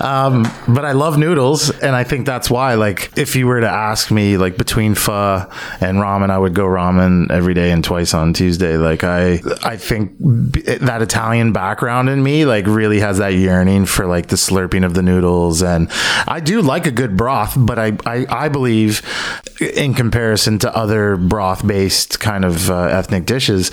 um, 0.00 0.42
but 0.66 0.84
I 0.84 0.90
love 0.90 1.18
noodles, 1.18 1.70
and 1.70 1.94
I 1.94 2.02
think 2.02 2.26
that's 2.26 2.50
why. 2.50 2.74
Like, 2.74 3.16
if 3.16 3.36
you 3.36 3.46
were 3.46 3.60
to 3.60 3.68
ask 3.68 4.10
me, 4.10 4.38
like 4.38 4.56
between 4.56 4.96
pho 4.96 5.48
and 5.80 5.98
ramen, 5.98 6.30
I 6.30 6.38
would 6.38 6.54
go 6.54 6.64
ramen 6.64 7.30
every 7.30 7.54
day 7.54 7.70
and 7.70 7.84
twice 7.84 8.12
on 8.12 8.32
Tuesday. 8.32 8.76
Like, 8.76 9.04
I, 9.04 9.40
I 9.62 9.76
think 9.76 10.16
that 10.18 11.00
Italian 11.00 11.52
background 11.52 12.08
in 12.08 12.24
me, 12.24 12.44
like, 12.44 12.66
really 12.66 12.98
has 12.98 13.18
that 13.18 13.34
yearning 13.34 13.86
for 13.86 14.06
like 14.06 14.26
the 14.26 14.36
slurping 14.36 14.84
of 14.84 14.94
the 14.94 15.02
noodles, 15.02 15.62
and 15.62 15.88
I 16.26 16.40
do 16.40 16.60
like 16.60 16.86
a 16.86 16.90
good 16.90 17.16
broth, 17.16 17.54
but 17.56 17.78
I, 17.78 17.96
I, 18.04 18.26
I 18.28 18.48
believe, 18.48 19.02
in 19.60 19.94
comparison 19.94 20.58
to 20.58 20.76
other 20.76 21.16
broth-based 21.16 22.18
kind 22.20 22.44
of 22.44 22.68
uh, 22.70 22.84
ethnic 22.86 23.26
dishes, 23.26 23.70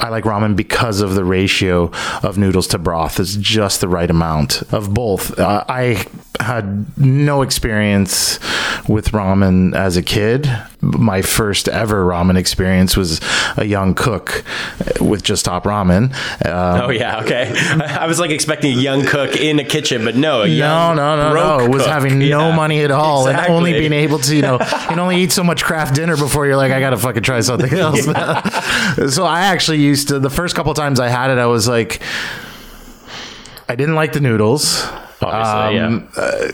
I 0.00 0.08
like 0.08 0.24
ramen 0.24 0.56
because 0.56 1.00
of 1.00 1.14
the 1.14 1.24
ratio 1.24 1.90
of 2.22 2.38
noodles 2.38 2.66
to 2.68 2.78
broth 2.78 3.20
is 3.20 3.36
just 3.36 3.80
the 3.80 3.88
right 3.88 4.10
amount 4.10 4.62
of 4.72 4.92
both. 4.94 5.38
Uh, 5.38 5.64
I 5.68 6.04
had 6.40 6.98
no 6.98 7.42
experience 7.42 8.38
with 8.88 9.10
ramen 9.12 9.74
as 9.76 9.96
a 9.96 10.02
kid. 10.02 10.50
My 10.80 11.22
first 11.22 11.68
ever 11.68 12.04
ramen 12.04 12.36
experience 12.36 12.96
was 12.96 13.20
a 13.56 13.64
young 13.64 13.94
cook 13.94 14.42
with 15.00 15.22
just 15.22 15.44
top 15.44 15.64
ramen. 15.64 16.12
Um, 16.44 16.80
Oh 16.82 16.90
yeah, 16.90 17.20
okay. 17.20 17.52
I 17.80 18.06
was 18.06 18.18
like 18.18 18.30
expecting 18.32 18.76
a 18.76 18.80
young 18.80 19.04
cook 19.04 19.36
in 19.36 19.60
a 19.60 19.64
kitchen, 19.64 20.04
but 20.04 20.16
no, 20.16 20.42
a 20.42 20.48
no, 20.48 20.94
no, 20.94 21.16
no, 21.16 21.58
no. 21.58 21.68
Was 21.68 21.86
having 21.86 22.18
no 22.18 22.48
Yeah. 22.48 22.56
money 22.56 22.82
at 22.82 22.90
all 22.90 23.28
and 23.28 23.38
only 23.48 23.72
being 23.72 23.92
able 23.92 24.18
to, 24.20 24.34
you 24.34 24.42
know, 24.42 24.54
you 24.58 24.66
can 24.66 24.98
only 24.98 25.22
eat 25.22 25.30
so 25.30 25.44
much 25.44 25.62
craft 25.62 25.94
dinner 25.94 26.16
before 26.16 26.46
you're 26.46 26.56
like, 26.56 26.72
I 26.72 26.80
gotta 26.80 26.96
fucking 26.96 27.22
try 27.22 27.40
something 27.40 27.72
else. 27.72 28.02
so 29.14 29.24
I 29.24 29.42
actually 29.42 29.78
used 29.82 30.08
to. 30.08 30.18
The 30.18 30.30
first 30.30 30.54
couple 30.54 30.72
times 30.74 30.98
I 31.00 31.08
had 31.08 31.30
it, 31.30 31.38
I 31.38 31.46
was 31.46 31.68
like, 31.68 32.00
I 33.68 33.74
didn't 33.76 33.94
like 33.94 34.12
the 34.12 34.20
noodles. 34.20 34.82
Obviously, 35.20 35.78
Um, 35.78 36.08
yeah. 36.16 36.50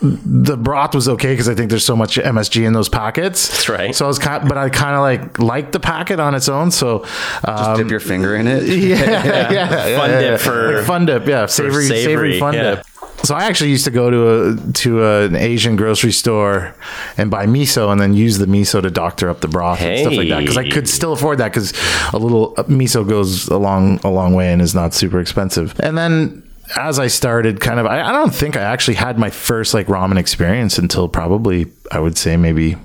the 0.00 0.56
broth 0.56 0.94
was 0.94 1.08
okay 1.08 1.32
because 1.32 1.48
I 1.48 1.54
think 1.54 1.70
there's 1.70 1.84
so 1.84 1.96
much 1.96 2.16
MSG 2.18 2.64
in 2.66 2.72
those 2.72 2.88
packets. 2.88 3.48
That's 3.48 3.68
right. 3.68 3.94
So 3.94 4.04
I 4.04 4.08
was 4.08 4.18
kind, 4.18 4.48
but 4.48 4.56
I 4.58 4.68
kind 4.70 4.94
of 4.94 5.00
like 5.02 5.38
liked 5.38 5.72
the 5.72 5.80
packet 5.80 6.20
on 6.20 6.34
its 6.34 6.48
own. 6.48 6.70
So 6.70 7.04
uh, 7.44 7.76
Dip 7.76 7.90
your 7.90 8.00
finger 8.00 8.34
in 8.36 8.46
it. 8.46 8.62
yeah, 8.68 8.96
yeah, 8.96 9.52
yeah, 9.52 9.98
Fun 9.98 10.10
yeah, 10.10 10.20
dip 10.20 10.30
yeah. 10.30 10.36
for- 10.36 10.76
Like 10.78 10.84
fun 10.86 11.06
dip, 11.06 11.26
yeah, 11.26 11.46
savory, 11.46 11.86
savory, 11.86 12.02
savory, 12.04 12.38
fun 12.40 12.54
yeah. 12.54 12.74
dip. 12.76 12.86
So 13.24 13.34
I 13.34 13.44
actually 13.44 13.70
used 13.70 13.84
to 13.84 13.90
go 13.90 14.10
to 14.10 14.28
a 14.28 14.72
to 14.74 15.04
an 15.04 15.34
Asian 15.36 15.76
grocery 15.76 16.12
store 16.12 16.74
and 17.16 17.30
buy 17.30 17.46
miso, 17.46 17.90
and 17.90 18.00
then 18.00 18.14
use 18.14 18.38
the 18.38 18.46
miso 18.46 18.80
to 18.80 18.90
doctor 18.90 19.28
up 19.28 19.40
the 19.40 19.48
broth 19.48 19.80
and 19.80 19.98
stuff 20.00 20.16
like 20.16 20.28
that 20.28 20.40
because 20.40 20.56
I 20.56 20.68
could 20.68 20.88
still 20.88 21.12
afford 21.12 21.38
that 21.38 21.48
because 21.48 21.72
a 22.12 22.18
little 22.18 22.54
uh, 22.56 22.62
miso 22.64 23.06
goes 23.06 23.48
a 23.48 23.58
long 23.58 23.98
a 24.04 24.10
long 24.10 24.34
way 24.34 24.52
and 24.52 24.62
is 24.62 24.74
not 24.74 24.94
super 24.94 25.20
expensive. 25.20 25.78
And 25.80 25.98
then 25.98 26.48
as 26.76 26.98
I 26.98 27.06
started, 27.08 27.60
kind 27.60 27.80
of, 27.80 27.86
I, 27.86 28.02
I 28.02 28.12
don't 28.12 28.34
think 28.34 28.56
I 28.56 28.60
actually 28.60 28.94
had 28.94 29.18
my 29.18 29.30
first 29.30 29.74
like 29.74 29.86
ramen 29.86 30.18
experience 30.18 30.78
until 30.78 31.08
probably 31.08 31.66
I 31.90 31.98
would 31.98 32.16
say 32.16 32.36
maybe 32.36 32.76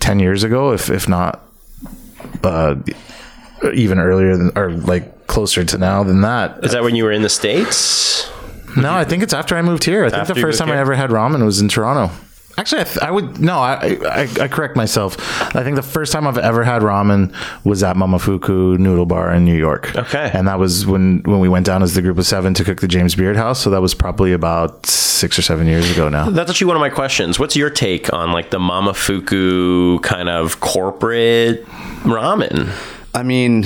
ten 0.00 0.18
years 0.18 0.42
ago, 0.42 0.72
if 0.72 0.90
if 0.90 1.08
not 1.08 1.40
uh, 2.42 2.76
even 3.74 3.98
earlier 3.98 4.36
than 4.36 4.50
or 4.56 4.72
like 4.72 5.26
closer 5.28 5.64
to 5.64 5.78
now 5.78 6.02
than 6.02 6.22
that. 6.22 6.64
Is 6.64 6.72
that 6.72 6.82
when 6.82 6.94
you 6.94 7.04
were 7.04 7.12
in 7.12 7.22
the 7.22 7.28
states? 7.28 8.31
No, 8.76 8.92
I 8.94 9.04
think 9.04 9.22
it's 9.22 9.34
after 9.34 9.56
I 9.56 9.62
moved 9.62 9.84
here. 9.84 10.04
I 10.04 10.10
think 10.10 10.26
the 10.28 10.34
you 10.34 10.40
first 10.42 10.56
moved 10.60 10.68
time 10.68 10.68
I 10.70 10.72
here? 10.74 10.80
ever 10.82 10.94
had 10.94 11.10
ramen 11.10 11.44
was 11.44 11.60
in 11.60 11.68
Toronto. 11.68 12.12
Actually, 12.58 12.82
I, 12.82 12.84
th- 12.84 12.98
I 12.98 13.10
would 13.10 13.40
no. 13.40 13.58
I, 13.58 13.96
I 14.04 14.28
I 14.42 14.48
correct 14.48 14.76
myself. 14.76 15.16
I 15.56 15.62
think 15.64 15.76
the 15.76 15.82
first 15.82 16.12
time 16.12 16.26
I've 16.26 16.36
ever 16.36 16.64
had 16.64 16.82
ramen 16.82 17.34
was 17.64 17.82
at 17.82 17.96
Momofuku 17.96 18.76
Noodle 18.78 19.06
Bar 19.06 19.32
in 19.32 19.46
New 19.46 19.56
York. 19.56 19.96
Okay. 19.96 20.30
and 20.34 20.46
that 20.46 20.58
was 20.58 20.84
when 20.86 21.22
when 21.22 21.40
we 21.40 21.48
went 21.48 21.64
down 21.64 21.82
as 21.82 21.94
the 21.94 22.02
group 22.02 22.18
of 22.18 22.26
seven 22.26 22.52
to 22.54 22.62
cook 22.64 22.82
the 22.82 22.88
James 22.88 23.14
Beard 23.14 23.36
House. 23.36 23.58
So 23.60 23.70
that 23.70 23.80
was 23.80 23.94
probably 23.94 24.34
about 24.34 24.84
six 24.84 25.38
or 25.38 25.42
seven 25.42 25.66
years 25.66 25.90
ago 25.90 26.10
now. 26.10 26.28
That's 26.28 26.50
actually 26.50 26.66
one 26.66 26.76
of 26.76 26.80
my 26.80 26.90
questions. 26.90 27.38
What's 27.38 27.56
your 27.56 27.70
take 27.70 28.12
on 28.12 28.32
like 28.32 28.50
the 28.50 28.58
Momofuku 28.58 30.02
kind 30.02 30.28
of 30.28 30.60
corporate 30.60 31.64
ramen? 32.04 32.68
I 33.14 33.22
mean, 33.22 33.62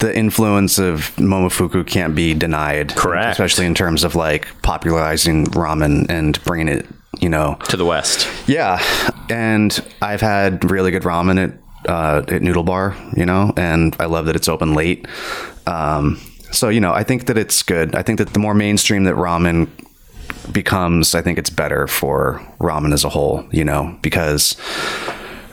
the 0.00 0.12
influence 0.14 0.78
of 0.78 1.14
Momofuku 1.16 1.86
can't 1.86 2.14
be 2.14 2.34
denied. 2.34 2.96
Correct. 2.96 3.32
Especially 3.32 3.66
in 3.66 3.74
terms 3.74 4.02
of 4.04 4.14
like 4.14 4.48
popularizing 4.62 5.46
ramen 5.46 6.06
and 6.08 6.42
bringing 6.44 6.68
it, 6.68 6.86
you 7.20 7.28
know. 7.28 7.56
To 7.68 7.76
the 7.76 7.84
west. 7.84 8.28
Yeah. 8.48 8.82
And 9.30 9.78
I've 10.02 10.20
had 10.20 10.68
really 10.70 10.90
good 10.90 11.04
ramen 11.04 11.38
at 11.48 11.88
uh, 11.88 12.24
at 12.28 12.42
Noodle 12.42 12.64
Bar, 12.64 12.96
you 13.16 13.24
know, 13.24 13.52
and 13.56 13.96
I 14.00 14.06
love 14.06 14.26
that 14.26 14.36
it's 14.36 14.48
open 14.48 14.74
late. 14.74 15.06
Um, 15.66 16.20
so, 16.50 16.68
you 16.68 16.80
know, 16.80 16.92
I 16.92 17.04
think 17.04 17.26
that 17.26 17.38
it's 17.38 17.62
good. 17.62 17.94
I 17.94 18.02
think 18.02 18.18
that 18.18 18.32
the 18.32 18.38
more 18.38 18.54
mainstream 18.54 19.04
that 19.04 19.14
ramen 19.14 19.68
becomes, 20.52 21.14
I 21.14 21.22
think 21.22 21.38
it's 21.38 21.50
better 21.50 21.86
for 21.86 22.40
ramen 22.58 22.92
as 22.92 23.04
a 23.04 23.08
whole, 23.08 23.46
you 23.52 23.64
know, 23.64 23.96
because 24.02 24.56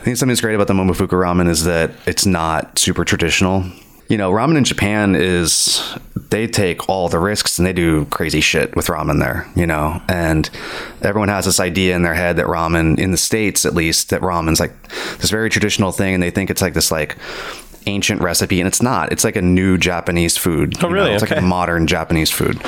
think 0.06 0.16
something 0.16 0.30
that's 0.30 0.40
great 0.40 0.54
about 0.54 0.68
the 0.68 0.72
Momofuku 0.72 1.08
ramen 1.08 1.48
is 1.48 1.64
that 1.64 1.90
it's 2.06 2.24
not 2.24 2.78
super 2.78 3.04
traditional. 3.04 3.64
You 4.08 4.16
know, 4.16 4.30
ramen 4.30 4.56
in 4.56 4.62
Japan 4.62 5.16
is 5.16 5.82
they 6.30 6.46
take 6.46 6.88
all 6.88 7.08
the 7.08 7.18
risks 7.18 7.58
and 7.58 7.66
they 7.66 7.72
do 7.72 8.04
crazy 8.04 8.40
shit 8.40 8.76
with 8.76 8.86
ramen 8.86 9.18
there, 9.18 9.48
you 9.56 9.66
know. 9.66 10.00
And 10.08 10.48
everyone 11.02 11.28
has 11.28 11.44
this 11.46 11.58
idea 11.58 11.96
in 11.96 12.04
their 12.04 12.14
head 12.14 12.36
that 12.36 12.46
ramen 12.46 13.00
in 13.00 13.10
the 13.10 13.16
states 13.16 13.66
at 13.66 13.74
least 13.74 14.10
that 14.10 14.20
ramen's 14.20 14.60
like 14.60 14.80
this 15.18 15.28
very 15.28 15.50
traditional 15.50 15.90
thing 15.90 16.14
and 16.14 16.22
they 16.22 16.30
think 16.30 16.50
it's 16.50 16.62
like 16.62 16.74
this 16.74 16.92
like 16.92 17.16
ancient 17.86 18.20
recipe 18.20 18.60
and 18.60 18.68
it's 18.68 18.80
not. 18.80 19.10
It's 19.10 19.24
like 19.24 19.34
a 19.34 19.42
new 19.42 19.76
Japanese 19.76 20.36
food. 20.36 20.74
Oh, 20.84 20.88
really? 20.88 21.08
know? 21.08 21.14
It's 21.16 21.28
like 21.28 21.36
a 21.36 21.42
modern 21.42 21.88
Japanese 21.88 22.30
food. 22.30 22.62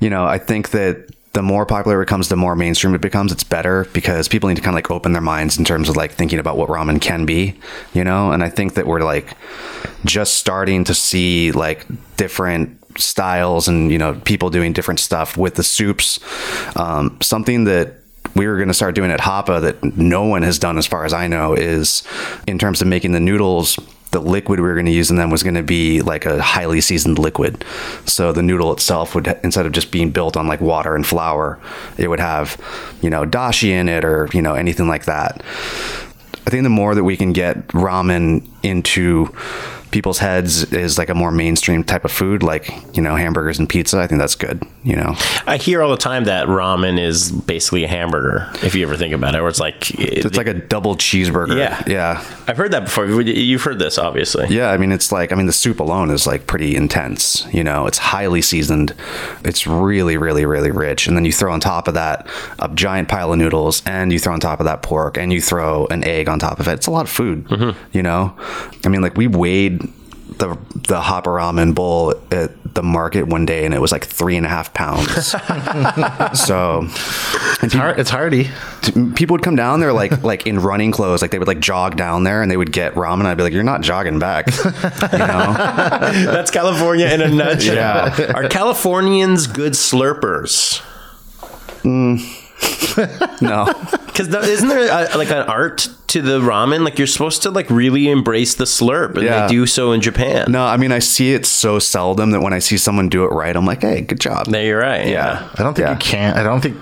You 0.00 0.10
know, 0.10 0.24
I 0.24 0.38
think 0.38 0.70
that 0.70 1.08
the 1.32 1.42
more 1.42 1.64
popular 1.64 2.00
it 2.00 2.06
becomes, 2.06 2.28
the 2.28 2.36
more 2.36 2.56
mainstream 2.56 2.94
it 2.94 3.00
becomes, 3.00 3.30
it's 3.30 3.44
better 3.44 3.86
because 3.92 4.28
people 4.28 4.48
need 4.48 4.56
to 4.56 4.62
kind 4.62 4.74
of 4.74 4.76
like 4.76 4.90
open 4.90 5.12
their 5.12 5.22
minds 5.22 5.58
in 5.58 5.64
terms 5.64 5.88
of 5.88 5.96
like 5.96 6.12
thinking 6.12 6.40
about 6.40 6.56
what 6.56 6.68
ramen 6.68 7.00
can 7.00 7.24
be, 7.24 7.54
you 7.92 8.02
know? 8.02 8.32
And 8.32 8.42
I 8.42 8.48
think 8.48 8.74
that 8.74 8.86
we're 8.86 9.02
like 9.02 9.36
just 10.04 10.34
starting 10.34 10.82
to 10.84 10.94
see 10.94 11.52
like 11.52 11.86
different 12.16 12.76
styles 13.00 13.68
and, 13.68 13.92
you 13.92 13.98
know, 13.98 14.14
people 14.24 14.50
doing 14.50 14.72
different 14.72 14.98
stuff 14.98 15.36
with 15.36 15.54
the 15.54 15.62
soups. 15.62 16.18
Um, 16.76 17.16
something 17.20 17.64
that 17.64 17.94
we 18.34 18.46
were 18.46 18.56
going 18.56 18.68
to 18.68 18.74
start 18.74 18.94
doing 18.94 19.10
at 19.10 19.20
Hapa 19.20 19.60
that 19.60 19.82
no 19.96 20.24
one 20.24 20.42
has 20.42 20.58
done 20.58 20.78
as 20.78 20.86
far 20.86 21.04
as 21.04 21.12
I 21.12 21.28
know 21.28 21.54
is 21.54 22.02
in 22.46 22.58
terms 22.58 22.82
of 22.82 22.88
making 22.88 23.12
the 23.12 23.20
noodles 23.20 23.78
the 24.10 24.20
liquid 24.20 24.58
we 24.58 24.66
were 24.66 24.74
going 24.74 24.86
to 24.86 24.92
use 24.92 25.10
in 25.10 25.16
them 25.16 25.30
was 25.30 25.42
going 25.42 25.54
to 25.54 25.62
be 25.62 26.02
like 26.02 26.26
a 26.26 26.42
highly 26.42 26.80
seasoned 26.80 27.18
liquid. 27.18 27.64
So 28.06 28.32
the 28.32 28.42
noodle 28.42 28.72
itself 28.72 29.14
would, 29.14 29.28
instead 29.44 29.66
of 29.66 29.72
just 29.72 29.92
being 29.92 30.10
built 30.10 30.36
on 30.36 30.48
like 30.48 30.60
water 30.60 30.96
and 30.96 31.06
flour, 31.06 31.58
it 31.96 32.08
would 32.08 32.20
have, 32.20 32.60
you 33.02 33.10
know, 33.10 33.24
dashi 33.24 33.68
in 33.68 33.88
it 33.88 34.04
or, 34.04 34.28
you 34.32 34.42
know, 34.42 34.54
anything 34.54 34.88
like 34.88 35.04
that. 35.04 35.42
I 36.46 36.50
think 36.50 36.64
the 36.64 36.70
more 36.70 36.94
that 36.94 37.04
we 37.04 37.16
can 37.16 37.32
get 37.32 37.68
ramen 37.68 38.49
into 38.62 39.34
people's 39.90 40.18
heads 40.18 40.72
is 40.72 40.98
like 40.98 41.08
a 41.08 41.14
more 41.14 41.32
mainstream 41.32 41.82
type 41.82 42.04
of 42.04 42.12
food, 42.12 42.44
like, 42.44 42.72
you 42.96 43.02
know, 43.02 43.16
hamburgers 43.16 43.58
and 43.58 43.68
pizza. 43.68 43.98
I 43.98 44.06
think 44.06 44.20
that's 44.20 44.36
good, 44.36 44.62
you 44.84 44.94
know. 44.94 45.16
I 45.48 45.56
hear 45.56 45.82
all 45.82 45.90
the 45.90 45.96
time 45.96 46.24
that 46.24 46.46
ramen 46.46 46.96
is 46.96 47.32
basically 47.32 47.82
a 47.82 47.88
hamburger, 47.88 48.48
if 48.62 48.76
you 48.76 48.86
ever 48.86 48.96
think 48.96 49.12
about 49.12 49.34
it, 49.34 49.40
where 49.40 49.48
it's 49.48 49.58
like 49.58 49.90
It's 49.98 50.36
like 50.36 50.46
a 50.46 50.54
double 50.54 50.94
cheeseburger. 50.94 51.58
Yeah. 51.58 51.82
Yeah. 51.88 52.24
I've 52.46 52.56
heard 52.56 52.70
that 52.70 52.84
before. 52.84 53.06
You've 53.06 53.62
heard 53.62 53.80
this, 53.80 53.98
obviously. 53.98 54.46
Yeah, 54.48 54.70
I 54.70 54.76
mean, 54.76 54.92
it's 54.92 55.10
like, 55.10 55.32
I 55.32 55.34
mean, 55.34 55.46
the 55.46 55.52
soup 55.52 55.80
alone 55.80 56.10
is 56.10 56.24
like 56.24 56.46
pretty 56.46 56.76
intense. 56.76 57.44
You 57.52 57.64
know, 57.64 57.88
it's 57.88 57.98
highly 57.98 58.42
seasoned. 58.42 58.94
It's 59.44 59.66
really, 59.66 60.16
really, 60.16 60.46
really 60.46 60.70
rich. 60.70 61.08
And 61.08 61.16
then 61.16 61.24
you 61.24 61.32
throw 61.32 61.52
on 61.52 61.58
top 61.58 61.88
of 61.88 61.94
that 61.94 62.28
a 62.60 62.68
giant 62.68 63.08
pile 63.08 63.32
of 63.32 63.38
noodles, 63.40 63.82
and 63.86 64.12
you 64.12 64.20
throw 64.20 64.34
on 64.34 64.38
top 64.40 64.60
of 64.60 64.66
that 64.66 64.82
pork, 64.82 65.18
and 65.18 65.32
you 65.32 65.40
throw 65.40 65.86
an 65.86 66.04
egg 66.04 66.28
on 66.28 66.38
top 66.38 66.60
of 66.60 66.68
it. 66.68 66.74
It's 66.74 66.86
a 66.86 66.92
lot 66.92 67.06
of 67.06 67.10
food. 67.10 67.48
Mm-hmm. 67.48 67.78
You 67.90 68.04
know, 68.04 68.36
I 68.84 68.88
mean, 68.88 69.02
like 69.02 69.16
we 69.16 69.26
weighed 69.26 69.80
the 70.38 70.56
the 70.74 71.00
Hapa 71.00 71.24
ramen 71.24 71.74
bowl 71.74 72.14
at 72.30 72.52
the 72.74 72.82
market 72.82 73.24
one 73.26 73.44
day, 73.44 73.64
and 73.64 73.74
it 73.74 73.80
was 73.80 73.90
like 73.92 74.04
three 74.04 74.36
and 74.36 74.46
a 74.46 74.48
half 74.48 74.72
pounds. 74.72 75.26
so, 76.40 76.86
and 77.62 77.72
hard, 77.72 77.98
It's 77.98 78.10
hardy. 78.10 78.48
people 79.16 79.34
would 79.34 79.42
come 79.42 79.56
down 79.56 79.80
there 79.80 79.92
like 79.92 80.22
like 80.22 80.46
in 80.46 80.58
running 80.60 80.92
clothes 80.92 81.20
like 81.20 81.30
they 81.32 81.38
would 81.38 81.48
like 81.48 81.60
jog 81.60 81.96
down 81.96 82.22
there 82.24 82.42
and 82.42 82.50
they 82.50 82.56
would 82.56 82.72
get 82.72 82.94
ramen 82.94 83.26
i'd 83.26 83.36
be 83.36 83.42
like 83.42 83.52
you're 83.52 83.62
not 83.62 83.82
jogging 83.82 84.18
back 84.18 84.46
you 84.56 85.18
know 85.18 85.52
That's 86.32 86.50
California 86.50 87.06
in 87.06 87.20
a 87.20 87.28
nutshell. 87.28 87.74
Yeah. 87.74 88.32
Are 88.34 88.48
Californians 88.48 89.46
good 89.46 89.72
slurpers? 89.74 90.80
Mm. 91.82 92.20
no 93.42 93.66
Because 94.06 94.28
isn't 94.28 94.68
there 94.68 94.84
a, 95.12 95.16
like 95.18 95.30
an 95.30 95.42
art 95.48 95.88
to 96.10 96.22
the 96.22 96.40
ramen? 96.40 96.84
Like 96.84 96.98
you're 96.98 97.06
supposed 97.06 97.42
to 97.42 97.50
like 97.50 97.68
really 97.70 98.08
embrace 98.08 98.54
the 98.54 98.64
slurp, 98.64 99.14
and 99.14 99.22
Yeah. 99.24 99.46
they 99.46 99.52
do 99.52 99.66
so 99.66 99.92
in 99.92 100.00
Japan. 100.00 100.50
no 100.52 100.64
i 100.64 100.76
mean 100.76 100.92
i 100.92 100.98
see 100.98 101.32
it 101.34 101.46
so 101.46 101.78
seldom 101.78 102.30
that 102.32 102.40
when 102.40 102.52
i 102.52 102.58
see 102.58 102.76
someone 102.76 103.08
do 103.08 103.24
it 103.24 103.28
right 103.28 103.54
i'm 103.56 103.64
like 103.66 103.82
hey 103.82 104.00
good 104.02 104.20
job 104.20 104.46
there 104.46 104.64
you're 104.64 104.78
right. 104.80 105.06
yeah 105.06 105.48
I 105.58 105.62
don't 105.62 105.74
think 105.74 105.86
Yeah. 105.86 105.92
you 105.92 105.98
can't. 105.98 106.36
I 106.36 106.42
don't 106.42 106.60
think 106.60 106.76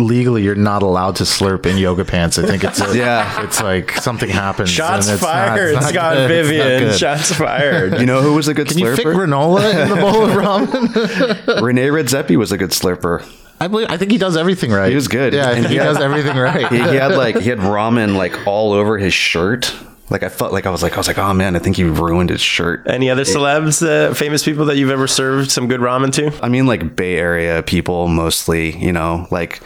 legally 0.00 0.42
you're 0.42 0.54
not 0.54 0.82
allowed 0.82 1.16
to 1.16 1.24
slurp 1.24 1.66
in 1.66 1.76
yoga 1.78 2.04
pants. 2.04 2.38
I 2.38 2.46
think 2.46 2.62
it's 2.64 2.80
a, 2.86 2.96
Yeah. 2.96 3.42
It's 3.44 3.60
like 3.62 3.92
something 3.92 4.28
happens. 4.30 4.70
Shots 4.70 5.06
and 5.06 5.14
it's 5.14 5.22
not- 5.22 5.48
fired, 5.48 5.74
it's 5.74 5.80
not 5.82 5.92
Scott 5.92 6.14
good. 6.16 6.28
Vivian. 6.28 6.78
good. 6.80 6.98
Shots 6.98 7.32
fired. 7.34 8.00
you 8.00 8.06
know 8.06 8.20
who 8.22 8.34
was 8.34 8.48
a 8.48 8.54
good 8.54 8.68
Can 8.68 8.78
you 8.78 8.94
fit 8.96 9.04
slurper 9.06 9.26
granola 9.26 9.82
in 9.82 9.88
the 9.88 9.96
bowl 9.96 10.24
of 10.24 10.30
ramen? 10.32 10.86
René 11.66 11.90
Redzepi 11.90 12.36
was 12.36 12.52
a 12.52 12.58
good 12.58 12.70
slurper 12.70 13.24
I 13.62 13.68
believe. 13.68 13.86
I 13.90 13.96
think 13.96 14.10
he 14.10 14.18
does 14.18 14.36
everything 14.36 14.70
right. 14.72 14.88
He 14.90 14.94
was 14.94 15.08
good. 15.08 15.32
Yeah, 15.32 15.48
I 15.48 15.52
And 15.52 15.54
think 15.62 15.66
he 15.68 15.72
he 15.74 15.78
had- 15.78 15.84
does 15.94 16.00
everything 16.00 16.36
right. 16.36 16.68
he, 16.68 16.76
he 16.78 16.96
had 16.96 17.12
like 17.12 17.38
he 17.40 17.48
had 17.48 17.58
ramen 17.76 18.16
like 18.16 18.46
all 18.46 18.72
over 18.72 18.98
his 18.98 19.14
shirt 19.14 19.74
like 20.10 20.22
i 20.24 20.28
felt 20.28 20.52
like 20.52 20.66
i 20.66 20.70
was 20.70 20.82
like 20.82 20.92
i 20.92 20.96
was 20.98 21.06
like 21.06 21.16
oh 21.16 21.32
man 21.32 21.56
i 21.56 21.58
think 21.58 21.74
he 21.76 21.84
ruined 21.84 22.28
his 22.28 22.40
shirt 22.40 22.82
Any 22.86 23.08
other 23.08 23.22
celebs, 23.22 23.80
uh, 23.86 24.12
famous 24.12 24.44
people 24.44 24.66
that 24.66 24.76
you've 24.76 24.90
ever 24.90 25.06
served 25.06 25.50
some 25.50 25.68
good 25.68 25.80
ramen 25.80 26.12
to? 26.14 26.44
I 26.44 26.50
mean, 26.50 26.66
like 26.66 26.94
Bay 26.96 27.16
Area 27.16 27.62
people 27.62 28.08
mostly, 28.08 28.76
you 28.76 28.92
know, 28.92 29.26
like 29.30 29.62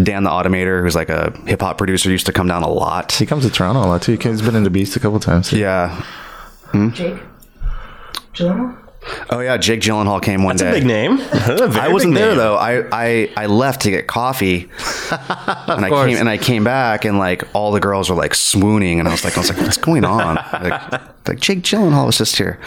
Dan 0.00 0.22
the 0.22 0.30
Automator, 0.30 0.82
who's 0.82 0.94
like 0.94 1.08
a 1.08 1.32
hip 1.46 1.60
hop 1.62 1.76
producer, 1.76 2.08
used 2.08 2.26
to 2.26 2.32
come 2.32 2.46
down 2.46 2.62
a 2.62 2.68
lot. 2.70 3.10
he 3.12 3.26
comes 3.26 3.44
to 3.44 3.50
Toronto 3.50 3.80
a 3.80 3.88
lot 3.88 4.02
too. 4.02 4.16
He's 4.16 4.42
been 4.42 4.54
in 4.54 4.62
the 4.62 4.70
Beast 4.70 4.94
a 4.94 5.00
couple 5.00 5.18
times. 5.18 5.52
Yeah. 5.52 6.04
Jake? 6.92 7.16
Gyllenhaal? 8.34 8.76
Oh 9.30 9.40
yeah, 9.40 9.56
Jake 9.56 9.80
Gyllenhaal 9.80 10.22
came 10.22 10.42
one 10.42 10.56
That's 10.56 10.70
day. 10.72 10.76
a 10.78 10.80
big 10.80 10.86
name. 10.86 11.16
That's 11.16 11.60
a 11.76 11.80
I 11.80 11.88
wasn't 11.88 12.14
there 12.14 12.28
name. 12.28 12.36
though. 12.36 12.56
I, 12.56 12.84
I 12.92 13.32
I 13.36 13.46
left 13.46 13.82
to 13.82 13.90
get 13.90 14.06
coffee, 14.06 14.68
and 15.10 15.84
I 15.84 15.88
course. 15.88 16.10
came 16.10 16.18
and 16.18 16.28
I 16.28 16.36
came 16.36 16.64
back, 16.64 17.04
and 17.06 17.18
like 17.18 17.44
all 17.54 17.72
the 17.72 17.80
girls 17.80 18.10
were 18.10 18.16
like 18.16 18.34
swooning, 18.34 18.98
and 18.98 19.08
I 19.08 19.12
was 19.12 19.24
like, 19.24 19.36
I 19.36 19.40
was 19.40 19.48
like, 19.50 19.58
what's 19.58 19.78
going 19.78 20.04
on? 20.04 20.34
Like, 20.36 20.92
like 21.28 21.40
Jake 21.40 21.60
Gyllenhaal 21.62 22.06
was 22.06 22.18
just 22.18 22.36
here. 22.36 22.60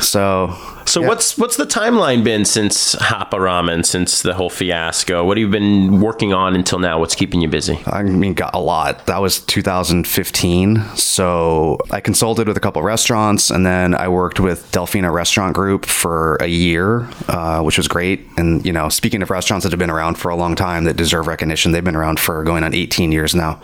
So 0.00 0.48
So 0.88 1.02
what's 1.02 1.36
what's 1.36 1.56
the 1.56 1.66
timeline 1.66 2.24
been 2.24 2.46
since 2.46 2.94
Hapa 2.94 3.32
Ramen, 3.32 3.84
since 3.84 4.22
the 4.22 4.32
whole 4.32 4.48
fiasco? 4.48 5.22
What 5.22 5.36
have 5.36 5.42
you 5.42 5.50
been 5.50 6.00
working 6.00 6.32
on 6.32 6.54
until 6.54 6.78
now? 6.78 6.98
What's 6.98 7.14
keeping 7.14 7.42
you 7.42 7.48
busy? 7.48 7.78
I 7.84 8.02
mean, 8.04 8.32
got 8.32 8.54
a 8.54 8.58
lot. 8.58 9.04
That 9.04 9.20
was 9.20 9.40
2015. 9.40 10.82
So 10.96 11.76
I 11.90 12.00
consulted 12.00 12.48
with 12.48 12.56
a 12.56 12.60
couple 12.60 12.80
restaurants, 12.80 13.50
and 13.50 13.66
then 13.66 13.94
I 13.94 14.08
worked 14.08 14.40
with 14.40 14.72
Delfina 14.72 15.12
Restaurant 15.12 15.54
Group 15.54 15.84
for 15.84 16.36
a 16.36 16.46
year, 16.46 17.06
uh, 17.28 17.60
which 17.60 17.76
was 17.76 17.86
great. 17.86 18.26
And 18.38 18.64
you 18.64 18.72
know, 18.72 18.88
speaking 18.88 19.20
of 19.20 19.28
restaurants 19.28 19.64
that 19.64 19.72
have 19.72 19.78
been 19.78 19.90
around 19.90 20.14
for 20.16 20.30
a 20.30 20.36
long 20.36 20.56
time 20.56 20.84
that 20.84 20.96
deserve 20.96 21.26
recognition, 21.26 21.72
they've 21.72 21.84
been 21.84 21.96
around 21.96 22.18
for 22.18 22.42
going 22.44 22.64
on 22.64 22.72
18 22.72 23.12
years 23.12 23.34
now. 23.34 23.60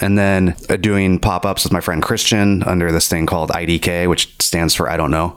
And 0.00 0.16
then 0.16 0.56
uh, 0.70 0.76
doing 0.76 1.18
pop 1.18 1.44
ups 1.44 1.64
with 1.64 1.74
my 1.74 1.80
friend 1.80 2.02
Christian 2.02 2.62
under 2.62 2.90
this 2.90 3.06
thing 3.06 3.26
called 3.26 3.50
IDK, 3.50 4.08
which 4.08 4.34
stands 4.40 4.74
for 4.74 4.88
I 4.88 4.96
don't 4.96 5.10
know, 5.10 5.36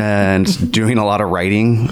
and 0.00 0.72
doing 0.72 0.98
a 0.98 1.04
lot 1.04 1.20
of 1.20 1.28
writing. 1.28 1.90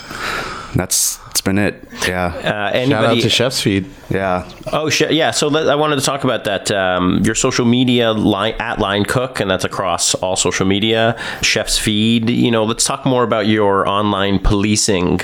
That's 0.74 1.18
that's 1.38 1.44
been 1.44 1.58
it. 1.58 2.08
Yeah, 2.08 2.26
Uh, 2.72 2.86
Shout 2.88 3.04
out 3.04 3.20
to 3.20 3.28
Chef's 3.28 3.60
Feed. 3.60 3.86
yeah. 4.10 4.50
oh 4.72 4.88
shit! 4.90 5.12
Yeah. 5.12 5.30
So 5.30 5.48
let, 5.48 5.68
I 5.68 5.74
wanted 5.76 5.96
to 5.96 6.04
talk 6.04 6.24
about 6.24 6.44
that. 6.44 6.70
Um, 6.70 7.20
your 7.24 7.34
social 7.34 7.64
media 7.64 8.12
line 8.12 8.54
at 8.58 8.78
Line 8.78 9.04
Cook, 9.04 9.38
and 9.40 9.50
that's 9.50 9.64
across 9.64 10.14
all 10.16 10.34
social 10.36 10.66
media. 10.66 11.16
Chef's 11.42 11.78
Feed. 11.78 12.28
You 12.30 12.50
know, 12.50 12.64
let's 12.64 12.84
talk 12.84 13.04
more 13.06 13.22
about 13.24 13.46
your 13.46 13.86
online 13.88 14.38
policing 14.40 15.20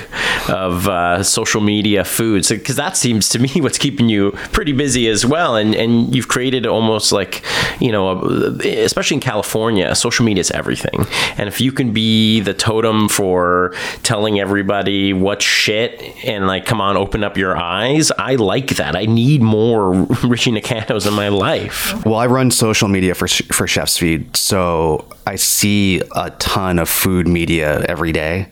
of 0.47 0.87
uh, 0.87 1.23
social 1.23 1.61
media 1.61 2.05
foods, 2.05 2.49
because 2.49 2.75
that 2.77 2.95
seems 2.95 3.27
to 3.29 3.39
me 3.39 3.49
what's 3.57 3.77
keeping 3.77 4.07
you 4.09 4.31
pretty 4.53 4.71
busy 4.71 5.07
as 5.07 5.25
well. 5.25 5.55
And 5.55 5.75
and 5.75 6.15
you've 6.15 6.27
created 6.27 6.65
almost 6.65 7.11
like 7.11 7.43
you 7.79 7.91
know, 7.91 8.21
a, 8.21 8.83
especially 8.83 9.15
in 9.15 9.21
California, 9.21 9.93
social 9.95 10.23
media 10.25 10.41
is 10.41 10.51
everything. 10.51 11.05
And 11.37 11.47
if 11.49 11.59
you 11.59 11.71
can 11.71 11.91
be 11.91 12.39
the 12.41 12.53
totem 12.53 13.09
for 13.09 13.73
telling 14.03 14.39
everybody 14.39 15.11
what's 15.13 15.43
shit 15.43 16.04
and 16.25 16.47
like, 16.47 16.65
come 16.65 16.81
on, 16.81 16.97
open 16.97 17.23
up 17.23 17.37
your 17.37 17.57
eyes, 17.57 18.11
I 18.17 18.35
like 18.35 18.75
that. 18.75 18.95
I 18.95 19.05
need 19.05 19.41
more 19.41 19.93
Richie 20.23 20.51
Nakanos 20.51 21.07
in 21.07 21.13
my 21.13 21.29
life. 21.29 22.05
Well, 22.05 22.15
I 22.15 22.27
run 22.27 22.51
social 22.51 22.87
media 22.87 23.15
for 23.15 23.27
for 23.27 23.67
Chef's 23.67 23.97
Feed, 23.97 24.35
so 24.35 25.07
I 25.25 25.35
see 25.35 26.01
a 26.15 26.29
ton 26.31 26.79
of 26.79 26.89
food 26.89 27.27
media 27.27 27.81
every 27.87 28.11
day. 28.11 28.49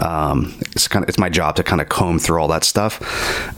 Um, 0.00 0.54
it's 0.72 0.88
kind 0.88 1.02
of 1.02 1.08
it's 1.08 1.18
my 1.18 1.28
job 1.28 1.56
to 1.56 1.62
kind 1.62 1.80
of 1.80 1.88
comb 1.88 2.18
through 2.18 2.40
all 2.40 2.48
that 2.48 2.64
stuff, 2.64 3.00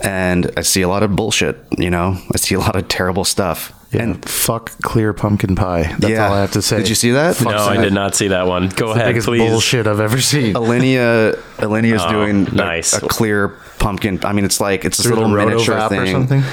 and 0.03 0.51
I 0.57 0.61
see 0.61 0.81
a 0.81 0.89
lot 0.89 1.03
of 1.03 1.15
bullshit. 1.15 1.57
You 1.77 1.89
know, 1.89 2.17
I 2.33 2.37
see 2.37 2.55
a 2.55 2.59
lot 2.59 2.75
of 2.75 2.87
terrible 2.87 3.25
stuff. 3.25 3.73
And 3.91 4.23
fuck 4.23 4.69
clear 4.83 5.13
pumpkin 5.13 5.55
pie. 5.55 5.95
That's 5.97 6.19
all 6.19 6.33
I 6.33 6.41
have 6.41 6.51
to 6.51 6.61
say. 6.61 6.77
Did 6.77 6.89
you 6.89 6.95
see 6.95 7.11
that? 7.11 7.41
No, 7.43 7.49
I 7.49 7.77
did 7.77 7.91
not 7.93 8.13
see 8.13 8.27
that 8.27 8.45
one. 8.45 8.69
Go 8.69 8.91
ahead, 8.91 9.07
Biggest 9.07 9.27
please. 9.27 9.49
bullshit 9.49 9.87
I've 9.87 9.99
ever 9.99 10.21
seen. 10.21 10.53
Alinea 10.53 11.33
Alinea's 11.57 12.03
Oh, 12.05 12.11
doing 12.11 12.47
a- 12.47 12.51
nice. 12.51 12.93
a, 12.93 12.99
clear 13.01 13.47
pumpkin. 13.79 14.19
I 14.23 14.33
mean, 14.33 14.45
it's 14.45 14.59
like 14.61 14.85
it's 14.85 14.97
this 14.97 15.07
Through 15.07 15.15
little 15.15 15.31
the 15.31 15.43
miniature 15.45 15.75
Rotovap 15.75 15.89
thing 15.89 15.99
or 16.01 16.05
something. 16.07 16.43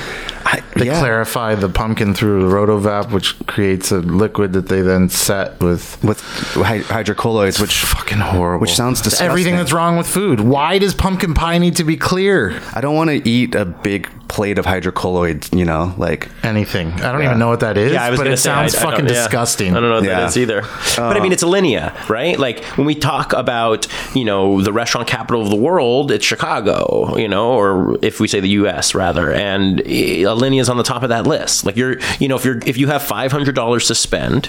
I, 0.47 0.63
They 0.77 0.87
yeah. 0.87 0.99
clarify 1.01 1.57
the 1.57 1.69
pumpkin 1.69 2.15
through 2.15 2.49
the 2.49 2.55
Rotovap, 2.55 3.11
which 3.11 3.37
creates 3.47 3.91
a 3.93 3.99
liquid 3.99 4.53
that 4.55 4.69
they 4.69 4.81
then 4.81 5.09
set 5.11 5.61
with. 5.61 6.03
with 6.05 6.21
hy- 6.55 6.81
hydrocolloids, 6.81 7.61
which 7.61 7.81
Fucking 7.85 8.19
horrible. 8.19 8.61
Which 8.63 8.75
sounds 8.75 9.01
It's 9.01 9.11
disgusting. 9.11 9.29
Everything 9.29 9.57
that's 9.57 9.73
wrong 9.73 9.97
with 9.99 10.07
food. 10.07 10.41
Why 10.41 10.79
does 10.79 10.95
pumpkin 10.95 11.35
pie 11.35 11.59
need 11.59 11.77
to 11.77 11.85
be 11.85 11.97
clear? 11.97 12.59
I 12.73 12.81
don't 12.81 12.95
want 12.95 13.11
to 13.11 13.29
eat 13.29 13.55
a 13.57 13.65
big 13.65 14.09
plate 14.29 14.59
of 14.59 14.65
hydrocolloids. 14.67 15.57
You 15.57 15.65
know, 15.65 15.95
like 15.99 16.29
Anything. 16.43 16.93
I 16.93 17.13
don't 17.13 17.23
even 17.23 17.39
know 17.39 17.49
what 17.49 17.61
that 17.61 17.77
is. 17.77 17.93
Yeah, 17.93 18.05
I 18.05 18.11
was 18.11 18.19
but 18.21 18.27
it 18.27 18.37
say, 18.39 18.45
sounds 18.51 18.75
I- 18.75 18.79
I 18.79 18.83
don't- 18.83 18.91
fucking 18.93 19.07
yeah. 19.09 19.13
disgusting. 19.15 19.77
I 19.77 19.81
don't 19.81 19.89
know 19.89 19.97
what 19.97 20.05
Yeah. 20.05 20.21
that 20.21 20.29
is 20.29 20.37
either. 20.39 20.63
but 20.97 21.17
I 21.17 21.21
mean, 21.21 21.33
it's 21.33 21.43
Alinea, 21.45 22.09
right? 22.09 22.39
Like 22.39 22.65
when 22.77 22.87
we 22.87 22.95
talk 22.95 23.33
about, 23.33 23.87
you 24.15 24.25
know, 24.25 24.61
the 24.63 24.73
restaurant 24.73 25.09
capital 25.09 25.43
of 25.43 25.51
the 25.51 25.57
world, 25.57 26.11
it's 26.11 26.25
Chicago, 26.25 27.17
you 27.17 27.29
know, 27.29 27.53
or 27.53 27.99
if 28.03 28.21
we 28.21 28.29
say 28.29 28.41
the 28.41 28.49
U.S. 28.61 28.95
rather, 28.95 29.33
and 29.33 29.81
eh, 29.83 30.23
Alinea 30.25 30.61
is 30.61 30.69
on 30.69 30.77
the 30.77 30.83
top 30.83 31.03
of 31.03 31.09
that 31.11 31.27
list. 31.27 31.65
Like 31.67 31.77
you're, 31.77 31.99
you 32.19 32.29
know, 32.29 32.37
if 32.37 32.45
you're 32.45 32.59
if 32.67 32.77
you 32.77 32.89
have 32.89 33.03
five 33.03 33.33
hundred 33.33 33.55
dollars 33.55 33.87
to 33.89 33.95
spend 33.95 34.49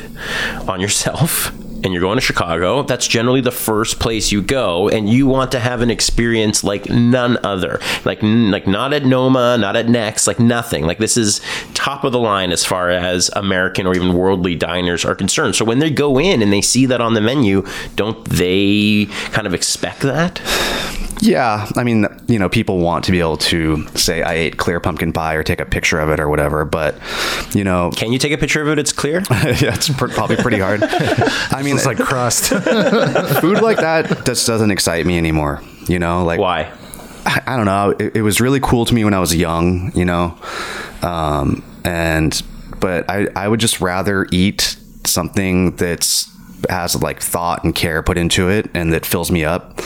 on 0.68 0.80
yourself. 0.80 1.52
And 1.88 1.94
you're 1.94 2.02
going 2.02 2.18
to 2.18 2.22
Chicago, 2.22 2.84
that's 2.84 3.08
generally 3.08 3.40
the 3.40 3.50
first 3.50 3.98
place 3.98 4.30
you 4.30 4.42
go, 4.42 4.90
and 4.90 5.10
you 5.10 5.26
want 5.26 5.54
to 5.54 5.60
have 5.62 5.80
an 5.80 5.90
experience 5.90 6.62
like 6.62 6.90
none 6.90 7.38
other. 7.46 7.80
Like, 8.04 8.22
like 8.22 8.68
not 8.68 8.92
at 8.92 9.06
Noma, 9.06 9.58
not 9.58 9.78
at 9.78 9.88
Next, 9.88 10.28
like 10.28 10.38
nothing. 10.38 10.86
Like 10.86 10.98
this 10.98 11.16
is 11.16 11.40
top 11.76 12.04
of 12.04 12.12
the 12.12 12.20
line 12.20 12.52
as 12.52 12.66
far 12.66 12.90
as 12.90 13.30
American 13.38 13.88
or 13.88 13.96
even 13.96 14.12
worldly 14.12 14.54
diners 14.54 15.06
are 15.06 15.16
concerned. 15.16 15.56
So 15.56 15.64
when 15.64 15.80
they 15.80 15.90
go 15.90 16.20
in 16.20 16.42
and 16.42 16.52
they 16.52 16.60
see 16.60 16.86
that 16.88 17.00
on 17.00 17.14
the 17.14 17.22
menu, 17.22 17.66
don't 17.96 18.22
they 18.26 19.06
kind 19.32 19.48
of 19.48 19.54
expect 19.54 20.02
that? 20.02 20.42
Yeah, 21.22 21.68
I 21.76 21.84
mean, 21.84 22.06
you 22.28 22.38
know, 22.38 22.48
people 22.48 22.80
want 22.80 23.06
to 23.06 23.12
be 23.12 23.20
able 23.20 23.38
to 23.38 23.88
say 23.98 24.22
I 24.22 24.34
ate 24.34 24.58
clear 24.58 24.80
pumpkin 24.80 25.12
pie 25.14 25.34
or 25.36 25.44
take 25.44 25.60
a 25.60 25.66
picture 25.66 26.00
of 26.00 26.10
it 26.10 26.20
or 26.20 26.30
whatever, 26.30 26.64
but 26.64 26.96
you 27.56 27.64
know, 27.64 27.92
Can 27.96 28.12
you 28.12 28.20
take 28.20 28.32
a 28.32 28.38
picture 28.38 28.62
of 28.62 28.68
it? 28.68 28.78
It's 28.80 28.94
clear. 28.94 29.22
yeah, 29.32 29.74
it's 29.74 29.90
pr- 29.90 30.08
probably 30.08 30.36
pretty 30.36 30.60
hard. 30.60 30.82
I 30.84 31.62
mean, 31.64 31.76
It's 31.76 31.86
like 31.86 31.98
crust. 31.98 32.50
food 33.42 33.62
like 33.62 33.78
that 33.78 34.26
just 34.26 34.46
doesn't 34.46 34.70
excite 34.72 35.06
me 35.06 35.18
anymore. 35.18 35.62
You 35.88 36.00
know, 36.00 36.24
like 36.24 36.40
Why? 36.40 36.72
I, 37.26 37.42
I 37.48 37.56
don't 37.58 37.66
know. 37.66 37.96
It, 38.00 38.18
it 38.18 38.22
was 38.22 38.40
really 38.40 38.60
cool 38.60 38.86
to 38.86 38.94
me 38.94 39.04
when 39.04 39.14
I 39.14 39.20
was 39.20 39.36
young. 39.36 39.92
You 39.96 40.06
know, 40.06 40.38
um, 41.02 41.64
and 41.84 42.40
but 42.80 43.10
I 43.10 43.28
I 43.36 43.48
would 43.48 43.60
just 43.60 43.82
rather 43.82 44.28
eat 44.32 44.78
something 45.06 45.76
that's 45.78 46.30
has 46.70 47.02
like 47.02 47.22
thought 47.22 47.64
and 47.64 47.74
care 47.76 48.02
put 48.04 48.18
into 48.18 48.50
it 48.50 48.70
and 48.74 48.94
that 48.94 49.06
fills 49.06 49.32
me 49.32 49.46
up. 49.46 49.80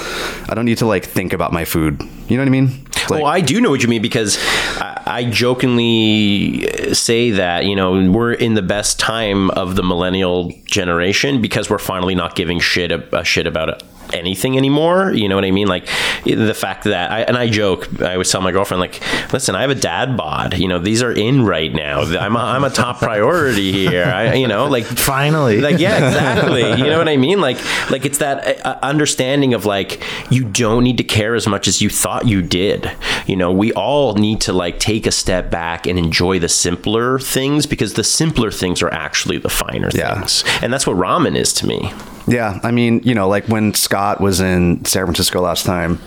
I 0.49 0.53
don't 0.53 0.65
need 0.65 0.77
to 0.79 0.85
like 0.85 1.05
think 1.05 1.33
about 1.33 1.51
my 1.51 1.65
food. 1.65 2.01
You 2.27 2.37
know 2.37 2.43
what 2.43 2.47
I 2.47 2.51
mean? 2.51 2.87
Like, 3.09 3.23
well, 3.23 3.25
I 3.25 3.41
do 3.41 3.59
know 3.59 3.69
what 3.69 3.83
you 3.83 3.89
mean 3.89 4.01
because 4.01 4.37
I, 4.77 5.01
I 5.05 5.23
jokingly 5.25 6.93
say 6.93 7.31
that 7.31 7.65
you 7.65 7.75
know 7.75 8.11
we're 8.11 8.33
in 8.33 8.53
the 8.53 8.61
best 8.61 8.99
time 8.99 9.49
of 9.51 9.75
the 9.75 9.83
millennial 9.83 10.51
generation 10.65 11.41
because 11.41 11.69
we're 11.69 11.77
finally 11.77 12.15
not 12.15 12.35
giving 12.35 12.59
shit 12.59 12.91
a, 12.91 13.17
a 13.17 13.23
shit 13.25 13.47
about 13.47 13.69
it 13.69 13.83
anything 14.13 14.57
anymore 14.57 15.11
you 15.13 15.27
know 15.29 15.35
what 15.35 15.45
i 15.45 15.51
mean? 15.51 15.67
Like 15.67 15.87
the 16.25 16.53
fact 16.53 16.83
that 16.85 17.11
I, 17.11 17.21
and 17.21 17.37
i 17.37 17.49
joke 17.49 17.87
i 18.01 18.13
always 18.13 18.31
tell 18.31 18.41
my 18.41 18.51
girlfriend 18.51 18.79
like 18.81 19.01
listen 19.33 19.55
i 19.55 19.61
have 19.61 19.69
a 19.71 19.75
dad 19.75 20.15
bod 20.17 20.57
you 20.57 20.67
know 20.67 20.79
these 20.79 21.01
are 21.03 21.11
in 21.11 21.45
right 21.45 21.73
now. 21.73 22.01
I'm 22.01 22.35
a, 22.35 22.39
I'm 22.39 22.63
a 22.63 22.69
top 22.69 22.99
priority 22.99 23.71
here. 23.71 24.05
I, 24.05 24.33
you 24.35 24.47
know 24.47 24.67
like 24.67 24.85
Finally. 24.85 25.61
like 25.61 25.79
yeah 25.79 26.07
exactly. 26.07 26.61
You 26.61 26.85
know 26.89 26.97
what 26.97 27.07
i 27.09 27.17
mean? 27.17 27.41
Like 27.41 27.57
like 27.89 28.05
it's 28.05 28.17
that 28.19 28.65
uh, 28.65 28.77
understanding 28.81 29.53
of 29.53 29.65
like 29.65 30.03
you 30.29 30.43
don't 30.45 30.83
need 30.83 30.97
to 30.97 31.03
care 31.03 31.35
as 31.35 31.47
much 31.47 31.67
as 31.67 31.81
you 31.81 31.89
thought 31.89 32.27
you 32.27 32.41
did. 32.41 32.91
You 33.25 33.35
know 33.35 33.51
we 33.51 33.71
all 33.73 34.15
need 34.15 34.41
to 34.41 34.53
like 34.53 34.79
take 34.79 35.05
a 35.07 35.11
step 35.11 35.49
back 35.51 35.87
and 35.87 35.97
enjoy 35.97 36.39
the 36.39 36.49
simpler 36.49 37.19
things 37.19 37.65
because 37.65 37.93
the 37.93 38.03
simpler 38.03 38.51
things 38.51 38.81
are 38.81 38.93
actually 38.93 39.37
the 39.37 39.49
finer 39.49 39.89
Yeah. 39.93 40.15
things. 40.15 40.43
And 40.61 40.71
that's 40.73 40.85
what 40.87 40.97
ramen 40.97 41.35
is 41.35 41.53
to 41.53 41.67
me 41.67 41.91
Yeah, 42.31 42.59
I 42.63 42.71
mean, 42.71 43.01
you 43.03 43.13
know, 43.13 43.27
like 43.27 43.45
when 43.47 43.73
Scott 43.73 44.21
was 44.21 44.39
in 44.39 44.85
San 44.85 45.03
Francisco 45.05 45.41
last 45.41 45.65
time, 45.65 45.99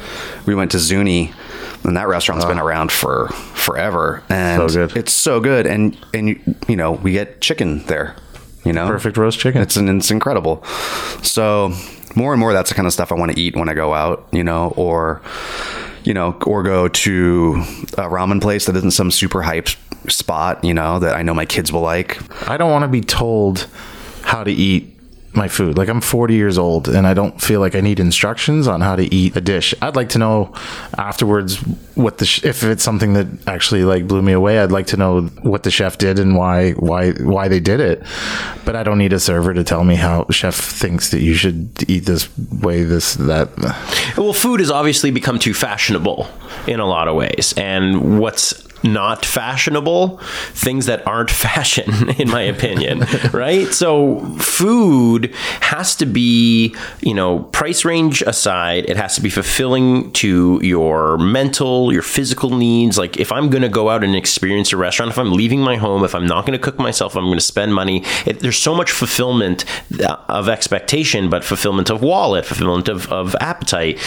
we 0.46 0.54
went 0.54 0.70
to 0.70 0.78
Zuni, 0.78 1.32
and 1.82 1.96
that 1.98 2.08
restaurant's 2.08 2.46
been 2.46 2.58
oh. 2.58 2.64
around 2.64 2.90
for 2.90 3.28
forever, 3.28 4.22
and. 4.30 4.70
So 4.70 4.86
good. 4.86 4.96
it's 4.96 5.12
so 5.12 5.38
good, 5.38 5.66
and 5.66 5.96
and 6.14 6.30
you, 6.30 6.40
you 6.66 6.76
know, 6.76 6.92
we 6.92 7.12
get 7.12 7.42
chicken 7.42 7.84
there, 7.86 8.16
you 8.64 8.72
know, 8.72 8.86
Perfect 8.88 9.18
roast 9.18 9.38
chicken. 9.38 9.60
It's 9.60 9.76
an, 9.76 9.94
it's 9.98 10.10
incredible. 10.10 10.64
So 11.22 11.74
more 12.16 12.32
and 12.32 12.40
more, 12.40 12.54
that's 12.54 12.70
the 12.70 12.74
kind 12.74 12.86
of 12.86 12.94
stuff 12.94 13.12
I 13.12 13.16
want 13.16 13.32
to 13.32 13.38
eat 13.38 13.54
when 13.54 13.68
I 13.68 13.74
go 13.74 13.92
out, 13.92 14.26
you 14.32 14.44
know, 14.44 14.72
or 14.76 15.20
you 16.04 16.14
know, 16.14 16.38
or 16.46 16.62
go 16.62 16.88
to 16.88 17.54
a 17.98 18.08
ramen 18.08 18.40
place 18.40 18.64
that 18.64 18.76
isn't 18.76 18.92
some 18.92 19.10
super 19.10 19.42
hype 19.42 19.68
spot, 20.08 20.64
you 20.64 20.72
know, 20.72 20.98
that 21.00 21.16
I 21.16 21.22
know 21.22 21.34
my 21.34 21.46
kids 21.46 21.70
will 21.70 21.82
like. 21.82 22.18
I 22.48 22.56
don't 22.56 22.70
want 22.70 22.84
to 22.84 22.88
be 22.88 23.02
told 23.02 23.68
how 24.22 24.42
to 24.42 24.50
eat 24.50 24.93
my 25.36 25.48
food. 25.48 25.76
Like 25.76 25.88
I'm 25.88 26.00
40 26.00 26.34
years 26.34 26.58
old 26.58 26.88
and 26.88 27.06
I 27.06 27.14
don't 27.14 27.40
feel 27.40 27.60
like 27.60 27.74
I 27.74 27.80
need 27.80 28.00
instructions 28.00 28.68
on 28.68 28.80
how 28.80 28.96
to 28.96 29.14
eat 29.14 29.36
a 29.36 29.40
dish. 29.40 29.74
I'd 29.82 29.96
like 29.96 30.10
to 30.10 30.18
know 30.18 30.52
afterwards 30.96 31.56
what 31.94 32.18
the 32.18 32.26
sh- 32.26 32.44
if 32.44 32.62
it's 32.62 32.82
something 32.82 33.14
that 33.14 33.26
actually 33.46 33.84
like 33.84 34.06
blew 34.06 34.22
me 34.22 34.32
away. 34.32 34.58
I'd 34.58 34.72
like 34.72 34.86
to 34.88 34.96
know 34.96 35.22
what 35.42 35.62
the 35.62 35.70
chef 35.70 35.98
did 35.98 36.18
and 36.18 36.36
why 36.36 36.72
why 36.72 37.12
why 37.12 37.48
they 37.48 37.60
did 37.60 37.80
it. 37.80 38.02
But 38.64 38.76
I 38.76 38.82
don't 38.82 38.98
need 38.98 39.12
a 39.12 39.20
server 39.20 39.54
to 39.54 39.64
tell 39.64 39.84
me 39.84 39.96
how 39.96 40.26
chef 40.30 40.54
thinks 40.54 41.10
that 41.10 41.20
you 41.20 41.34
should 41.34 41.88
eat 41.88 42.06
this 42.06 42.28
way 42.38 42.84
this 42.84 43.14
that. 43.14 43.50
Well, 44.16 44.32
food 44.32 44.60
has 44.60 44.70
obviously 44.70 45.10
become 45.10 45.38
too 45.38 45.54
fashionable 45.54 46.28
in 46.66 46.80
a 46.80 46.86
lot 46.86 47.08
of 47.08 47.14
ways. 47.16 47.54
And 47.56 48.20
what's 48.20 48.63
not 48.84 49.24
fashionable, 49.24 50.18
things 50.52 50.86
that 50.86 51.04
aren't 51.06 51.30
fashion, 51.44 52.10
in 52.18 52.28
my 52.28 52.42
opinion, 52.42 53.04
right? 53.32 53.72
So 53.72 54.20
food 54.38 55.34
has 55.60 55.96
to 55.96 56.06
be, 56.06 56.74
you 57.00 57.14
know, 57.14 57.40
price 57.40 57.84
range 57.84 58.22
aside, 58.22 58.84
it 58.88 58.96
has 58.96 59.14
to 59.16 59.20
be 59.20 59.30
fulfilling 59.30 60.12
to 60.12 60.60
your 60.62 61.18
mental, 61.18 61.92
your 61.92 62.02
physical 62.02 62.50
needs. 62.50 62.98
Like 62.98 63.18
if 63.18 63.32
I'm 63.32 63.50
going 63.50 63.62
to 63.62 63.68
go 63.68 63.88
out 63.88 64.04
and 64.04 64.14
experience 64.14 64.72
a 64.72 64.76
restaurant, 64.76 65.10
if 65.10 65.18
I'm 65.18 65.32
leaving 65.32 65.60
my 65.60 65.76
home, 65.76 66.04
if 66.04 66.14
I'm 66.14 66.26
not 66.26 66.46
going 66.46 66.58
to 66.58 66.62
cook 66.62 66.78
myself, 66.78 67.16
I'm 67.16 67.24
going 67.24 67.38
to 67.38 67.44
spend 67.44 67.74
money. 67.74 68.04
It, 68.26 68.40
there's 68.40 68.58
so 68.58 68.74
much 68.74 68.90
fulfillment 68.90 69.64
uh, 70.00 70.16
of 70.28 70.48
expectation, 70.48 71.30
but 71.30 71.44
fulfillment 71.44 71.90
of 71.90 72.02
wallet, 72.02 72.44
fulfillment 72.44 72.88
of, 72.88 73.10
of 73.10 73.34
appetite. 73.40 73.98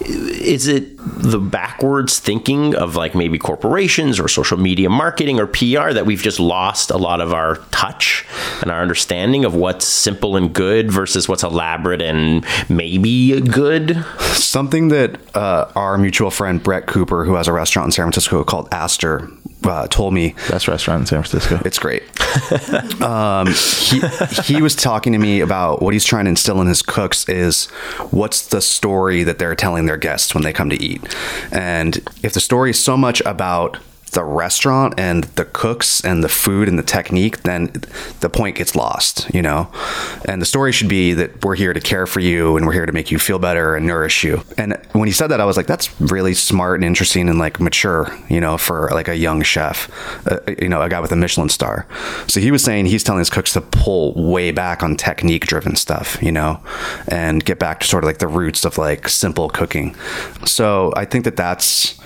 Is 0.00 0.68
it 0.68 0.96
the 0.98 1.38
backwards 1.38 2.18
thinking 2.18 2.74
of 2.74 2.96
like 2.96 3.14
maybe 3.14 3.38
corporations 3.38 4.20
or 4.20 4.25
social 4.28 4.56
media 4.56 4.88
marketing 4.88 5.38
or 5.40 5.46
PR 5.46 5.92
that 5.92 6.04
we've 6.06 6.22
just 6.22 6.40
lost 6.40 6.90
a 6.90 6.96
lot 6.96 7.20
of 7.20 7.32
our 7.32 7.56
touch 7.70 8.24
and 8.62 8.70
our 8.70 8.80
understanding 8.80 9.44
of 9.44 9.54
what's 9.54 9.86
simple 9.86 10.36
and 10.36 10.52
good 10.54 10.90
versus 10.90 11.28
what's 11.28 11.42
elaborate 11.42 12.02
and 12.02 12.44
maybe 12.68 13.40
good? 13.40 14.04
Something 14.32 14.88
that 14.88 15.18
uh, 15.36 15.70
our 15.74 15.98
mutual 15.98 16.30
friend 16.30 16.62
Brett 16.62 16.86
Cooper, 16.86 17.24
who 17.24 17.34
has 17.34 17.48
a 17.48 17.52
restaurant 17.52 17.88
in 17.88 17.92
San 17.92 18.04
Francisco 18.04 18.44
called 18.44 18.68
Aster, 18.72 19.28
uh, 19.64 19.86
told 19.88 20.14
me 20.14 20.34
Best 20.48 20.68
restaurant 20.68 21.00
in 21.00 21.06
San 21.06 21.22
Francisco. 21.22 21.60
it's 21.64 21.78
great. 21.78 22.02
um, 23.02 23.48
he, 23.48 24.00
he 24.44 24.62
was 24.62 24.74
talking 24.74 25.12
to 25.12 25.18
me 25.18 25.40
about 25.40 25.82
what 25.82 25.92
he's 25.92 26.04
trying 26.04 26.24
to 26.26 26.30
instill 26.30 26.60
in 26.60 26.66
his 26.66 26.82
cooks 26.82 27.28
is 27.28 27.66
what's 28.10 28.46
the 28.48 28.60
story 28.60 29.22
that 29.22 29.38
they're 29.38 29.54
telling 29.54 29.86
their 29.86 29.96
guests 29.96 30.34
when 30.34 30.44
they 30.44 30.52
come 30.52 30.70
to 30.70 30.80
eat. 30.82 31.02
And 31.50 31.96
if 32.22 32.32
the 32.32 32.40
story 32.40 32.70
is 32.70 32.78
so 32.82 32.96
much 32.96 33.20
about 33.22 33.78
the 34.16 34.24
restaurant 34.24 34.94
and 34.96 35.24
the 35.36 35.44
cooks 35.44 36.02
and 36.02 36.24
the 36.24 36.28
food 36.28 36.68
and 36.68 36.78
the 36.78 36.82
technique, 36.82 37.42
then 37.42 37.70
the 38.20 38.30
point 38.30 38.56
gets 38.56 38.74
lost, 38.74 39.30
you 39.32 39.42
know? 39.42 39.70
And 40.24 40.40
the 40.40 40.46
story 40.46 40.72
should 40.72 40.88
be 40.88 41.12
that 41.12 41.44
we're 41.44 41.54
here 41.54 41.74
to 41.74 41.80
care 41.80 42.06
for 42.06 42.20
you 42.20 42.56
and 42.56 42.64
we're 42.64 42.72
here 42.72 42.86
to 42.86 42.92
make 42.92 43.10
you 43.10 43.18
feel 43.18 43.38
better 43.38 43.76
and 43.76 43.86
nourish 43.86 44.24
you. 44.24 44.42
And 44.56 44.80
when 44.92 45.06
he 45.06 45.12
said 45.12 45.26
that, 45.28 45.40
I 45.40 45.44
was 45.44 45.58
like, 45.58 45.66
that's 45.66 46.00
really 46.00 46.32
smart 46.32 46.76
and 46.76 46.84
interesting 46.84 47.28
and 47.28 47.38
like 47.38 47.60
mature, 47.60 48.08
you 48.30 48.40
know, 48.40 48.56
for 48.56 48.88
like 48.92 49.06
a 49.06 49.16
young 49.16 49.42
chef, 49.42 49.90
uh, 50.26 50.40
you 50.58 50.70
know, 50.70 50.80
a 50.80 50.88
guy 50.88 51.00
with 51.00 51.12
a 51.12 51.16
Michelin 51.16 51.50
star. 51.50 51.86
So 52.26 52.40
he 52.40 52.50
was 52.50 52.64
saying 52.64 52.86
he's 52.86 53.04
telling 53.04 53.18
his 53.18 53.28
cooks 53.28 53.52
to 53.52 53.60
pull 53.60 54.14
way 54.14 54.50
back 54.50 54.82
on 54.82 54.96
technique 54.96 55.44
driven 55.44 55.76
stuff, 55.76 56.16
you 56.22 56.32
know, 56.32 56.62
and 57.08 57.44
get 57.44 57.58
back 57.58 57.80
to 57.80 57.86
sort 57.86 58.02
of 58.02 58.08
like 58.08 58.18
the 58.18 58.28
roots 58.28 58.64
of 58.64 58.78
like 58.78 59.10
simple 59.10 59.50
cooking. 59.50 59.94
So 60.46 60.94
I 60.96 61.04
think 61.04 61.24
that 61.24 61.36
that's 61.36 62.00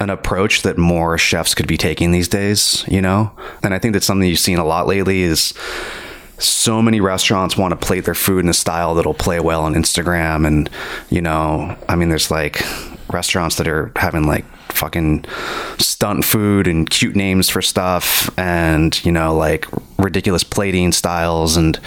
an 0.00 0.10
approach 0.10 0.62
that 0.62 0.78
more 0.78 1.18
chefs 1.18 1.54
could 1.54 1.66
be 1.66 1.76
taking 1.76 2.10
these 2.10 2.28
days, 2.28 2.84
you 2.88 3.02
know? 3.02 3.32
And 3.62 3.74
I 3.74 3.78
think 3.78 3.92
that's 3.92 4.06
something 4.06 4.28
you've 4.28 4.38
seen 4.38 4.58
a 4.58 4.64
lot 4.64 4.86
lately 4.86 5.22
is 5.22 5.54
so 6.38 6.80
many 6.80 7.00
restaurants 7.00 7.56
want 7.56 7.72
to 7.72 7.86
plate 7.86 8.04
their 8.04 8.14
food 8.14 8.44
in 8.44 8.48
a 8.48 8.54
style 8.54 8.94
that'll 8.94 9.14
play 9.14 9.40
well 9.40 9.62
on 9.62 9.74
Instagram 9.74 10.46
and 10.46 10.70
you 11.10 11.20
know, 11.20 11.76
I 11.88 11.96
mean 11.96 12.08
there's 12.08 12.30
like 12.30 12.62
restaurants 13.12 13.56
that 13.56 13.66
are 13.66 13.90
having 13.96 14.26
like 14.26 14.44
fucking 14.70 15.24
stunt 15.78 16.24
food 16.24 16.68
and 16.68 16.88
cute 16.88 17.16
names 17.16 17.48
for 17.48 17.62
stuff 17.62 18.30
and 18.38 19.02
you 19.04 19.10
know 19.10 19.34
like 19.34 19.66
ridiculous 19.98 20.44
plating 20.44 20.92
styles 20.92 21.56
and 21.56 21.80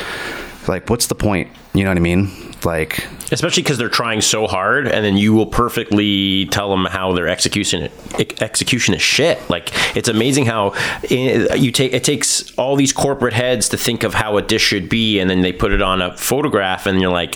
like 0.68 0.90
what's 0.90 1.08
the 1.08 1.16
point? 1.16 1.50
You 1.74 1.84
know 1.84 1.90
what 1.90 1.98
I 1.98 2.02
mean? 2.02 2.30
Like 2.66 3.08
especially 3.32 3.64
because 3.64 3.78
they're 3.78 3.90
trying 3.90 4.22
so 4.22 4.48
hard 4.48 4.88
and 4.88 5.04
then 5.06 5.18
you 5.18 5.34
will 5.34 5.46
perfectly 5.46 6.46
tell 6.48 6.70
them 6.70 6.86
how 6.86 7.14
their 7.14 7.28
execution 7.28 7.90
execution 8.42 8.94
is 8.94 9.02
shit. 9.02 9.50
Like 9.50 9.72
it's 9.96 10.10
amazing 10.10 10.46
how 10.46 10.74
eh, 11.10 11.54
you 11.56 11.72
take 11.72 11.94
it 11.94 12.04
takes 12.04 12.54
all 12.58 12.76
these 12.76 12.94
corporate 12.94 13.34
heads 13.34 13.70
to 13.70 13.78
think 13.78 14.04
of 14.04 14.14
how 14.14 14.38
a 14.38 14.42
dish 14.42 14.62
should 14.62 14.90
be 14.90 15.20
and 15.20 15.30
then 15.30 15.42
they 15.42 15.54
put 15.54 15.72
it 15.72 15.82
on 15.82 16.02
a 16.02 16.16
photograph 16.18 16.86
and 16.86 17.02
you're 17.02 17.12
like 17.12 17.36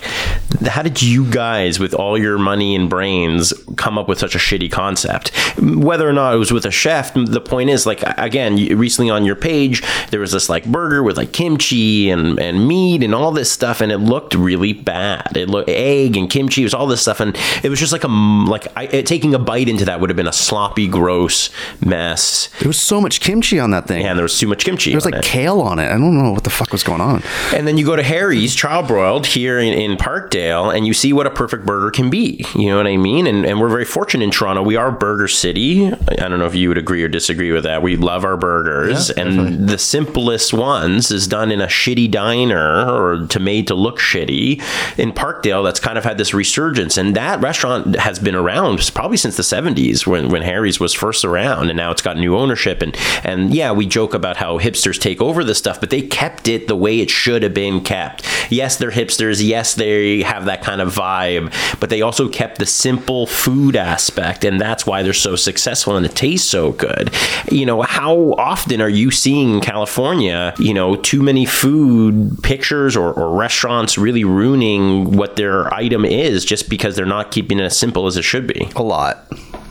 how 0.65 0.81
did 0.81 1.01
you 1.01 1.29
guys 1.29 1.79
with 1.79 1.93
all 1.93 2.17
your 2.17 2.37
money 2.37 2.75
and 2.75 2.89
brains 2.89 3.53
come 3.75 3.97
up 3.97 4.07
with 4.07 4.19
such 4.19 4.35
a 4.35 4.37
shitty 4.37 4.71
concept? 4.71 5.31
Whether 5.59 6.07
or 6.07 6.13
not 6.13 6.33
it 6.33 6.37
was 6.37 6.51
with 6.51 6.65
a 6.65 6.71
chef 6.71 7.13
the 7.13 7.41
point 7.41 7.69
is 7.69 7.85
like 7.85 8.03
again 8.17 8.55
recently 8.77 9.09
on 9.09 9.25
your 9.25 9.35
page 9.35 9.81
there 10.11 10.19
was 10.19 10.31
this 10.31 10.49
like 10.49 10.65
burger 10.65 11.03
with 11.03 11.17
like 11.17 11.31
kimchi 11.31 12.09
and 12.09 12.39
and 12.39 12.67
meat 12.67 13.03
and 13.03 13.15
all 13.15 13.31
this 13.31 13.51
stuff 13.51 13.81
and 13.81 13.91
it 13.91 13.99
looked 13.99 14.35
really 14.35 14.73
bad. 14.73 15.35
It 15.35 15.49
looked 15.49 15.69
egg 15.85 16.17
and 16.17 16.29
kimchi. 16.29 16.61
It 16.61 16.65
was 16.65 16.73
all 16.73 16.87
this 16.87 17.01
stuff, 17.01 17.19
and 17.19 17.37
it 17.63 17.69
was 17.69 17.79
just 17.79 17.91
like 17.91 18.03
a 18.03 18.07
like 18.07 18.67
I, 18.75 18.83
it, 18.85 19.05
taking 19.05 19.33
a 19.33 19.39
bite 19.39 19.69
into 19.69 19.85
that 19.85 19.99
would 19.99 20.09
have 20.09 20.17
been 20.17 20.27
a 20.27 20.33
sloppy, 20.33 20.87
gross 20.87 21.49
mess. 21.85 22.49
There 22.59 22.67
was 22.67 22.79
so 22.79 22.99
much 22.99 23.21
kimchi 23.21 23.59
on 23.59 23.71
that 23.71 23.87
thing. 23.87 24.01
Yeah, 24.01 24.09
and 24.09 24.17
there 24.17 24.23
was 24.23 24.37
too 24.37 24.47
much 24.47 24.65
kimchi. 24.65 24.91
There 24.91 24.97
was 24.97 25.05
like 25.05 25.15
it. 25.15 25.23
kale 25.23 25.61
on 25.61 25.79
it. 25.79 25.87
I 25.87 25.97
don't 25.97 26.17
know 26.17 26.31
what 26.31 26.43
the 26.43 26.49
fuck 26.49 26.71
was 26.71 26.83
going 26.83 27.01
on. 27.01 27.23
And 27.53 27.67
then 27.67 27.77
you 27.77 27.85
go 27.85 27.95
to 27.95 28.03
Harry's 28.03 28.55
Charbroiled 28.55 29.25
here 29.25 29.59
in, 29.59 29.73
in 29.73 29.97
Parkdale, 29.97 30.75
and 30.75 30.87
you 30.87 30.93
see 30.93 31.13
what 31.13 31.27
a 31.27 31.29
perfect 31.29 31.65
burger 31.65 31.91
can 31.91 32.09
be. 32.09 32.45
You 32.55 32.69
know 32.69 32.77
what 32.77 32.87
I 32.87 32.97
mean? 32.97 33.27
And 33.27 33.45
and 33.45 33.59
we're 33.59 33.69
very 33.69 33.85
fortunate 33.85 34.23
in 34.23 34.31
Toronto. 34.31 34.63
We 34.63 34.75
are 34.75 34.91
Burger 34.91 35.27
City. 35.27 35.87
I 35.87 36.27
don't 36.27 36.39
know 36.39 36.45
if 36.45 36.55
you 36.55 36.69
would 36.69 36.77
agree 36.77 37.03
or 37.03 37.07
disagree 37.07 37.51
with 37.51 37.63
that. 37.63 37.81
We 37.81 37.97
love 37.97 38.25
our 38.25 38.37
burgers, 38.37 39.09
yeah, 39.09 39.23
and 39.23 39.35
definitely. 39.35 39.65
the 39.67 39.77
simplest 39.77 40.53
ones 40.53 41.11
is 41.11 41.27
done 41.27 41.51
in 41.51 41.61
a 41.61 41.67
shitty 41.67 42.09
diner 42.09 42.89
or 42.89 43.27
to 43.27 43.39
made 43.39 43.67
to 43.67 43.75
look 43.75 43.99
shitty 43.99 44.61
in 44.97 45.11
Parkdale. 45.11 45.63
That's 45.63 45.74
kind 45.79 45.97
of 45.97 46.03
had 46.03 46.17
this 46.17 46.33
resurgence, 46.33 46.97
and 46.97 47.15
that 47.15 47.41
restaurant 47.41 47.95
has 47.97 48.19
been 48.19 48.35
around 48.35 48.91
probably 48.93 49.17
since 49.17 49.37
the 49.37 49.43
'70s 49.43 50.05
when 50.05 50.29
when 50.29 50.41
Harry's 50.41 50.79
was 50.79 50.93
first 50.93 51.25
around, 51.25 51.69
and 51.69 51.77
now 51.77 51.91
it's 51.91 52.01
got 52.01 52.17
new 52.17 52.37
ownership. 52.37 52.81
And 52.81 52.97
and 53.23 53.53
yeah, 53.53 53.71
we 53.71 53.85
joke 53.85 54.13
about 54.13 54.37
how 54.37 54.59
hipsters 54.59 54.99
take 54.99 55.21
over 55.21 55.43
this 55.43 55.57
stuff, 55.57 55.79
but 55.79 55.89
they 55.89 56.01
kept 56.01 56.47
it 56.47 56.67
the 56.67 56.75
way 56.75 56.99
it 56.99 57.09
should 57.09 57.43
have 57.43 57.53
been 57.53 57.81
kept. 57.81 58.25
Yes, 58.51 58.77
they're 58.77 58.91
hipsters. 58.91 59.45
Yes, 59.45 59.75
they 59.75 60.21
have 60.21 60.45
that 60.45 60.61
kind 60.61 60.81
of 60.81 60.93
vibe, 60.93 61.53
but 61.79 61.89
they 61.89 62.01
also 62.01 62.29
kept 62.29 62.59
the 62.59 62.65
simple 62.65 63.27
food 63.27 63.75
aspect, 63.75 64.43
and 64.43 64.59
that's 64.59 64.85
why 64.85 65.03
they're 65.03 65.13
so 65.13 65.35
successful 65.35 65.95
and 65.95 66.05
it 66.05 66.15
tastes 66.15 66.49
so 66.49 66.71
good. 66.71 67.11
You 67.51 67.65
know, 67.65 67.81
how 67.81 68.33
often 68.33 68.81
are 68.81 68.89
you 68.89 69.11
seeing 69.11 69.55
in 69.55 69.61
California, 69.61 70.53
you 70.57 70.73
know, 70.73 70.95
too 70.95 71.21
many 71.21 71.45
food 71.45 72.41
pictures 72.43 72.95
or, 72.95 73.13
or 73.13 73.35
restaurants 73.35 73.97
really 73.97 74.23
ruining 74.23 75.11
what 75.17 75.35
item 75.73 76.05
is 76.05 76.45
just 76.45 76.69
because 76.69 76.95
they're 76.95 77.05
not 77.05 77.31
keeping 77.31 77.59
it 77.59 77.63
as 77.63 77.77
simple 77.77 78.07
as 78.07 78.17
it 78.17 78.23
should 78.23 78.47
be? 78.47 78.69
A 78.75 78.83
lot. 78.83 79.25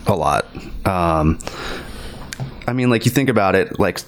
A 0.07 0.15
lot. 0.15 0.47
Um, 0.87 1.39
I 2.67 2.73
mean, 2.73 2.91
like, 2.91 3.05
you 3.05 3.11
think 3.11 3.29
about 3.29 3.55
it, 3.55 3.79
like, 3.79 4.01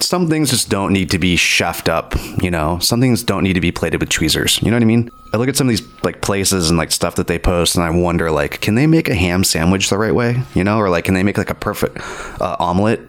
some 0.00 0.28
things 0.28 0.50
just 0.50 0.68
don't 0.68 0.92
need 0.92 1.10
to 1.10 1.18
be 1.18 1.36
chefed 1.36 1.88
up, 1.88 2.14
you 2.42 2.50
know. 2.50 2.78
Some 2.78 3.00
things 3.00 3.22
don't 3.22 3.42
need 3.42 3.52
to 3.54 3.60
be 3.60 3.72
plated 3.72 4.00
with 4.00 4.08
tweezers. 4.08 4.60
You 4.62 4.70
know 4.70 4.76
what 4.76 4.82
I 4.82 4.86
mean? 4.86 5.10
I 5.32 5.36
look 5.36 5.48
at 5.48 5.56
some 5.56 5.68
of 5.68 5.70
these 5.70 5.86
like 6.02 6.20
places 6.22 6.70
and 6.70 6.78
like 6.78 6.92
stuff 6.92 7.16
that 7.16 7.26
they 7.26 7.38
post, 7.38 7.76
and 7.76 7.84
I 7.84 7.90
wonder 7.90 8.30
like, 8.30 8.60
can 8.60 8.74
they 8.74 8.86
make 8.86 9.08
a 9.08 9.14
ham 9.14 9.44
sandwich 9.44 9.90
the 9.90 9.98
right 9.98 10.14
way? 10.14 10.42
You 10.54 10.64
know, 10.64 10.78
or 10.78 10.90
like, 10.90 11.04
can 11.04 11.14
they 11.14 11.22
make 11.22 11.38
like 11.38 11.50
a 11.50 11.54
perfect 11.54 11.98
uh, 12.40 12.56
omelet? 12.58 13.00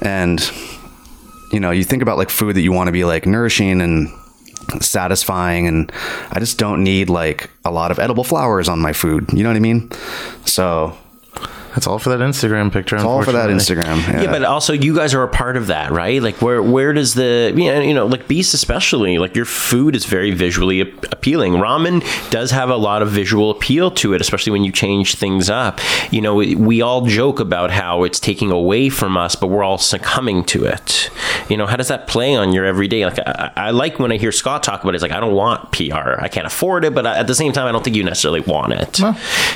And 0.00 0.40
you 1.52 1.60
know, 1.60 1.70
you 1.70 1.84
think 1.84 2.02
about 2.02 2.18
like 2.18 2.30
food 2.30 2.56
that 2.56 2.62
you 2.62 2.72
want 2.72 2.88
to 2.88 2.92
be 2.92 3.04
like 3.04 3.26
nourishing 3.26 3.80
and 3.80 4.08
satisfying 4.80 5.66
and 5.66 5.92
I 6.30 6.40
just 6.40 6.58
don't 6.58 6.82
need 6.82 7.08
like 7.08 7.50
a 7.64 7.70
lot 7.70 7.90
of 7.90 7.98
edible 7.98 8.24
flowers 8.24 8.68
on 8.68 8.80
my 8.80 8.92
food. 8.92 9.32
You 9.32 9.42
know 9.42 9.50
what 9.50 9.56
I 9.56 9.60
mean? 9.60 9.90
So 10.44 10.96
that's 11.76 11.86
all 11.86 11.98
for 11.98 12.08
that 12.08 12.20
Instagram 12.20 12.72
picture. 12.72 12.96
It's 12.96 13.04
all 13.04 13.22
for 13.22 13.32
that 13.32 13.50
Instagram. 13.50 13.98
Yeah. 14.08 14.22
yeah. 14.22 14.30
but 14.30 14.42
also 14.44 14.72
you 14.72 14.96
guys 14.96 15.12
are 15.12 15.22
a 15.22 15.28
part 15.28 15.58
of 15.58 15.66
that, 15.66 15.92
right? 15.92 16.22
Like 16.22 16.40
where 16.40 16.62
where 16.62 16.94
does 16.94 17.12
the 17.12 17.52
you 17.54 17.92
know 17.92 18.06
like 18.06 18.26
Beast 18.26 18.54
especially 18.54 19.18
like 19.18 19.36
your 19.36 19.44
food 19.44 19.94
is 19.94 20.06
very 20.06 20.30
visually 20.30 20.80
appealing. 20.80 21.52
Ramen 21.52 22.02
does 22.30 22.50
have 22.50 22.70
a 22.70 22.76
lot 22.76 23.02
of 23.02 23.10
visual 23.10 23.50
appeal 23.50 23.90
to 23.90 24.14
it, 24.14 24.22
especially 24.22 24.52
when 24.52 24.64
you 24.64 24.72
change 24.72 25.16
things 25.16 25.50
up. 25.50 25.80
You 26.10 26.22
know, 26.22 26.34
we, 26.36 26.54
we 26.54 26.80
all 26.80 27.04
joke 27.04 27.40
about 27.40 27.70
how 27.70 28.04
it's 28.04 28.18
taking 28.18 28.50
away 28.50 28.88
from 28.88 29.18
us, 29.18 29.36
but 29.36 29.48
we're 29.48 29.62
all 29.62 29.76
succumbing 29.76 30.44
to 30.44 30.64
it. 30.64 31.10
You 31.50 31.58
know, 31.58 31.66
how 31.66 31.76
does 31.76 31.88
that 31.88 32.06
play 32.06 32.34
on 32.34 32.54
your 32.54 32.64
everyday? 32.64 33.04
Like 33.04 33.18
I, 33.18 33.52
I 33.54 33.70
like 33.72 33.98
when 33.98 34.12
I 34.12 34.16
hear 34.16 34.32
Scott 34.32 34.62
talk 34.62 34.80
about 34.82 34.94
it. 34.94 34.96
It's 34.96 35.02
like 35.02 35.12
I 35.12 35.20
don't 35.20 35.34
want 35.34 35.72
PR. 35.72 36.18
I 36.18 36.28
can't 36.28 36.46
afford 36.46 36.86
it, 36.86 36.94
but 36.94 37.04
at 37.04 37.26
the 37.26 37.34
same 37.34 37.52
time, 37.52 37.66
I 37.66 37.72
don't 37.72 37.84
think 37.84 37.96
you 37.96 38.02
necessarily 38.02 38.40
want 38.40 38.72
it. 38.72 38.98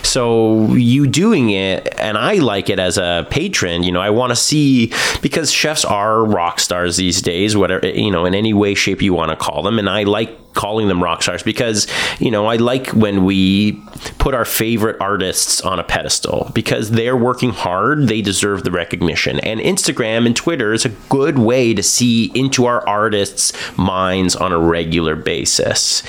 So 0.05 0.75
you 0.75 1.07
doing 1.07 1.49
it 1.49 1.89
and 2.11 2.19
I 2.19 2.35
like 2.35 2.69
it 2.69 2.81
as 2.81 2.99
a 2.99 3.25
patron. 3.31 3.85
You 3.85 3.93
know, 3.93 4.01
I 4.01 4.11
want 4.11 4.31
to 4.31 4.37
see 4.37 4.93
because 5.23 5.53
chefs 5.53 5.85
are 5.85 6.25
rock 6.25 6.59
stars 6.59 6.97
these 6.97 7.23
days, 7.23 7.57
whatever 7.57 7.87
eh, 7.87 7.93
you 7.93 8.11
know, 8.11 8.25
in 8.25 8.35
any 8.35 8.53
way, 8.53 8.75
shape 8.75 9.01
you 9.01 9.15
want 9.15 9.31
to 9.31 9.37
call 9.37 9.63
them, 9.63 9.79
and 9.79 9.89
I 9.89 10.03
like 10.03 10.37
calling 10.53 10.89
them 10.89 11.01
rock 11.01 11.23
stars 11.23 11.45
because 11.45 11.87
you 12.19 12.29
know 12.29 12.47
I 12.47 12.57
like 12.57 12.89
when 12.89 13.25
we 13.25 13.81
put 14.19 14.35
our 14.35 14.45
favorite 14.45 15.01
artists 15.01 15.61
on 15.61 15.79
a 15.79 15.85
pedestal 15.85 16.51
because 16.53 16.91
they're 16.91 17.17
working 17.17 17.51
hard 17.51 18.09
they 18.09 18.21
deserve 18.21 18.65
the 18.65 18.73
recognition 18.73 19.39
and 19.41 19.61
Instagram 19.61 20.27
and 20.27 20.35
Twitter 20.35 20.73
is 20.73 20.85
a 20.85 20.89
good 21.09 21.39
way 21.39 21.73
to 21.73 21.85
see 21.85 22.33
into 22.35 22.67
our 22.67 22.85
artists 22.89 23.53
minds 23.79 24.35
on 24.35 24.53
a 24.53 24.59
regular 24.59 25.15
basis 25.15 26.03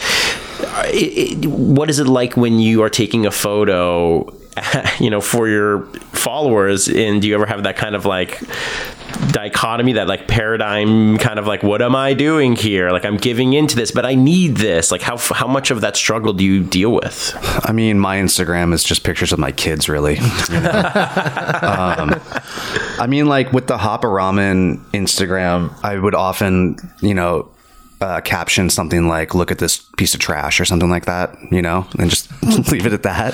it, 0.88 1.44
it, 1.44 1.46
what 1.46 1.92
is 1.92 2.00
it 2.00 2.08
like 2.08 2.36
when 2.36 2.58
you 2.58 2.82
are 2.82 2.90
taking 2.90 3.28
a 3.28 3.32
photo 3.32 4.26
you 5.00 5.10
know, 5.10 5.22
for 5.22 5.48
your 5.48 5.86
followers? 6.12 6.88
And 6.88 7.22
do 7.22 7.28
you 7.28 7.36
ever 7.36 7.46
have 7.46 7.64
that 7.64 7.78
kind 7.78 7.96
of 7.96 8.06
like 8.06 8.42
dichotomy, 9.32 9.94
that 9.94 10.08
like 10.08 10.28
paradigm 10.28 11.18
kind 11.18 11.40
of 11.40 11.48
like, 11.48 11.64
what 11.64 11.82
am 11.82 11.96
I 11.96 12.14
doing 12.14 12.56
here? 12.56 12.92
Like 12.92 13.06
I'm 13.06 13.18
giving 13.18 13.54
into 13.54 13.76
this, 13.76 13.92
but 13.92 14.06
I 14.06 14.16
need 14.16 14.58
this. 14.58 14.92
Like 14.92 15.02
how, 15.02 15.18
how 15.18 15.48
much 15.48 15.72
of 15.72 15.82
that 15.82 15.96
struggle 15.96 16.34
do 16.34 16.44
you 16.44 16.64
deal 16.64 16.92
with? 16.92 17.34
I 17.66 17.72
mean, 17.72 18.00
my 18.00 18.18
Instagram 18.18 18.74
is 18.74 18.84
just 18.84 19.04
pictures 19.04 19.32
of 19.32 19.40
my 19.40 19.52
kids, 19.52 19.88
really. 19.90 20.20
Um, 21.62 22.20
I 23.00 23.06
mean, 23.08 23.28
like 23.28 23.52
with 23.54 23.68
the 23.68 23.78
Hapa 23.78 24.02
Ramen 24.04 24.78
Instagram, 24.92 25.74
I 25.84 25.98
would 25.98 26.16
often, 26.16 26.78
you 27.02 27.14
know, 27.14 27.50
uh, 28.02 28.22
caption 28.22 28.70
something 28.70 29.08
like 29.08 29.34
"Look 29.36 29.52
at 29.52 29.60
this 29.60 29.80
piece 29.98 30.14
of 30.14 30.20
trash" 30.20 30.60
or 30.60 30.66
something 30.66 30.90
like 30.90 31.06
that, 31.06 31.36
you 31.52 31.62
know, 31.62 31.88
and 32.00 32.10
just 32.10 32.30
leave 32.72 32.86
it 32.86 32.94
at 32.94 33.04
that. 33.04 33.34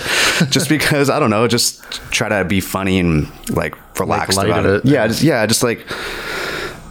just 0.50 0.70
because 0.70 1.10
I 1.10 1.20
don't 1.20 1.30
know, 1.30 1.48
just 1.48 1.82
try 2.12 2.30
to 2.30 2.46
be 2.46 2.60
funny 2.60 3.00
and 3.00 3.32
like 3.50 3.76
relaxed 4.00 4.38
light 4.38 4.48
about 4.48 4.66
it. 4.66 4.86
it. 4.86 4.86
Yeah, 4.86 5.08
just, 5.08 5.24
yeah, 5.24 5.46
just 5.46 5.64
like 5.64 5.86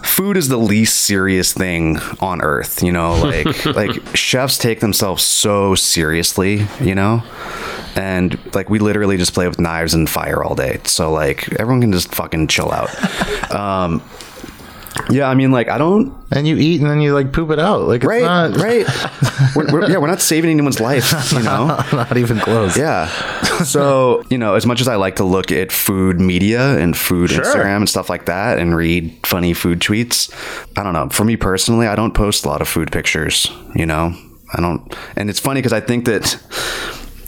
food 0.03 0.37
is 0.37 0.47
the 0.47 0.57
least 0.57 1.01
serious 1.01 1.53
thing 1.53 1.97
on 2.21 2.41
earth 2.41 2.81
you 2.81 2.91
know 2.91 3.15
like 3.21 3.65
like 3.65 4.15
chefs 4.15 4.57
take 4.57 4.79
themselves 4.79 5.21
so 5.21 5.75
seriously 5.75 6.65
you 6.79 6.95
know 6.95 7.21
and 7.95 8.39
like 8.55 8.69
we 8.69 8.79
literally 8.79 9.17
just 9.17 9.33
play 9.33 9.47
with 9.47 9.59
knives 9.59 9.93
and 9.93 10.09
fire 10.09 10.43
all 10.43 10.55
day 10.55 10.79
so 10.85 11.11
like 11.11 11.51
everyone 11.53 11.81
can 11.81 11.91
just 11.91 12.13
fucking 12.15 12.47
chill 12.47 12.71
out 12.71 12.89
um 13.53 14.01
yeah 15.09 15.29
i 15.29 15.33
mean 15.35 15.51
like 15.51 15.67
i 15.69 15.77
don't 15.77 16.13
And 16.31 16.45
you 16.47 16.57
eat 16.57 16.81
and 16.81 16.89
then 16.89 16.99
you 16.99 17.13
like 17.13 17.31
poop 17.31 17.51
it 17.51 17.59
out. 17.59 17.87
Like 17.87 18.01
it's 18.01 18.07
right 18.07 18.21
not, 18.21 18.57
right 18.57 18.85
we're, 19.55 19.71
we're, 19.71 19.89
yeah 19.89 19.97
we're 19.97 20.07
not 20.07 20.19
saving 20.19 20.51
anyone's 20.51 20.81
life 20.81 21.31
you 21.31 21.41
know 21.43 21.67
not 21.93 22.17
even 22.17 22.39
close. 22.39 22.77
yeah. 22.77 23.07
So, 23.63 24.23
you 24.29 24.37
know, 24.37 24.53
as 24.53 24.65
much 24.65 24.81
as 24.81 24.87
I 24.87 24.95
like 24.97 25.15
to 25.15 25.23
look 25.23 25.51
at 25.51 25.71
food 25.71 26.19
media 26.19 26.77
and 26.77 26.95
food 26.95 27.31
Instagram 27.31 27.77
and 27.77 27.89
stuff 27.89 28.07
like 28.09 28.25
that 28.25 28.59
and 28.59 28.75
read 28.75 29.17
funny 29.25 29.53
food 29.53 29.79
tweets, 29.79 30.29
I 30.77 30.83
don't 30.83 30.93
know. 30.93 31.09
For 31.09 31.23
me 31.23 31.37
personally, 31.37 31.87
I 31.87 31.95
don't 31.95 32.13
post 32.13 32.45
a 32.45 32.49
lot 32.49 32.61
of 32.61 32.67
food 32.67 32.91
pictures, 32.91 33.49
you 33.73 33.85
know? 33.85 34.13
I 34.53 34.61
don't. 34.61 34.95
And 35.15 35.29
it's 35.29 35.39
funny 35.39 35.59
because 35.59 35.73
I 35.73 35.79
think 35.79 36.05
that 36.05 36.37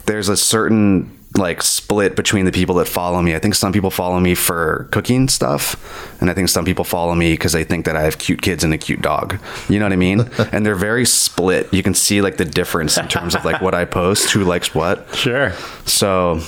there's 0.06 0.28
a 0.28 0.36
certain 0.36 1.10
like 1.36 1.62
split 1.62 2.16
between 2.16 2.44
the 2.44 2.52
people 2.52 2.74
that 2.76 2.86
follow 2.86 3.22
me. 3.22 3.34
I 3.34 3.38
think 3.38 3.54
some 3.54 3.72
people 3.72 3.90
follow 3.90 4.18
me 4.18 4.34
for 4.34 4.88
cooking 4.90 5.28
stuff, 5.28 5.76
and 6.20 6.28
I 6.28 6.34
think 6.34 6.48
some 6.48 6.64
people 6.64 6.84
follow 6.84 7.14
me 7.14 7.32
because 7.32 7.52
they 7.52 7.64
think 7.64 7.84
that 7.86 7.96
I 7.96 8.02
have 8.02 8.18
cute 8.18 8.42
kids 8.42 8.64
and 8.64 8.74
a 8.74 8.78
cute 8.78 9.00
dog. 9.00 9.38
You 9.68 9.78
know 9.78 9.84
what 9.84 9.92
I 9.92 9.96
mean? 9.96 10.20
and 10.52 10.66
they're 10.66 10.74
very 10.74 11.06
split. 11.06 11.72
You 11.72 11.82
can 11.82 11.94
see 11.94 12.20
like 12.20 12.36
the 12.36 12.44
difference 12.44 12.98
in 12.98 13.08
terms 13.08 13.34
of 13.34 13.44
like 13.44 13.60
what 13.60 13.74
I 13.74 13.84
post, 13.84 14.30
who 14.30 14.44
likes 14.44 14.74
what. 14.74 15.14
Sure. 15.14 15.52
So, 15.86 16.40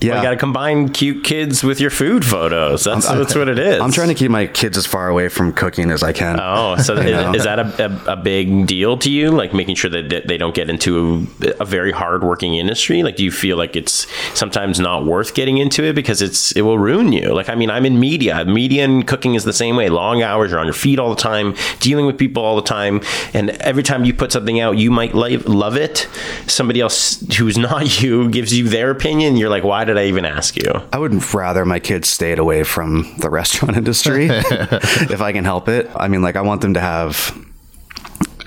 yeah. 0.00 0.16
You 0.16 0.22
got 0.22 0.30
to 0.30 0.36
combine 0.36 0.90
cute 0.90 1.24
kids 1.24 1.64
with 1.64 1.80
your 1.80 1.90
food 1.90 2.24
photos. 2.24 2.84
That's, 2.84 3.08
that's 3.08 3.34
what 3.34 3.48
it 3.48 3.58
is. 3.58 3.80
I'm 3.80 3.92
trying 3.92 4.08
to 4.08 4.14
keep 4.14 4.30
my 4.30 4.46
kids 4.46 4.76
as 4.76 4.84
far 4.84 5.08
away 5.08 5.28
from 5.28 5.52
cooking 5.52 5.90
as 5.90 6.02
I 6.02 6.12
can. 6.12 6.38
Oh, 6.40 6.76
so 6.76 6.94
is, 6.96 7.36
is 7.36 7.44
that 7.44 7.58
a, 7.58 7.86
a, 7.86 8.12
a 8.12 8.16
big 8.16 8.66
deal 8.66 8.98
to 8.98 9.10
you? 9.10 9.30
Like 9.30 9.54
making 9.54 9.76
sure 9.76 9.90
that 9.90 10.26
they 10.26 10.36
don't 10.36 10.54
get 10.54 10.68
into 10.68 11.26
a, 11.40 11.62
a 11.62 11.64
very 11.64 11.92
hardworking 11.92 12.54
industry? 12.54 13.02
Like, 13.02 13.16
do 13.16 13.24
you 13.24 13.30
feel 13.30 13.56
like 13.56 13.74
it's 13.74 14.06
sometimes 14.38 14.78
not 14.78 15.06
worth 15.06 15.34
getting 15.34 15.58
into 15.58 15.82
it 15.82 15.94
because 15.94 16.20
it's 16.20 16.52
it 16.52 16.62
will 16.62 16.78
ruin 16.78 17.12
you? 17.12 17.32
Like, 17.32 17.48
I 17.48 17.54
mean, 17.54 17.70
I'm 17.70 17.86
in 17.86 17.98
media. 17.98 18.44
Media 18.44 18.84
and 18.84 19.06
cooking 19.06 19.34
is 19.34 19.44
the 19.44 19.52
same 19.52 19.76
way. 19.76 19.88
Long 19.88 20.22
hours, 20.22 20.50
you're 20.50 20.60
on 20.60 20.66
your 20.66 20.74
feet 20.74 20.98
all 20.98 21.10
the 21.10 21.20
time, 21.20 21.54
dealing 21.80 22.04
with 22.04 22.18
people 22.18 22.44
all 22.44 22.56
the 22.56 22.62
time, 22.62 23.00
and 23.32 23.50
every 23.50 23.82
time 23.82 24.04
you 24.04 24.12
put 24.12 24.30
something 24.30 24.60
out, 24.60 24.76
you 24.76 24.90
might 24.90 25.14
like, 25.14 25.48
love 25.48 25.76
it. 25.76 26.06
Somebody 26.46 26.82
else 26.82 27.20
who's 27.36 27.56
not 27.66 28.02
you 28.02 28.28
gives 28.28 28.52
you 28.56 28.68
their 28.68 28.90
opinion. 28.90 29.38
You're 29.38 29.48
like, 29.48 29.64
why 29.64 29.85
did 29.86 29.96
I 29.96 30.04
even 30.06 30.24
ask 30.24 30.56
you? 30.56 30.70
I 30.92 30.98
would 30.98 31.34
rather 31.34 31.64
my 31.64 31.78
kids 31.80 32.08
stayed 32.08 32.38
away 32.38 32.62
from 32.62 33.14
the 33.18 33.30
restaurant 33.40 33.76
industry 33.76 34.28
if 34.30 35.20
I 35.20 35.32
can 35.32 35.44
help 35.44 35.68
it. 35.68 35.90
I 35.96 36.08
mean, 36.08 36.20
like, 36.22 36.36
I 36.36 36.42
want 36.42 36.60
them 36.60 36.74
to 36.74 36.80
have 36.80 37.34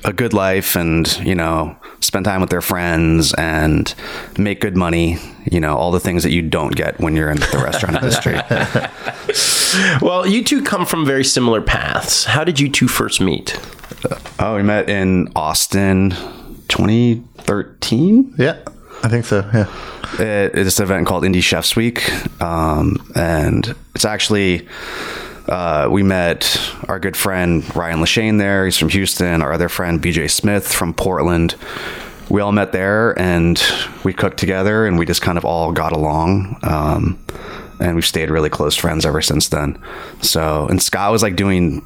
a 0.06 0.14
good 0.14 0.34
life 0.34 0.76
and, 0.76 1.18
you 1.20 1.36
know, 1.36 1.76
spend 2.00 2.26
time 2.26 2.40
with 2.42 2.50
their 2.50 2.62
friends 2.62 3.34
and 3.34 3.94
make 4.38 4.62
good 4.62 4.78
money, 4.78 5.18
you 5.52 5.60
know, 5.60 5.76
all 5.76 5.92
the 5.92 6.00
things 6.00 6.24
that 6.24 6.32
you 6.32 6.42
don't 6.42 6.76
get 6.76 7.00
when 7.00 7.16
you're 7.16 7.30
in 7.30 7.38
the 7.38 7.62
restaurant 7.64 7.96
industry. 8.02 8.40
Well, 10.02 10.26
you 10.26 10.44
two 10.44 10.64
come 10.64 10.86
from 10.86 11.06
very 11.06 11.26
similar 11.26 11.62
paths. 11.62 12.26
How 12.26 12.44
did 12.44 12.60
you 12.60 12.70
two 12.70 12.88
first 12.88 13.20
meet? 13.20 13.60
Oh, 14.40 14.56
we 14.56 14.64
met 14.64 14.90
in 14.90 15.32
Austin 15.36 16.12
2013. 16.70 18.36
Yeah. 18.38 18.58
I 19.04 19.10
think 19.10 19.26
so. 19.26 19.50
Yeah. 19.54 19.66
It- 20.18 20.52
it's 20.56 20.80
an 20.80 20.84
event 20.84 21.08
called 21.08 21.24
Indie 21.24 21.44
Chefs 21.44 21.76
Week, 21.76 22.10
um, 22.42 22.98
and 23.16 23.76
it's 23.96 24.06
actually 24.06 24.68
uh, 25.48 25.88
we 25.90 26.04
met 26.04 26.60
our 26.88 27.00
good 27.00 27.18
friend 27.18 27.64
Ryan 27.76 28.02
Lachaine 28.02 28.38
there. 28.38 28.66
He's 28.66 28.78
from 28.78 28.90
Houston. 28.90 29.42
Our 29.42 29.52
other 29.54 29.68
friend 29.70 30.00
BJ 30.02 30.30
Smith 30.30 30.72
from 30.72 30.94
Portland. 30.94 31.56
We 32.30 32.42
all 32.42 32.52
met 32.52 32.72
there, 32.72 33.18
and 33.20 33.60
we 34.04 34.14
cooked 34.14 34.38
together, 34.38 34.86
and 34.86 35.00
we 35.00 35.06
just 35.08 35.22
kind 35.24 35.38
of 35.40 35.46
all 35.46 35.72
got 35.72 35.92
along. 35.92 36.58
Um, 36.62 37.18
and 37.80 37.96
we've 37.96 38.06
stayed 38.06 38.30
really 38.30 38.50
close 38.50 38.76
friends 38.76 39.06
ever 39.06 39.22
since 39.22 39.50
then. 39.50 39.80
So, 40.22 40.68
and 40.70 40.82
Scott 40.84 41.12
was 41.12 41.24
like 41.24 41.36
doing 41.36 41.84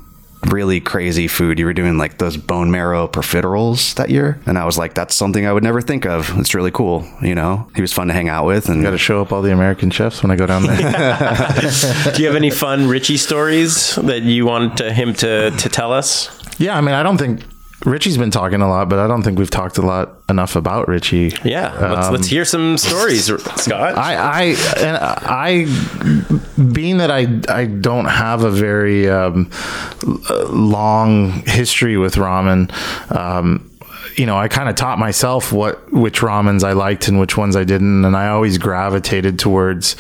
really 0.48 0.80
crazy 0.80 1.28
food. 1.28 1.60
You 1.60 1.66
were 1.66 1.74
doing 1.74 1.98
like 1.98 2.18
those 2.18 2.38
bone 2.38 2.72
marrow 2.72 3.08
profiteroles 3.08 3.94
that 3.96 4.10
year, 4.10 4.39
and 4.46 4.58
I 4.58 4.66
was 4.66 4.78
like, 4.78 4.94
that's 4.94 5.16
something 5.16 5.46
I 5.46 5.54
would 5.54 5.64
never 5.64 5.82
think 5.82 6.06
of. 6.06 6.32
It's 6.39 6.54
really 6.54 6.72
cool. 6.72 7.08
You 7.22 7.36
know, 7.36 7.68
he 7.76 7.82
was 7.82 7.94
fun 7.94 8.08
to 8.08 8.14
hang 8.14 8.30
out 8.30 8.46
with, 8.46 8.70
and 8.70 8.84
Got 8.84 8.91
to 8.91 8.98
show 8.98 9.22
up 9.22 9.32
all 9.32 9.41
the 9.41 9.52
American 9.54 9.89
chefs 9.89 10.22
when 10.24 10.32
I 10.32 10.36
go 10.36 10.46
down 10.46 10.64
there. 10.64 10.78
Do 12.16 12.22
you 12.22 12.28
have 12.28 12.36
any 12.36 12.50
fun 12.50 12.88
Richie 12.88 13.18
stories 13.18 13.96
that 13.96 14.24
you 14.24 14.46
want 14.46 14.78
to, 14.78 14.91
him 14.94 15.14
to, 15.16 15.52
to 15.52 15.70
tell 15.70 15.94
us? 15.94 16.30
yeah. 16.60 16.78
I 16.78 16.82
mean, 16.82 16.96
I 16.96 17.04
don't 17.04 17.18
think 17.18 17.41
Richie's 17.86 18.18
been 18.18 18.32
talking 18.32 18.62
a 18.62 18.70
lot, 18.70 18.90
but 18.90 19.00
I 19.00 19.08
don't 19.08 19.24
think 19.24 19.38
we've 19.38 19.50
talked 19.50 19.78
a 19.78 19.82
lot 19.82 20.22
enough 20.30 20.56
about 20.56 20.88
Richie. 20.88 21.34
Yeah, 21.44 21.78
let's, 21.80 22.10
let's 22.10 22.28
hear 22.28 22.46
some 22.46 22.78
stories, 22.78 23.26
Scott. 23.26 23.98
I, 23.98 24.16
I, 24.16 24.44
and 24.78 24.98
I, 24.98 25.66
being 26.72 26.98
that 26.98 27.12
I, 27.12 27.42
I 27.50 27.66
don't 27.66 28.06
have 28.06 28.44
a 28.44 28.52
very 28.52 29.10
um, 29.10 29.50
long 30.50 31.44
history 31.46 31.98
with 31.98 32.16
ramen. 32.16 32.72
Um, 33.16 33.70
you 34.18 34.26
know, 34.26 34.38
I 34.38 34.47
kind 34.47 34.70
of 34.70 34.76
taught 34.76 34.99
myself 34.99 35.51
what 35.51 35.91
which 35.91 36.20
ramens 36.22 36.64
I 36.64 36.74
liked 36.74 37.07
and 37.07 37.20
which 37.20 37.38
ones 37.38 37.55
I 37.55 37.64
didn't, 37.64 38.05
and 38.05 38.16
I 38.16 38.30
always 38.30 38.57
gravitated 38.57 39.39
towards 39.39 39.95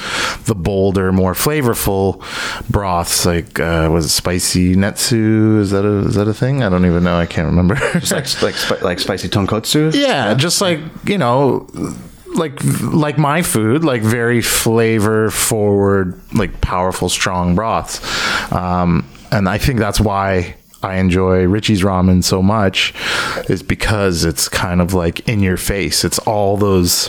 the 0.45 0.55
bolder, 0.55 1.11
more 1.11 1.33
flavorful 1.33 2.21
broths. 2.69 3.25
Like, 3.25 3.59
uh, 3.59 3.89
was 3.91 4.05
it 4.05 4.09
spicy 4.09 4.75
netsu? 4.75 5.59
Is 5.59 5.71
that 5.71 5.85
a 5.85 6.07
is 6.07 6.15
that 6.15 6.27
a 6.27 6.33
thing? 6.33 6.63
I 6.63 6.69
don't 6.69 6.85
even 6.85 7.03
know. 7.03 7.17
I 7.17 7.25
can't 7.25 7.47
remember. 7.47 7.75
like 7.93 8.41
like 8.41 8.55
spi- 8.55 8.81
like 8.81 8.99
spicy 8.99 9.29
tonkotsu. 9.29 9.93
Yeah, 9.93 10.33
just 10.33 10.61
like 10.61 10.79
you 11.05 11.17
know, 11.17 11.67
like 12.35 12.59
like 12.81 13.17
my 13.17 13.41
food, 13.41 13.83
like 13.83 14.01
very 14.01 14.41
flavor 14.41 15.31
forward, 15.31 16.19
like 16.33 16.61
powerful, 16.61 17.09
strong 17.09 17.55
broths. 17.55 18.01
Um, 18.51 19.07
and 19.31 19.49
I 19.49 19.57
think 19.57 19.79
that's 19.79 19.99
why 19.99 20.55
I 20.83 20.97
enjoy 20.97 21.45
Richie's 21.45 21.81
ramen 21.81 22.23
so 22.23 22.41
much, 22.41 22.93
is 23.49 23.63
because 23.63 24.23
it's 24.23 24.49
kind 24.49 24.81
of 24.81 24.93
like 24.93 25.27
in 25.27 25.41
your 25.41 25.57
face. 25.57 26.03
It's 26.03 26.19
all 26.19 26.57
those. 26.57 27.07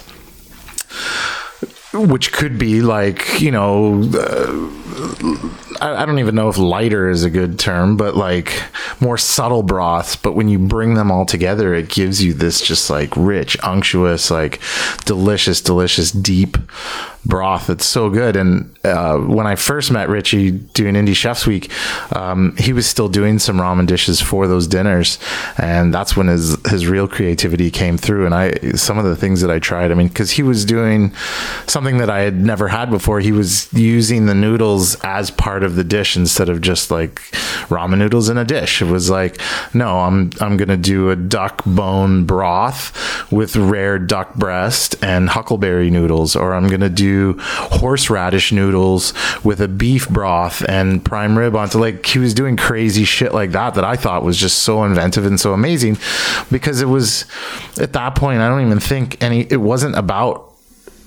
Which 1.92 2.32
could 2.32 2.58
be 2.58 2.82
like, 2.82 3.40
you 3.40 3.52
know, 3.52 4.02
uh, 4.14 5.63
I, 5.80 6.02
I 6.02 6.06
don't 6.06 6.18
even 6.18 6.34
know 6.34 6.48
if 6.48 6.58
lighter 6.58 7.08
is 7.08 7.24
a 7.24 7.30
good 7.30 7.58
term, 7.58 7.96
but 7.96 8.16
like 8.16 8.62
more 9.00 9.18
subtle 9.18 9.62
broths. 9.62 10.16
But 10.16 10.32
when 10.32 10.48
you 10.48 10.58
bring 10.58 10.94
them 10.94 11.10
all 11.10 11.26
together, 11.26 11.74
it 11.74 11.88
gives 11.88 12.22
you 12.22 12.32
this 12.32 12.60
just 12.60 12.90
like 12.90 13.16
rich, 13.16 13.56
unctuous, 13.62 14.30
like 14.30 14.60
delicious, 15.04 15.60
delicious, 15.60 16.10
deep 16.10 16.56
broth. 17.26 17.70
It's 17.70 17.86
so 17.86 18.10
good. 18.10 18.36
And 18.36 18.76
uh, 18.84 19.18
when 19.18 19.46
I 19.46 19.54
first 19.54 19.90
met 19.90 20.08
Richie 20.08 20.50
doing 20.50 20.94
Indie 20.94 21.16
Chefs 21.16 21.46
Week, 21.46 21.70
um, 22.14 22.54
he 22.56 22.72
was 22.72 22.86
still 22.86 23.08
doing 23.08 23.38
some 23.38 23.58
ramen 23.58 23.86
dishes 23.86 24.20
for 24.20 24.46
those 24.46 24.66
dinners, 24.66 25.18
and 25.56 25.92
that's 25.92 26.16
when 26.16 26.26
his 26.26 26.56
his 26.68 26.86
real 26.86 27.08
creativity 27.08 27.70
came 27.70 27.96
through. 27.96 28.26
And 28.26 28.34
I 28.34 28.52
some 28.74 28.98
of 28.98 29.04
the 29.04 29.16
things 29.16 29.40
that 29.40 29.50
I 29.50 29.58
tried, 29.58 29.90
I 29.90 29.94
mean, 29.94 30.08
because 30.08 30.32
he 30.32 30.42
was 30.42 30.64
doing 30.64 31.14
something 31.66 31.98
that 31.98 32.10
I 32.10 32.20
had 32.20 32.36
never 32.36 32.68
had 32.68 32.90
before. 32.90 33.20
He 33.20 33.32
was 33.32 33.72
using 33.72 34.26
the 34.26 34.34
noodles 34.34 34.96
as 35.02 35.30
part 35.30 35.62
of 35.64 35.76
the 35.76 35.84
dish 35.84 36.16
instead 36.16 36.48
of 36.48 36.60
just 36.60 36.90
like 36.90 37.16
ramen 37.68 37.98
noodles 37.98 38.28
in 38.28 38.38
a 38.38 38.44
dish. 38.44 38.82
It 38.82 38.86
was 38.86 39.10
like, 39.10 39.40
no, 39.72 40.00
I'm 40.00 40.30
I'm 40.40 40.56
gonna 40.56 40.76
do 40.76 41.10
a 41.10 41.16
duck 41.16 41.62
bone 41.64 42.24
broth 42.24 42.92
with 43.32 43.56
rare 43.56 43.98
duck 43.98 44.34
breast 44.34 44.96
and 45.02 45.28
huckleberry 45.28 45.90
noodles, 45.90 46.36
or 46.36 46.54
I'm 46.54 46.68
gonna 46.68 46.88
do 46.88 47.36
horseradish 47.40 48.52
noodles 48.52 49.12
with 49.44 49.60
a 49.60 49.68
beef 49.68 50.08
broth 50.08 50.64
and 50.68 51.04
prime 51.04 51.36
rib 51.36 51.56
onto 51.56 51.78
like 51.78 52.04
he 52.06 52.18
was 52.18 52.34
doing 52.34 52.56
crazy 52.56 53.04
shit 53.04 53.34
like 53.34 53.50
that 53.52 53.74
that 53.74 53.84
I 53.84 53.96
thought 53.96 54.22
was 54.22 54.36
just 54.36 54.58
so 54.58 54.84
inventive 54.84 55.26
and 55.26 55.40
so 55.40 55.52
amazing 55.52 55.98
because 56.50 56.80
it 56.80 56.88
was 56.88 57.24
at 57.78 57.92
that 57.94 58.14
point 58.14 58.40
I 58.40 58.48
don't 58.48 58.64
even 58.64 58.80
think 58.80 59.22
any 59.22 59.40
it 59.50 59.60
wasn't 59.60 59.96
about 59.96 60.53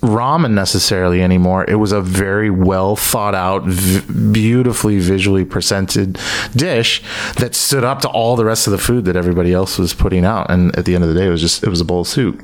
ramen 0.00 0.52
necessarily 0.52 1.22
anymore. 1.22 1.64
It 1.68 1.76
was 1.76 1.92
a 1.92 2.00
very 2.00 2.50
well 2.50 2.96
thought 2.96 3.34
out, 3.34 3.64
v- 3.64 4.32
beautifully 4.32 4.98
visually 4.98 5.44
presented 5.44 6.18
dish 6.54 7.02
that 7.36 7.54
stood 7.54 7.84
up 7.84 8.00
to 8.02 8.08
all 8.08 8.36
the 8.36 8.44
rest 8.44 8.66
of 8.66 8.70
the 8.70 8.78
food 8.78 9.04
that 9.06 9.16
everybody 9.16 9.52
else 9.52 9.78
was 9.78 9.94
putting 9.94 10.24
out. 10.24 10.50
And 10.50 10.74
at 10.76 10.84
the 10.84 10.94
end 10.94 11.04
of 11.04 11.12
the 11.12 11.18
day, 11.18 11.26
it 11.26 11.30
was 11.30 11.40
just 11.40 11.64
it 11.64 11.68
was 11.68 11.80
a 11.80 11.84
bowl 11.84 12.02
of 12.02 12.06
soup. 12.06 12.42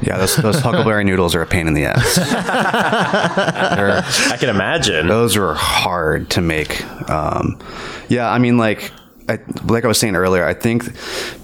Yeah, 0.00 0.18
those, 0.18 0.36
those 0.36 0.58
huckleberry 0.58 1.04
noodles 1.04 1.34
are 1.34 1.42
a 1.42 1.46
pain 1.46 1.68
in 1.68 1.74
the 1.74 1.84
ass. 1.84 2.18
I 2.18 4.36
can 4.38 4.48
imagine. 4.48 5.06
those 5.06 5.36
were 5.36 5.54
hard 5.54 6.30
to 6.30 6.40
make. 6.40 6.82
Um, 7.08 7.58
yeah, 8.08 8.30
I 8.30 8.38
mean, 8.38 8.58
like, 8.58 8.90
I, 9.28 9.38
like 9.64 9.84
I 9.84 9.88
was 9.88 9.98
saying 9.98 10.16
earlier, 10.16 10.44
I 10.44 10.54
think 10.54 10.84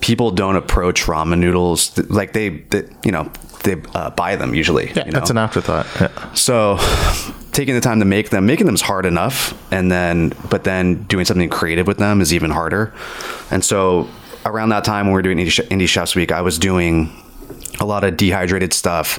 people 0.00 0.32
don't 0.32 0.56
approach 0.56 1.04
ramen 1.04 1.38
noodles 1.38 1.90
th- 1.90 2.08
like 2.08 2.32
they, 2.32 2.48
they 2.48 2.82
you 3.04 3.12
know, 3.12 3.30
they 3.68 3.82
uh, 3.94 4.10
buy 4.10 4.36
them 4.36 4.54
usually. 4.54 4.90
Yeah, 4.90 5.06
you 5.06 5.12
know? 5.12 5.18
that's 5.18 5.30
an 5.30 5.38
afterthought. 5.38 5.86
Yeah. 6.00 6.32
So 6.34 6.78
taking 7.52 7.74
the 7.74 7.80
time 7.80 7.98
to 8.00 8.04
make 8.04 8.30
them, 8.30 8.46
making 8.46 8.66
them 8.66 8.74
is 8.74 8.80
hard 8.80 9.06
enough, 9.06 9.54
and 9.72 9.90
then 9.90 10.32
but 10.50 10.64
then 10.64 11.02
doing 11.04 11.24
something 11.24 11.48
creative 11.48 11.86
with 11.86 11.98
them 11.98 12.20
is 12.20 12.32
even 12.32 12.50
harder. 12.50 12.92
And 13.50 13.64
so 13.64 14.08
around 14.44 14.70
that 14.70 14.84
time 14.84 15.06
when 15.06 15.12
we 15.12 15.18
were 15.18 15.22
doing 15.22 15.38
Indie, 15.38 15.50
Ch- 15.50 15.68
Indie 15.68 15.88
Chefs 15.88 16.14
Week, 16.14 16.32
I 16.32 16.40
was 16.40 16.58
doing 16.58 17.10
a 17.80 17.84
lot 17.84 18.04
of 18.04 18.16
dehydrated 18.16 18.72
stuff 18.72 19.18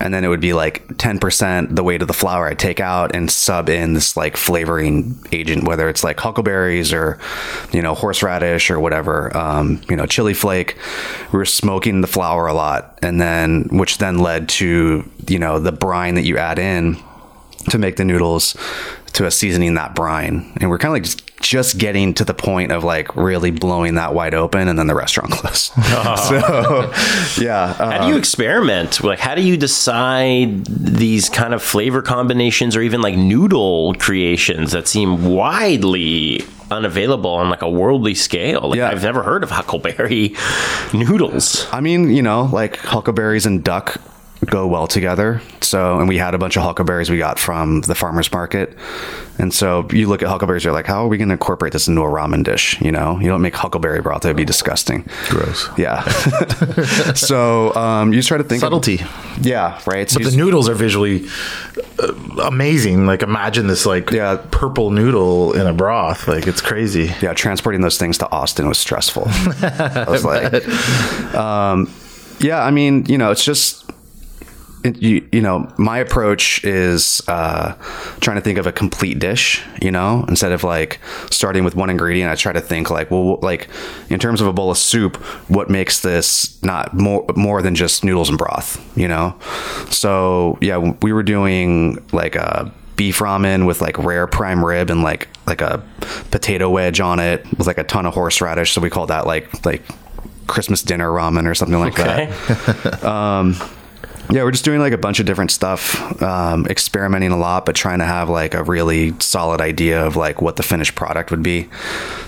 and 0.00 0.14
then 0.14 0.24
it 0.24 0.28
would 0.28 0.40
be 0.40 0.52
like 0.52 0.86
10% 0.96 1.74
the 1.74 1.82
weight 1.82 2.02
of 2.02 2.08
the 2.08 2.14
flour 2.14 2.48
I'd 2.48 2.58
take 2.58 2.80
out 2.80 3.14
and 3.14 3.30
sub 3.30 3.68
in 3.68 3.94
this 3.94 4.16
like 4.16 4.36
flavoring 4.36 5.18
agent 5.32 5.64
whether 5.64 5.88
it's 5.88 6.02
like 6.02 6.18
huckleberries 6.18 6.92
or 6.92 7.18
you 7.72 7.82
know 7.82 7.94
horseradish 7.94 8.70
or 8.70 8.80
whatever 8.80 9.36
um, 9.36 9.80
you 9.88 9.96
know 9.96 10.06
chili 10.06 10.34
flake. 10.34 10.76
We 11.32 11.38
were 11.38 11.44
smoking 11.44 12.00
the 12.00 12.06
flour 12.06 12.46
a 12.46 12.54
lot 12.54 12.98
and 13.02 13.20
then 13.20 13.68
which 13.70 13.98
then 13.98 14.18
led 14.18 14.48
to 14.50 15.08
you 15.26 15.38
know 15.38 15.58
the 15.58 15.72
brine 15.72 16.14
that 16.14 16.24
you 16.24 16.38
add 16.38 16.58
in 16.58 16.96
to 17.68 17.78
make 17.78 17.96
the 17.96 18.04
noodles 18.04 18.56
to 19.14 19.24
a 19.26 19.30
seasoning 19.30 19.74
that 19.74 19.94
brine 19.94 20.52
and 20.60 20.68
we're 20.70 20.78
kind 20.78 20.90
of 20.90 20.94
like 20.94 21.02
just, 21.04 21.40
just 21.40 21.78
getting 21.78 22.12
to 22.14 22.24
the 22.24 22.34
point 22.34 22.70
of 22.72 22.84
like 22.84 23.14
really 23.16 23.50
blowing 23.50 23.94
that 23.94 24.12
wide 24.14 24.34
open 24.34 24.68
and 24.68 24.78
then 24.78 24.86
the 24.86 24.94
restaurant 24.94 25.30
closed 25.32 25.72
so 25.72 26.92
yeah 27.42 27.74
uh, 27.78 27.90
How 27.90 28.02
do 28.02 28.08
you 28.08 28.16
experiment? 28.18 29.02
Like, 29.02 29.18
how 29.18 29.34
do 29.34 29.42
you 29.42 29.56
decide 29.56 30.64
these 30.66 31.28
kind 31.28 31.54
of 31.54 31.62
flavor 31.62 32.02
combinations 32.02 32.76
or 32.76 32.82
even 32.82 33.00
like 33.00 33.16
noodle 33.16 33.94
creations 33.94 34.72
that 34.72 34.86
seem 34.88 35.24
widely 35.26 36.44
unavailable 36.70 37.30
on 37.30 37.48
like 37.50 37.62
a 37.62 37.70
worldly 37.70 38.14
scale? 38.14 38.68
Like, 38.70 38.78
Yeah. 38.78 38.88
I've 38.90 39.02
never 39.02 39.22
heard 39.22 39.42
of 39.42 39.50
huckleberry 39.50 40.34
noodles. 40.92 41.66
I 41.72 41.80
mean, 41.80 42.10
you 42.10 42.22
know, 42.22 42.44
like 42.52 42.76
huckleberries 42.78 43.46
and 43.46 43.64
duck 43.64 44.00
go 44.44 44.66
well 44.66 44.86
together. 44.86 45.40
So, 45.60 45.98
and 45.98 46.08
we 46.08 46.16
had 46.18 46.34
a 46.34 46.38
bunch 46.38 46.56
of 46.56 46.62
huckleberries 46.62 47.10
we 47.10 47.18
got 47.18 47.38
from 47.38 47.80
the 47.82 47.94
farmer's 47.94 48.30
market. 48.32 48.76
And 49.40 49.52
so 49.54 49.86
you 49.92 50.08
look 50.08 50.22
at 50.22 50.28
huckleberries, 50.28 50.64
you're 50.64 50.72
like, 50.72 50.86
how 50.86 51.04
are 51.04 51.08
we 51.08 51.16
going 51.18 51.28
to 51.28 51.32
incorporate 51.34 51.72
this 51.72 51.86
into 51.86 52.00
a 52.00 52.04
ramen 52.08 52.42
dish? 52.44 52.80
You 52.80 52.90
know, 52.90 53.18
you 53.20 53.28
don't 53.28 53.40
make 53.42 53.54
huckleberry 53.54 54.00
broth. 54.00 54.22
That 54.22 54.30
would 54.30 54.36
be 54.36 54.44
disgusting. 54.44 55.08
Gross. 55.28 55.68
Yeah. 55.76 56.02
so, 57.14 57.74
um, 57.74 58.12
you 58.12 58.18
just 58.18 58.28
try 58.28 58.38
to 58.38 58.44
think. 58.44 58.62
of- 58.62 58.66
Subtlety. 58.66 59.00
yeah. 59.40 59.80
Right. 59.86 60.08
So 60.10 60.18
But 60.20 60.30
the 60.30 60.36
noodles 60.36 60.68
are 60.68 60.74
visually 60.74 61.26
uh, 62.02 62.12
amazing. 62.44 63.06
Like 63.06 63.22
imagine 63.22 63.66
this 63.66 63.86
like 63.86 64.10
Yeah. 64.10 64.38
purple 64.50 64.90
noodle 64.90 65.52
in 65.52 65.66
a 65.66 65.72
broth. 65.72 66.26
Like 66.28 66.46
it's 66.46 66.60
crazy. 66.60 67.12
yeah, 67.20 67.32
transporting 67.34 67.80
those 67.80 67.98
things 67.98 68.18
to 68.18 68.30
Austin 68.32 68.66
was 68.68 68.78
stressful. 68.78 69.24
I 69.62 70.06
was 70.08 70.24
like, 70.24 70.66
um, 71.34 71.92
yeah, 72.40 72.62
I 72.64 72.70
mean, 72.70 73.04
you 73.06 73.18
know, 73.18 73.30
it's 73.30 73.44
just, 73.44 73.84
you, 74.84 75.28
you 75.32 75.40
know, 75.40 75.72
my 75.76 75.98
approach 75.98 76.62
is 76.64 77.20
uh, 77.28 77.72
trying 78.20 78.36
to 78.36 78.40
think 78.40 78.58
of 78.58 78.66
a 78.66 78.72
complete 78.72 79.18
dish, 79.18 79.62
you 79.82 79.90
know, 79.90 80.24
instead 80.28 80.52
of 80.52 80.62
like 80.64 81.00
starting 81.30 81.64
with 81.64 81.74
one 81.74 81.90
ingredient. 81.90 82.30
I 82.30 82.34
try 82.36 82.52
to 82.52 82.60
think 82.60 82.90
like, 82.90 83.10
well, 83.10 83.38
like 83.42 83.68
in 84.08 84.18
terms 84.20 84.40
of 84.40 84.46
a 84.46 84.52
bowl 84.52 84.70
of 84.70 84.78
soup, 84.78 85.16
what 85.48 85.68
makes 85.68 86.00
this 86.00 86.62
not 86.62 86.94
more 86.94 87.24
more 87.36 87.60
than 87.62 87.74
just 87.74 88.04
noodles 88.04 88.28
and 88.28 88.38
broth, 88.38 88.80
you 88.96 89.08
know? 89.08 89.38
So 89.90 90.58
yeah, 90.60 90.78
we 91.02 91.12
were 91.12 91.22
doing 91.24 92.04
like 92.12 92.36
a 92.36 92.72
beef 92.96 93.18
ramen 93.20 93.66
with 93.66 93.80
like 93.80 93.96
rare 93.98 94.26
prime 94.26 94.64
rib 94.64 94.90
and 94.90 95.02
like 95.02 95.28
like 95.46 95.60
a 95.60 95.82
potato 96.30 96.68
wedge 96.68 97.00
on 97.00 97.20
it 97.20 97.44
with 97.56 97.66
like 97.66 97.78
a 97.78 97.84
ton 97.84 98.06
of 98.06 98.14
horseradish. 98.14 98.72
So 98.72 98.80
we 98.80 98.90
call 98.90 99.06
that 99.06 99.26
like 99.26 99.64
like 99.66 99.82
Christmas 100.46 100.82
dinner 100.82 101.08
ramen 101.10 101.46
or 101.46 101.54
something 101.54 101.78
like 101.78 101.98
Okay. 101.98 102.26
that. 102.26 103.04
Yeah, 104.30 104.44
we're 104.44 104.50
just 104.50 104.64
doing 104.64 104.78
like 104.78 104.92
a 104.92 104.98
bunch 104.98 105.20
of 105.20 105.26
different 105.26 105.50
stuff, 105.50 106.22
um, 106.22 106.66
experimenting 106.66 107.30
a 107.30 107.36
lot, 107.38 107.64
but 107.64 107.74
trying 107.74 108.00
to 108.00 108.04
have 108.04 108.28
like 108.28 108.52
a 108.52 108.62
really 108.62 109.18
solid 109.20 109.62
idea 109.62 110.04
of 110.04 110.16
like 110.16 110.42
what 110.42 110.56
the 110.56 110.62
finished 110.62 110.94
product 110.94 111.30
would 111.30 111.42
be. 111.42 111.66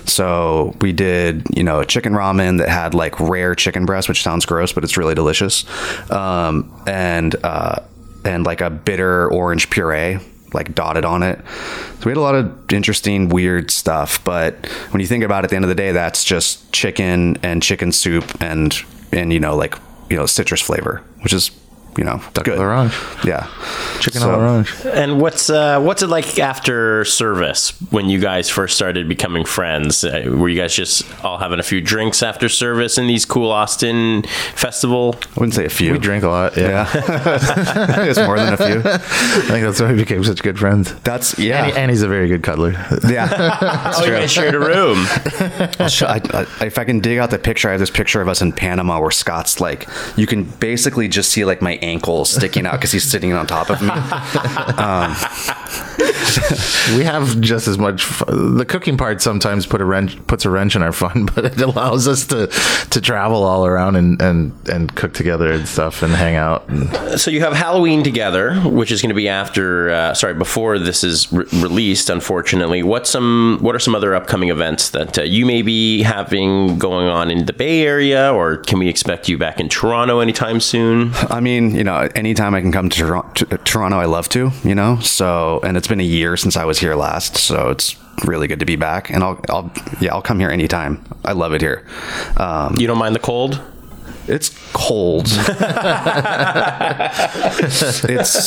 So 0.05 0.75
we 0.81 0.93
did, 0.93 1.45
you 1.55 1.63
know, 1.63 1.79
a 1.79 1.85
chicken 1.85 2.13
ramen 2.13 2.57
that 2.57 2.69
had 2.69 2.95
like 2.95 3.19
rare 3.19 3.53
chicken 3.53 3.85
breast, 3.85 4.09
which 4.09 4.23
sounds 4.23 4.47
gross, 4.47 4.73
but 4.73 4.83
it's 4.83 4.97
really 4.97 5.13
delicious, 5.13 5.63
um, 6.09 6.73
and 6.87 7.35
uh, 7.43 7.83
and 8.25 8.45
like 8.47 8.61
a 8.61 8.71
bitter 8.71 9.31
orange 9.31 9.69
puree 9.69 10.17
like 10.53 10.73
dotted 10.73 11.05
on 11.05 11.23
it. 11.23 11.39
So 11.99 12.05
we 12.05 12.11
had 12.11 12.17
a 12.17 12.21
lot 12.21 12.35
of 12.35 12.73
interesting, 12.73 13.29
weird 13.29 13.71
stuff. 13.71 14.23
But 14.23 14.65
when 14.89 15.01
you 15.01 15.07
think 15.07 15.23
about 15.23 15.43
it, 15.43 15.45
at 15.45 15.49
the 15.51 15.55
end 15.55 15.65
of 15.65 15.69
the 15.69 15.75
day, 15.75 15.91
that's 15.91 16.23
just 16.23 16.71
chicken 16.73 17.37
and 17.43 17.61
chicken 17.61 17.91
soup 17.91 18.41
and 18.41 18.75
and 19.11 19.31
you 19.31 19.39
know 19.39 19.55
like 19.55 19.75
you 20.09 20.17
know 20.17 20.25
citrus 20.25 20.61
flavor, 20.61 21.03
which 21.21 21.31
is 21.31 21.51
you 21.97 22.03
know 22.03 22.21
duck 22.33 22.45
good. 22.45 22.57
l'orange. 22.57 22.93
Yeah, 23.23 23.47
Chicken 23.99 24.21
So- 24.21 24.31
all 24.31 24.39
orange. 24.39 24.73
And 24.85 25.19
what's 25.21 25.49
uh, 25.49 25.79
what's 25.81 26.01
it 26.03 26.07
like 26.07 26.39
after 26.39 27.03
service 27.05 27.71
when 27.91 28.09
you 28.09 28.19
guys 28.19 28.49
first 28.49 28.75
started 28.75 29.07
becoming 29.07 29.45
friends? 29.45 30.03
Uh, 30.03 30.23
were 30.27 30.49
you 30.49 30.59
guys 30.59 30.73
just 30.75 31.03
all 31.23 31.37
having 31.37 31.59
a 31.59 31.63
few 31.63 31.81
drinks 31.81 32.23
after 32.23 32.49
service 32.49 32.97
in 32.97 33.07
these 33.07 33.25
cool 33.25 33.51
Austin 33.51 34.23
festival? 34.55 35.15
I 35.35 35.39
wouldn't 35.39 35.53
say 35.55 35.65
a 35.65 35.69
few. 35.69 35.93
We 35.93 35.99
drink 35.99 36.23
a 36.23 36.29
lot. 36.29 36.57
Yeah. 36.57 36.89
Yeah, 36.93 38.03
it's 38.05 38.19
more 38.19 38.37
than 38.37 38.53
a 38.53 38.57
few. 38.57 38.81
I 38.85 38.97
think 38.97 39.65
that's 39.65 39.79
why 39.81 39.91
we 39.91 39.97
became 39.97 40.23
such 40.23 40.41
good 40.43 40.57
friends. 40.59 40.93
That's 41.01 41.37
yeah, 41.39 41.65
And, 41.67 41.77
and 41.77 41.91
he's 41.91 42.01
a 42.01 42.07
very 42.07 42.27
good 42.27 42.43
cuddler. 42.43 42.71
yeah. 43.07 43.29
oh, 43.97 44.05
you 44.05 44.11
guys 44.11 44.31
shared 44.31 44.55
a 44.55 44.59
room. 44.59 44.97
Sh- 45.89 46.03
I, 46.03 46.21
I, 46.33 46.65
if 46.65 46.77
I 46.77 46.83
can 46.85 46.99
dig 46.99 47.17
out 47.17 47.29
the 47.31 47.39
picture, 47.39 47.67
I 47.67 47.71
have 47.71 47.79
this 47.79 47.89
picture 47.89 48.21
of 48.21 48.27
us 48.27 48.41
in 48.41 48.51
Panama 48.51 48.99
where 48.99 49.11
Scott's 49.11 49.59
like, 49.59 49.87
you 50.17 50.27
can 50.27 50.43
basically 50.43 51.07
just 51.07 51.31
see 51.31 51.45
like 51.45 51.61
my 51.61 51.75
ankles 51.81 52.29
sticking 52.31 52.65
out 52.65 52.73
because 52.73 52.91
he's 52.91 53.09
sitting 53.09 53.33
on 53.33 53.47
top 53.47 53.69
of 53.69 53.81
me. 53.81 53.89
Um, 54.81 55.15
we 56.97 57.03
have 57.03 57.39
just 57.41 57.67
as 57.67 57.77
much. 57.77 58.03
Fun. 58.03 58.57
The 58.57 58.65
cooking 58.65 58.97
part 58.97 59.21
sometimes 59.21 59.65
put 59.65 59.81
a 59.81 59.85
wrench 59.85 60.15
puts 60.27 60.45
a 60.45 60.49
wrench 60.49 60.75
in 60.75 60.81
our 60.83 60.91
fun, 60.91 61.25
but 61.35 61.45
it 61.45 61.61
allows 61.61 62.07
us 62.07 62.25
to 62.27 62.47
to 62.47 63.01
travel 63.01 63.43
all 63.43 63.65
around 63.65 63.95
and 63.95 64.21
and 64.21 64.53
and 64.69 64.95
cook 64.95 65.13
together 65.13 65.51
and 65.51 65.67
stuff 65.67 66.01
and 66.03 66.13
hang 66.13 66.35
out. 66.35 66.67
And 66.69 67.19
So 67.19 67.31
you 67.31 67.41
have 67.41 67.53
Halloween 67.53 68.03
together, 68.03 68.55
which 68.61 68.91
is 68.91 69.01
going 69.01 69.09
to 69.09 69.15
be 69.15 69.27
after, 69.29 69.89
uh, 69.91 70.13
sorry, 70.13 70.33
before 70.33 70.79
this 70.79 71.03
is 71.03 71.31
re- 71.31 71.45
released. 71.53 72.09
Unfortunately, 72.09 72.83
what's 72.83 73.09
some 73.09 73.59
what 73.61 73.75
are 73.75 73.79
some 73.79 73.95
other 73.95 74.15
upcoming 74.15 74.49
events 74.49 74.89
that 74.91 75.17
uh, 75.17 75.23
you 75.23 75.45
may 75.45 75.61
be 75.61 76.03
having 76.03 76.77
going 76.77 77.07
on 77.07 77.29
in 77.31 77.45
the 77.45 77.53
Bay 77.53 77.81
Area, 77.85 78.33
or 78.33 78.57
can 78.57 78.79
we 78.79 78.87
expect 78.87 79.27
you 79.29 79.37
back 79.37 79.59
in 79.59 79.69
Toronto 79.69 80.19
anytime 80.19 80.59
soon? 80.59 81.11
I 81.29 81.39
mean, 81.39 81.75
you 81.75 81.83
know, 81.83 82.09
anytime 82.15 82.55
I 82.55 82.61
can 82.61 82.71
come 82.71 82.89
to, 82.89 83.03
Toron- 83.03 83.33
to 83.35 83.57
Toronto, 83.59 83.97
I 83.97 84.05
love 84.05 84.29
to, 84.29 84.51
you 84.63 84.75
know. 84.75 84.99
So, 84.99 85.59
and 85.71 85.77
it's 85.77 85.87
been 85.87 86.01
a 86.01 86.03
year 86.03 86.35
since 86.35 86.57
I 86.57 86.65
was 86.65 86.79
here 86.79 86.95
last, 86.95 87.37
so 87.37 87.69
it's 87.69 87.95
really 88.25 88.45
good 88.45 88.59
to 88.59 88.65
be 88.65 88.75
back. 88.75 89.09
And 89.09 89.23
I'll, 89.23 89.39
I'll, 89.47 89.71
yeah, 90.01 90.13
I'll 90.13 90.21
come 90.21 90.37
here 90.37 90.49
anytime. 90.49 91.01
I 91.23 91.31
love 91.31 91.53
it 91.53 91.61
here. 91.61 91.87
Um, 92.35 92.75
You 92.77 92.87
don't 92.87 92.97
mind 92.97 93.15
the 93.15 93.19
cold? 93.21 93.61
It's 94.31 94.49
cold. 94.71 95.25
it's 95.27 95.41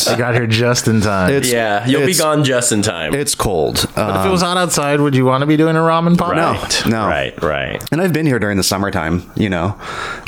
I 0.09 0.17
got 0.17 0.35
here 0.35 0.47
just 0.47 0.89
in 0.89 1.03
time. 1.03 1.31
it's 1.31 1.53
Yeah, 1.53 1.87
you'll 1.87 2.07
be 2.07 2.15
gone 2.15 2.43
just 2.43 2.73
in 2.73 2.81
time. 2.83 3.15
It's 3.15 3.35
cold. 3.35 3.87
Uh, 3.95 4.21
if 4.21 4.27
it 4.27 4.31
was 4.31 4.41
hot 4.43 4.57
outside, 4.57 5.01
would 5.01 5.15
you 5.15 5.27
want 5.27 5.43
to 5.43 5.47
be 5.47 5.57
doing 5.57 5.77
a 5.77 5.81
ramen 5.81 6.17
pot? 6.17 6.33
right, 6.33 6.83
no. 6.87 7.07
right, 7.07 7.43
right. 7.43 7.85
and 7.93 8.01
I've 8.01 8.13
been 8.13 8.27
here 8.27 8.39
during 8.39 8.57
the 8.57 8.63
summertime, 8.63 9.31
you 9.37 9.51
know. 9.51 9.79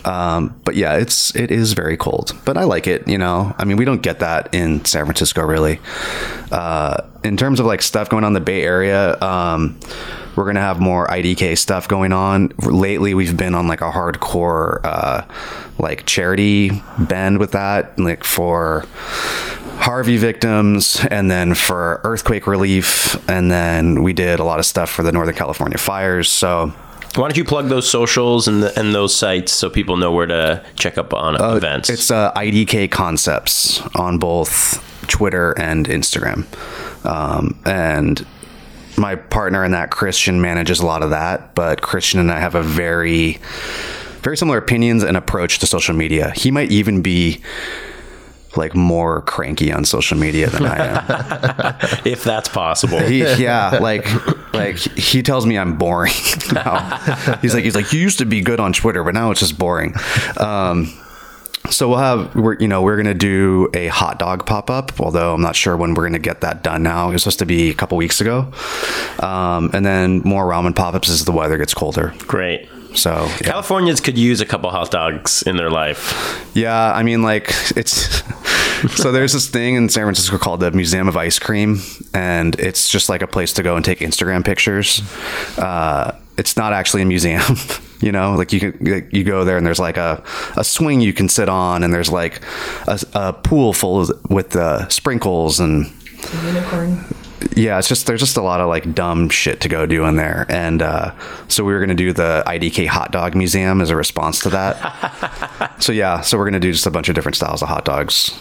Um, 0.05 0.61
but 0.65 0.75
yeah, 0.77 0.97
it's 0.97 1.35
it 1.35 1.51
is 1.51 1.73
very 1.73 1.97
cold, 1.97 2.33
but 2.45 2.57
I 2.57 2.65
like 2.65 2.87
it. 2.87 3.09
You 3.09 3.19
know, 3.19 3.55
I 3.59 3.65
mean, 3.65 3.79
we 3.79 3.85
don't 3.85 4.03
get 4.03 4.19
that 4.21 4.55
in 4.55 4.85
San 4.85 5.05
Francisco 5.07 5.43
really. 5.43 5.81
Uh, 6.53 7.03
in 7.25 7.37
terms 7.37 7.61
of 7.61 7.67
like 7.67 7.83
stuff 7.83 8.09
going 8.09 8.25
on 8.25 8.29
in 8.29 8.35
the 8.35 8.41
Bay 8.41 8.63
Area, 8.63 9.19
um, 9.21 9.81
we're 10.37 10.45
gonna 10.45 10.61
have 10.61 10.81
more 10.81 11.07
IDK 11.07 11.57
stuff 11.59 11.89
going 11.89 12.13
on. 12.13 12.53
Lately, 12.59 13.15
we've 13.15 13.37
been 13.37 13.55
on 13.55 13.67
like 13.67 13.81
a 13.81 13.91
hardcore 13.91 14.81
uh, 14.85 15.23
like 15.79 16.07
charity 16.07 16.83
bend 16.99 17.39
with 17.39 17.53
that, 17.53 17.99
like 17.99 18.23
for 18.25 18.85
Harvey 19.79 20.17
victims, 20.17 21.05
and 21.11 21.31
then 21.31 21.55
for 21.55 22.01
earthquake 22.05 22.47
relief, 22.47 23.17
and 23.29 23.51
then 23.51 24.03
we 24.03 24.13
did 24.13 24.39
a 24.41 24.45
lot 24.45 24.59
of 24.59 24.67
stuff 24.67 24.91
for 24.91 25.03
the 25.03 25.13
Northern 25.13 25.35
California 25.35 25.79
fires. 25.79 26.31
So 26.31 26.67
Why 27.15 27.29
don't 27.29 27.37
you 27.37 27.45
plug 27.45 27.69
those 27.69 27.89
socials 27.89 28.47
and 28.49 28.63
the, 28.63 28.79
and 28.79 28.95
those 28.95 29.15
sites 29.15 29.53
so 29.53 29.71
people 29.71 29.97
know 29.97 30.13
where 30.13 30.27
to 30.27 30.65
check 30.77 30.99
up 30.99 31.15
on 31.15 31.35
events? 31.57 31.89
It's 31.91 32.11
uh, 32.11 32.33
IDK 32.35 32.91
Concepts 32.91 33.81
on 33.95 34.19
both 34.19 34.83
Twitter 35.09 35.53
and 35.59 35.87
Instagram. 35.89 36.45
Um, 37.07 37.59
and 37.65 38.27
my 38.99 39.17
partner 39.17 39.65
in 39.65 39.73
that, 39.73 39.91
Christian, 39.91 40.41
manages 40.41 40.81
a 40.81 40.87
lot 40.87 41.03
of 41.03 41.11
that. 41.11 41.55
But 41.55 41.83
Christian 41.83 42.21
and 42.21 42.31
I 42.31 42.39
have 42.39 42.55
a 42.55 42.63
very, 42.63 43.39
very 44.23 44.37
similar 44.37 44.59
opinions 44.59 45.03
and 45.03 45.17
approach 45.17 45.59
to 45.61 45.67
social 45.67 45.95
media. 45.95 46.33
He 46.37 46.51
might 46.51 46.71
even 46.71 47.03
be 47.03 47.43
like 48.57 48.75
more 48.75 49.23
cranky 49.23 49.71
on 49.73 49.85
social 49.85 50.17
media 50.17 50.49
than 50.49 50.65
I 50.65 50.77
am. 50.77 51.77
if 52.05 52.25
that's 52.25 52.49
possible. 52.49 52.99
He, 52.99 53.19
yeah, 53.19 53.79
like 53.81 54.07
like 54.55 54.77
he 54.77 55.23
tells 55.23 55.47
me 55.47 55.59
I'm 55.59 55.77
boring 55.77 56.13
now. 56.53 56.97
He's 57.43 57.55
like 57.55 57.65
he's 57.65 57.75
like 57.75 57.93
you 57.93 58.01
used 58.01 58.19
to 58.19 58.25
be 58.27 58.41
good 58.41 58.61
on 58.61 58.73
Twitter, 58.73 59.05
but 59.05 59.15
now 59.15 59.31
it's 59.31 59.41
just 59.41 59.59
boring. 59.59 59.95
Um, 60.39 60.93
so 61.71 61.89
we'll 61.89 61.99
have 61.99 62.35
we're 62.35 62.55
you 62.59 62.69
know 62.69 62.83
we're 62.83 62.97
gonna 62.97 63.15
do 63.15 63.69
a 63.75 63.89
hot 63.89 64.19
dog 64.19 64.47
pop 64.47 64.71
up, 64.71 65.01
although 65.01 65.35
I'm 65.35 65.41
not 65.41 65.57
sure 65.57 65.77
when 65.77 65.95
we're 65.95 66.07
gonna 66.07 66.19
get 66.19 66.41
that 66.41 66.63
done. 66.63 66.83
Now 66.83 67.11
it 67.11 67.13
was 67.15 67.23
supposed 67.23 67.39
to 67.41 67.47
be 67.47 67.71
a 67.71 67.75
couple 67.75 67.97
weeks 67.97 68.21
ago, 68.21 68.53
um, 69.21 69.71
and 69.73 69.85
then 69.85 70.21
more 70.25 70.45
ramen 70.47 70.75
pop 70.75 70.95
ups 70.95 71.09
as 71.09 71.25
the 71.25 71.33
weather 71.33 71.59
gets 71.59 71.75
colder. 71.75 72.15
Great. 72.19 72.69
So 72.95 73.11
yeah. 73.11 73.37
Californians 73.39 74.01
could 74.01 74.17
use 74.17 74.41
a 74.41 74.47
couple 74.47 74.71
hot 74.71 74.91
dogs 74.91 75.43
in 75.43 75.57
their 75.57 75.71
life. 75.71 76.51
Yeah, 76.55 76.93
I 76.93 77.03
mean, 77.03 77.23
like 77.23 77.49
it's 77.77 78.23
so 78.97 79.13
there's 79.13 79.33
this 79.33 79.49
thing 79.49 79.75
in 79.75 79.89
San 79.89 80.05
Francisco 80.05 80.39
called 80.39 80.61
the 80.61 80.71
Museum 80.71 81.09
of 81.09 81.17
Ice 81.17 81.39
Cream, 81.39 81.81
and 82.15 82.59
it's 82.59 82.89
just 82.89 83.09
like 83.09 83.23
a 83.23 83.27
place 83.27 83.53
to 83.55 83.63
go 83.63 83.77
and 83.77 83.85
take 83.85 84.01
Instagram 84.01 84.45
pictures. 84.45 85.03
Uh, 85.59 86.13
it's 86.39 86.57
not 86.57 86.73
actually 86.73 87.03
a 87.03 87.07
museum, 87.07 87.43
you 88.01 88.13
know. 88.13 88.35
Like 88.35 88.53
you 88.53 88.61
can 88.61 89.09
you 89.11 89.25
go 89.25 89.45
there 89.45 89.57
and 89.57 89.67
there's 89.67 89.79
like 89.79 89.97
a, 89.97 90.23
a 90.57 90.65
swing 90.65 91.01
you 91.01 91.13
can 91.13 91.29
sit 91.29 91.49
on, 91.49 91.83
and 91.83 91.93
there's 91.93 92.11
like 92.11 92.43
a, 92.87 93.01
a 93.15 93.33
pool 93.33 93.73
full 93.73 94.03
of, 94.03 94.31
with 94.31 94.57
uh, 94.57 94.89
sprinkles 94.89 95.61
and 95.61 95.91
Unicorn. 96.45 97.05
yeah, 97.55 97.79
it's 97.79 97.89
just 97.89 98.07
there's 98.07 98.21
just 98.21 98.37
a 98.37 98.43
lot 98.43 98.61
of 98.61 98.69
like 98.69 98.95
dumb 98.95 99.29
shit 99.29 99.61
to 99.63 99.69
go 99.69 99.87
do 99.87 100.05
in 100.05 100.17
there, 100.17 100.47
and 100.49 100.83
uh, 100.83 101.13
so 101.49 101.65
we 101.65 101.73
were 101.73 101.81
gonna 101.81 101.95
do 101.95 102.13
the 102.13 102.43
IDK 102.47 102.87
hot 102.87 103.13
dog 103.13 103.35
museum 103.35 103.81
as 103.81 103.91
a 103.91 103.97
response 103.97 104.41
to 104.41 104.51
that. 104.51 105.75
so 105.83 105.93
yeah, 105.93 106.21
so 106.21 106.39
we're 106.39 106.45
gonna 106.47 106.61
do 106.61 106.73
just 106.73 106.87
a 106.87 106.91
bunch 106.91 107.09
of 107.09 107.15
different 107.15 107.37
styles 107.37 107.63
of 107.63 107.69
hot 107.69 107.85
dogs. 107.85 108.39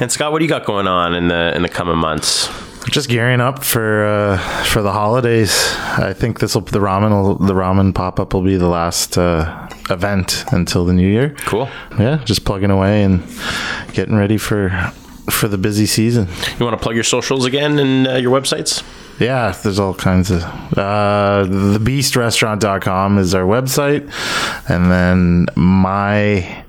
And 0.00 0.10
Scott, 0.10 0.32
what 0.32 0.38
do 0.38 0.44
you 0.44 0.48
got 0.48 0.64
going 0.64 0.86
on 0.86 1.14
in 1.14 1.28
the 1.28 1.54
in 1.54 1.62
the 1.62 1.68
coming 1.68 1.98
months? 1.98 2.48
Just 2.90 3.08
gearing 3.08 3.40
up 3.40 3.64
for 3.64 4.04
uh, 4.04 4.64
for 4.64 4.80
the 4.82 4.92
holidays. 4.92 5.52
I 5.98 6.12
think 6.12 6.40
this 6.40 6.54
will 6.54 6.62
the 6.62 6.78
ramen 6.78 7.10
will, 7.10 7.34
the 7.34 7.54
ramen 7.54 7.94
pop 7.94 8.20
up 8.20 8.32
will 8.32 8.42
be 8.42 8.56
the 8.56 8.68
last 8.68 9.18
uh, 9.18 9.68
event 9.90 10.44
until 10.52 10.84
the 10.84 10.92
new 10.92 11.08
year. 11.08 11.30
Cool. 11.46 11.68
Yeah, 11.98 12.22
just 12.24 12.44
plugging 12.44 12.70
away 12.70 13.02
and 13.02 13.22
getting 13.92 14.16
ready 14.16 14.38
for 14.38 14.70
for 15.30 15.48
the 15.48 15.58
busy 15.58 15.86
season. 15.86 16.28
You 16.58 16.64
want 16.64 16.78
to 16.78 16.82
plug 16.82 16.94
your 16.94 17.04
socials 17.04 17.44
again 17.44 17.78
and 17.78 18.06
uh, 18.06 18.14
your 18.14 18.38
websites? 18.38 18.84
Yeah, 19.18 19.52
there's 19.62 19.78
all 19.78 19.94
kinds 19.94 20.30
of 20.30 20.42
uh 20.42 21.46
thebeastrestaurant.com 21.48 23.18
is 23.18 23.34
our 23.34 23.44
website 23.44 24.12
and 24.68 24.90
then 24.90 25.46
my 25.56 26.64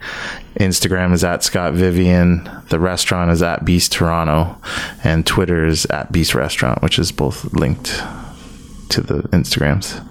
Instagram 0.59 1.13
is 1.13 1.23
at 1.23 1.43
Scott 1.43 1.73
Vivian, 1.73 2.49
the 2.69 2.79
restaurant 2.79 3.31
is 3.31 3.41
at 3.41 3.63
Beast 3.63 3.91
Toronto 3.91 4.57
and 5.03 5.25
Twitter 5.25 5.65
is 5.65 5.85
at 5.87 6.11
Beast 6.11 6.33
Restaurant, 6.33 6.81
which 6.81 6.97
is 6.97 7.11
both 7.11 7.53
linked 7.53 8.01
to 8.89 9.01
the 9.01 9.21
Instagrams. 9.29 10.01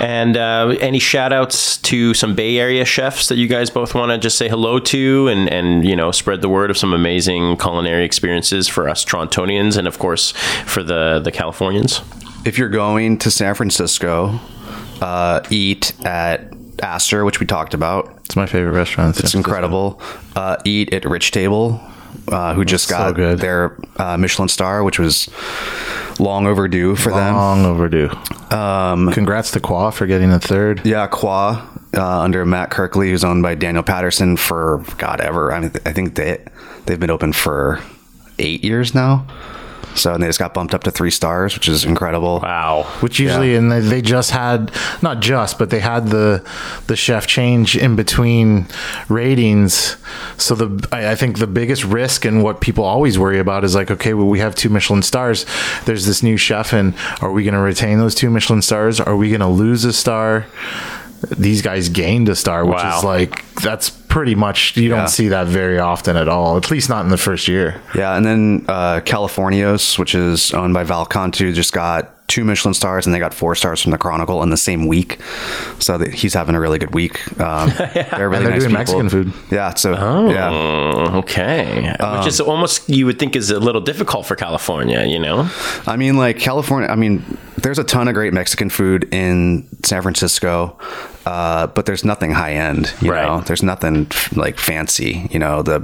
And 0.00 0.36
uh, 0.36 0.76
any 0.80 0.98
shout 0.98 1.32
outs 1.32 1.78
to 1.78 2.12
some 2.14 2.34
Bay 2.34 2.58
Area 2.58 2.84
chefs 2.84 3.28
that 3.28 3.36
you 3.36 3.46
guys 3.46 3.70
both 3.70 3.94
want 3.94 4.10
to 4.10 4.18
just 4.18 4.36
say 4.36 4.48
hello 4.48 4.78
to 4.80 5.28
and, 5.28 5.48
and, 5.48 5.84
you 5.84 5.96
know, 5.96 6.10
spread 6.10 6.42
the 6.42 6.48
word 6.48 6.70
of 6.70 6.76
some 6.76 6.92
amazing 6.92 7.56
culinary 7.56 8.04
experiences 8.04 8.68
for 8.68 8.88
us 8.88 9.04
Torontonians 9.04 9.76
and, 9.76 9.86
of 9.86 9.98
course, 9.98 10.32
for 10.66 10.82
the, 10.82 11.20
the 11.20 11.32
Californians? 11.32 12.00
If 12.44 12.58
you're 12.58 12.68
going 12.68 13.18
to 13.18 13.30
San 13.30 13.54
Francisco, 13.54 14.40
uh, 15.00 15.40
eat 15.50 15.92
at 16.04 16.55
Aster, 16.82 17.24
which 17.24 17.40
we 17.40 17.46
talked 17.46 17.74
about. 17.74 18.12
It's 18.24 18.36
my 18.36 18.46
favorite 18.46 18.72
restaurant. 18.72 19.18
It's 19.20 19.34
incredible. 19.34 20.00
Uh, 20.34 20.56
eat 20.64 20.92
at 20.92 21.04
Rich 21.04 21.30
Table, 21.30 21.80
uh, 22.28 22.54
who 22.54 22.64
just 22.64 22.88
so 22.88 22.96
got 22.96 23.14
good. 23.16 23.38
their 23.38 23.78
uh, 23.96 24.16
Michelin 24.16 24.48
star, 24.48 24.82
which 24.84 24.98
was 24.98 25.28
long 26.18 26.46
overdue 26.46 26.96
for 26.96 27.10
them. 27.10 27.34
Long 27.34 27.64
overdue. 27.64 28.10
Um, 28.50 29.12
Congrats 29.12 29.50
to 29.52 29.60
Coi 29.60 29.90
for 29.90 30.06
getting 30.06 30.30
a 30.30 30.40
third. 30.40 30.82
Yeah, 30.84 31.06
Coi 31.06 31.62
uh, 31.94 32.20
under 32.20 32.44
Matt 32.44 32.70
Kirkley, 32.70 33.10
who's 33.10 33.24
owned 33.24 33.42
by 33.42 33.54
Daniel 33.54 33.82
Patterson 33.82 34.36
for 34.36 34.84
God 34.98 35.20
ever. 35.20 35.52
I 35.52 35.60
mean, 35.60 35.72
I 35.84 35.92
think 35.92 36.14
they 36.14 36.44
they've 36.86 37.00
been 37.00 37.10
open 37.10 37.32
for 37.32 37.80
eight 38.38 38.62
years 38.64 38.94
now. 38.94 39.26
So 39.96 40.14
and 40.14 40.22
they 40.22 40.26
just 40.28 40.38
got 40.38 40.54
bumped 40.54 40.74
up 40.74 40.82
to 40.84 40.90
three 40.90 41.10
stars, 41.10 41.54
which 41.54 41.68
is 41.68 41.84
incredible. 41.84 42.40
Wow. 42.40 42.84
Which 43.00 43.18
usually, 43.18 43.54
and 43.56 43.70
they, 43.72 43.80
they 43.80 44.02
just 44.02 44.30
had 44.30 44.70
not 45.02 45.20
just, 45.20 45.58
but 45.58 45.70
they 45.70 45.80
had 45.80 46.08
the 46.08 46.46
the 46.86 46.96
chef 46.96 47.26
change 47.26 47.76
in 47.76 47.96
between 47.96 48.66
ratings. 49.08 49.96
So 50.36 50.54
the 50.54 50.88
I, 50.92 51.12
I 51.12 51.14
think 51.14 51.38
the 51.38 51.46
biggest 51.46 51.84
risk 51.84 52.24
and 52.24 52.42
what 52.42 52.60
people 52.60 52.84
always 52.84 53.18
worry 53.18 53.38
about 53.38 53.64
is 53.64 53.74
like, 53.74 53.90
okay, 53.90 54.14
well, 54.14 54.26
we 54.26 54.38
have 54.40 54.54
two 54.54 54.68
Michelin 54.68 55.02
stars. 55.02 55.46
There's 55.84 56.06
this 56.06 56.22
new 56.22 56.36
chef, 56.36 56.72
and 56.72 56.94
are 57.20 57.32
we 57.32 57.42
going 57.44 57.54
to 57.54 57.60
retain 57.60 57.98
those 57.98 58.14
two 58.14 58.30
Michelin 58.30 58.62
stars? 58.62 59.00
Are 59.00 59.16
we 59.16 59.28
going 59.30 59.40
to 59.40 59.46
lose 59.48 59.84
a 59.84 59.92
star? 59.92 60.46
These 61.36 61.62
guys 61.62 61.88
gained 61.88 62.28
a 62.28 62.36
star, 62.36 62.64
which 62.64 62.76
Wow. 62.76 62.98
is 62.98 63.04
like 63.04 63.50
that's 63.54 63.90
pretty 64.16 64.34
much 64.34 64.74
you 64.78 64.88
Yeah. 64.88 64.96
don't 64.96 65.08
see 65.10 65.28
that 65.28 65.46
very 65.46 65.78
often 65.78 66.16
at 66.16 66.26
all. 66.26 66.56
At 66.56 66.70
least 66.70 66.88
not 66.88 67.04
in 67.04 67.10
the 67.10 67.18
first 67.18 67.48
year. 67.48 67.78
Yeah, 67.94 68.16
and 68.16 68.24
then 68.24 68.64
uh, 68.66 69.00
Californios, 69.04 69.98
which 69.98 70.14
is 70.14 70.54
owned 70.54 70.72
by 70.72 70.84
Val 70.84 71.04
Cantu, 71.04 71.52
just 71.52 71.74
got 71.74 72.12
two 72.28 72.42
Michelin 72.42 72.72
stars, 72.72 73.04
and 73.06 73.14
they 73.14 73.18
got 73.18 73.34
four 73.34 73.54
stars 73.54 73.82
from 73.82 73.92
the 73.92 73.98
Chronicle 73.98 74.42
in 74.42 74.48
the 74.48 74.56
same 74.56 74.86
week. 74.86 75.18
So 75.80 75.98
that 75.98 76.14
he's 76.14 76.32
having 76.32 76.54
a 76.54 76.60
really 76.60 76.78
good 76.78 76.94
week. 76.94 77.20
Um, 77.38 77.68
They're 77.76 78.30
really 78.30 78.46
And 78.46 78.62
they're 78.62 78.70
nice 78.70 78.90
doing 78.90 79.04
people. 79.04 79.04
Mexican 79.04 79.08
food. 79.10 79.32
Yeah, 79.52 79.74
so 79.74 79.94
Oh. 79.94 80.30
yeah, 80.30 81.18
Okay. 81.18 81.94
Which 82.16 82.26
is 82.26 82.40
almost, 82.40 82.88
you 82.88 83.04
would 83.04 83.18
think, 83.18 83.36
is 83.36 83.50
a 83.50 83.60
little 83.60 83.82
difficult 83.82 84.24
for 84.24 84.34
California, 84.34 85.04
you 85.04 85.18
know? 85.18 85.48
I 85.86 85.96
mean, 85.98 86.16
like 86.16 86.38
California. 86.38 86.88
I 86.88 86.96
mean, 86.96 87.22
there's 87.58 87.78
a 87.78 87.84
ton 87.84 88.08
of 88.08 88.14
great 88.14 88.32
Mexican 88.32 88.70
food 88.70 89.12
in 89.12 89.68
San 89.84 90.00
Francisco, 90.02 90.78
uh, 91.26 91.66
but 91.66 91.84
there's 91.86 92.04
nothing 92.04 92.30
high 92.30 92.52
end. 92.54 92.94
You 93.02 93.10
Right. 93.12 93.26
know, 93.26 93.40
there's 93.40 93.62
nothing 93.62 94.06
like 94.34 94.58
fancy. 94.58 95.28
You 95.30 95.38
know, 95.40 95.60
the 95.62 95.80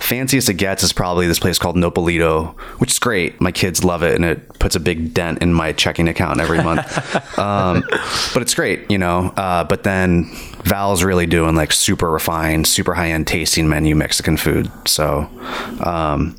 fanciest 0.00 0.48
it 0.48 0.54
gets 0.54 0.82
is 0.82 0.92
probably 0.92 1.26
this 1.28 1.38
place 1.38 1.58
called 1.58 1.76
Nopalito, 1.76 2.54
which 2.78 2.90
is 2.90 2.98
great. 2.98 3.40
My 3.40 3.52
kids 3.52 3.84
love 3.84 4.02
it, 4.02 4.14
and 4.16 4.24
it 4.24 4.58
puts 4.58 4.74
a 4.76 4.80
big 4.80 5.14
dent 5.14 5.40
in 5.40 5.54
my 5.54 5.72
checking 5.72 6.08
account 6.08 6.40
every 6.40 6.62
month. 6.62 7.38
um, 7.38 7.84
but 8.34 8.42
it's 8.42 8.52
great, 8.54 8.90
you 8.90 8.98
know. 8.98 9.32
Uh, 9.36 9.62
but 9.64 9.84
then 9.84 10.24
Val's 10.64 11.04
really 11.04 11.26
doing 11.26 11.54
like 11.54 11.72
super 11.72 12.10
refined, 12.10 12.66
super 12.66 12.94
high 12.94 13.10
end 13.10 13.26
tasting 13.28 13.68
menu 13.68 13.94
Mexican 13.94 14.36
food. 14.36 14.70
So, 14.86 15.30
um, 15.84 16.36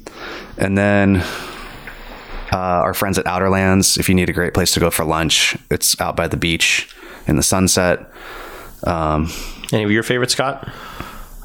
and 0.58 0.78
then 0.78 1.24
uh, 2.52 2.58
our 2.84 2.94
friends 2.94 3.18
at 3.18 3.26
Outerlands. 3.26 3.98
If 3.98 4.10
you 4.10 4.16
need 4.16 4.30
a 4.30 4.34
great 4.34 4.54
place 4.54 4.74
to 4.74 4.80
go 4.82 4.90
for 4.92 5.06
lunch, 5.06 5.56
it's 5.70 6.00
out 6.02 6.18
by 6.18 6.28
the 6.28 6.36
beach 6.38 6.94
in 7.28 7.38
the 7.38 7.44
sunset. 7.44 8.12
Um, 8.86 9.30
Any 9.72 9.84
of 9.84 9.92
your 9.92 10.04
favorites, 10.04 10.34
Scott? 10.34 10.68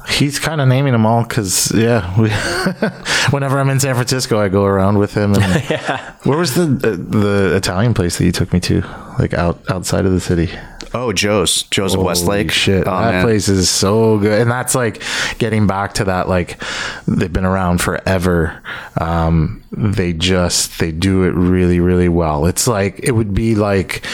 He's 0.09 0.39
kind 0.39 0.61
of 0.61 0.69
naming 0.69 0.93
them 0.93 1.05
all 1.05 1.23
because, 1.23 1.71
yeah, 1.75 2.17
we, 2.19 2.29
whenever 3.31 3.59
I'm 3.59 3.69
in 3.69 3.79
San 3.81 3.93
Francisco, 3.93 4.39
I 4.39 4.47
go 4.47 4.63
around 4.63 4.97
with 4.99 5.13
him. 5.13 5.33
And 5.35 5.43
Where 6.23 6.37
was 6.37 6.55
the 6.55 6.63
uh, 6.63 6.95
the 6.95 7.55
Italian 7.57 7.93
place 7.93 8.17
that 8.17 8.23
you 8.23 8.31
took 8.31 8.53
me 8.53 8.61
to? 8.61 8.81
Like 9.19 9.33
out 9.33 9.59
outside 9.69 10.05
of 10.05 10.13
the 10.13 10.21
city. 10.21 10.49
Oh, 10.93 11.11
Joe's, 11.13 11.63
Joe's 11.63 11.93
of 11.93 12.01
Westlake. 12.01 12.51
Shit, 12.51 12.87
Oh, 12.87 12.91
that 13.01 13.11
man. 13.11 13.23
place 13.23 13.47
is 13.49 13.69
so 13.69 14.17
good, 14.19 14.41
and 14.41 14.49
that's 14.51 14.75
like 14.75 15.01
getting 15.37 15.67
back 15.67 15.93
to 15.95 16.05
that. 16.05 16.27
Like 16.29 16.61
they've 17.07 17.31
been 17.31 17.45
around 17.45 17.81
forever. 17.81 18.61
Um, 18.99 19.63
they 19.71 20.13
just 20.13 20.79
they 20.79 20.91
do 20.91 21.23
it 21.23 21.31
really 21.33 21.79
really 21.79 22.09
well. 22.09 22.45
It's 22.45 22.67
like 22.67 22.99
it 23.03 23.11
would 23.11 23.33
be 23.33 23.55
like 23.55 24.05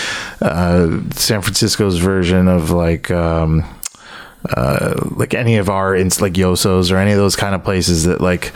uh, 0.42 1.00
San 1.12 1.42
Francisco's 1.42 1.98
version 1.98 2.48
of 2.48 2.72
like. 2.72 3.10
Um, 3.12 3.64
uh, 4.50 4.94
like 5.16 5.34
any 5.34 5.58
of 5.58 5.70
our 5.70 5.96
ins 5.96 6.22
like 6.22 6.34
Yosos 6.34 6.92
or 6.92 6.98
any 6.98 7.12
of 7.12 7.18
those 7.18 7.36
kind 7.36 7.56
of 7.56 7.64
places 7.64 8.04
that 8.04 8.20
like 8.20 8.52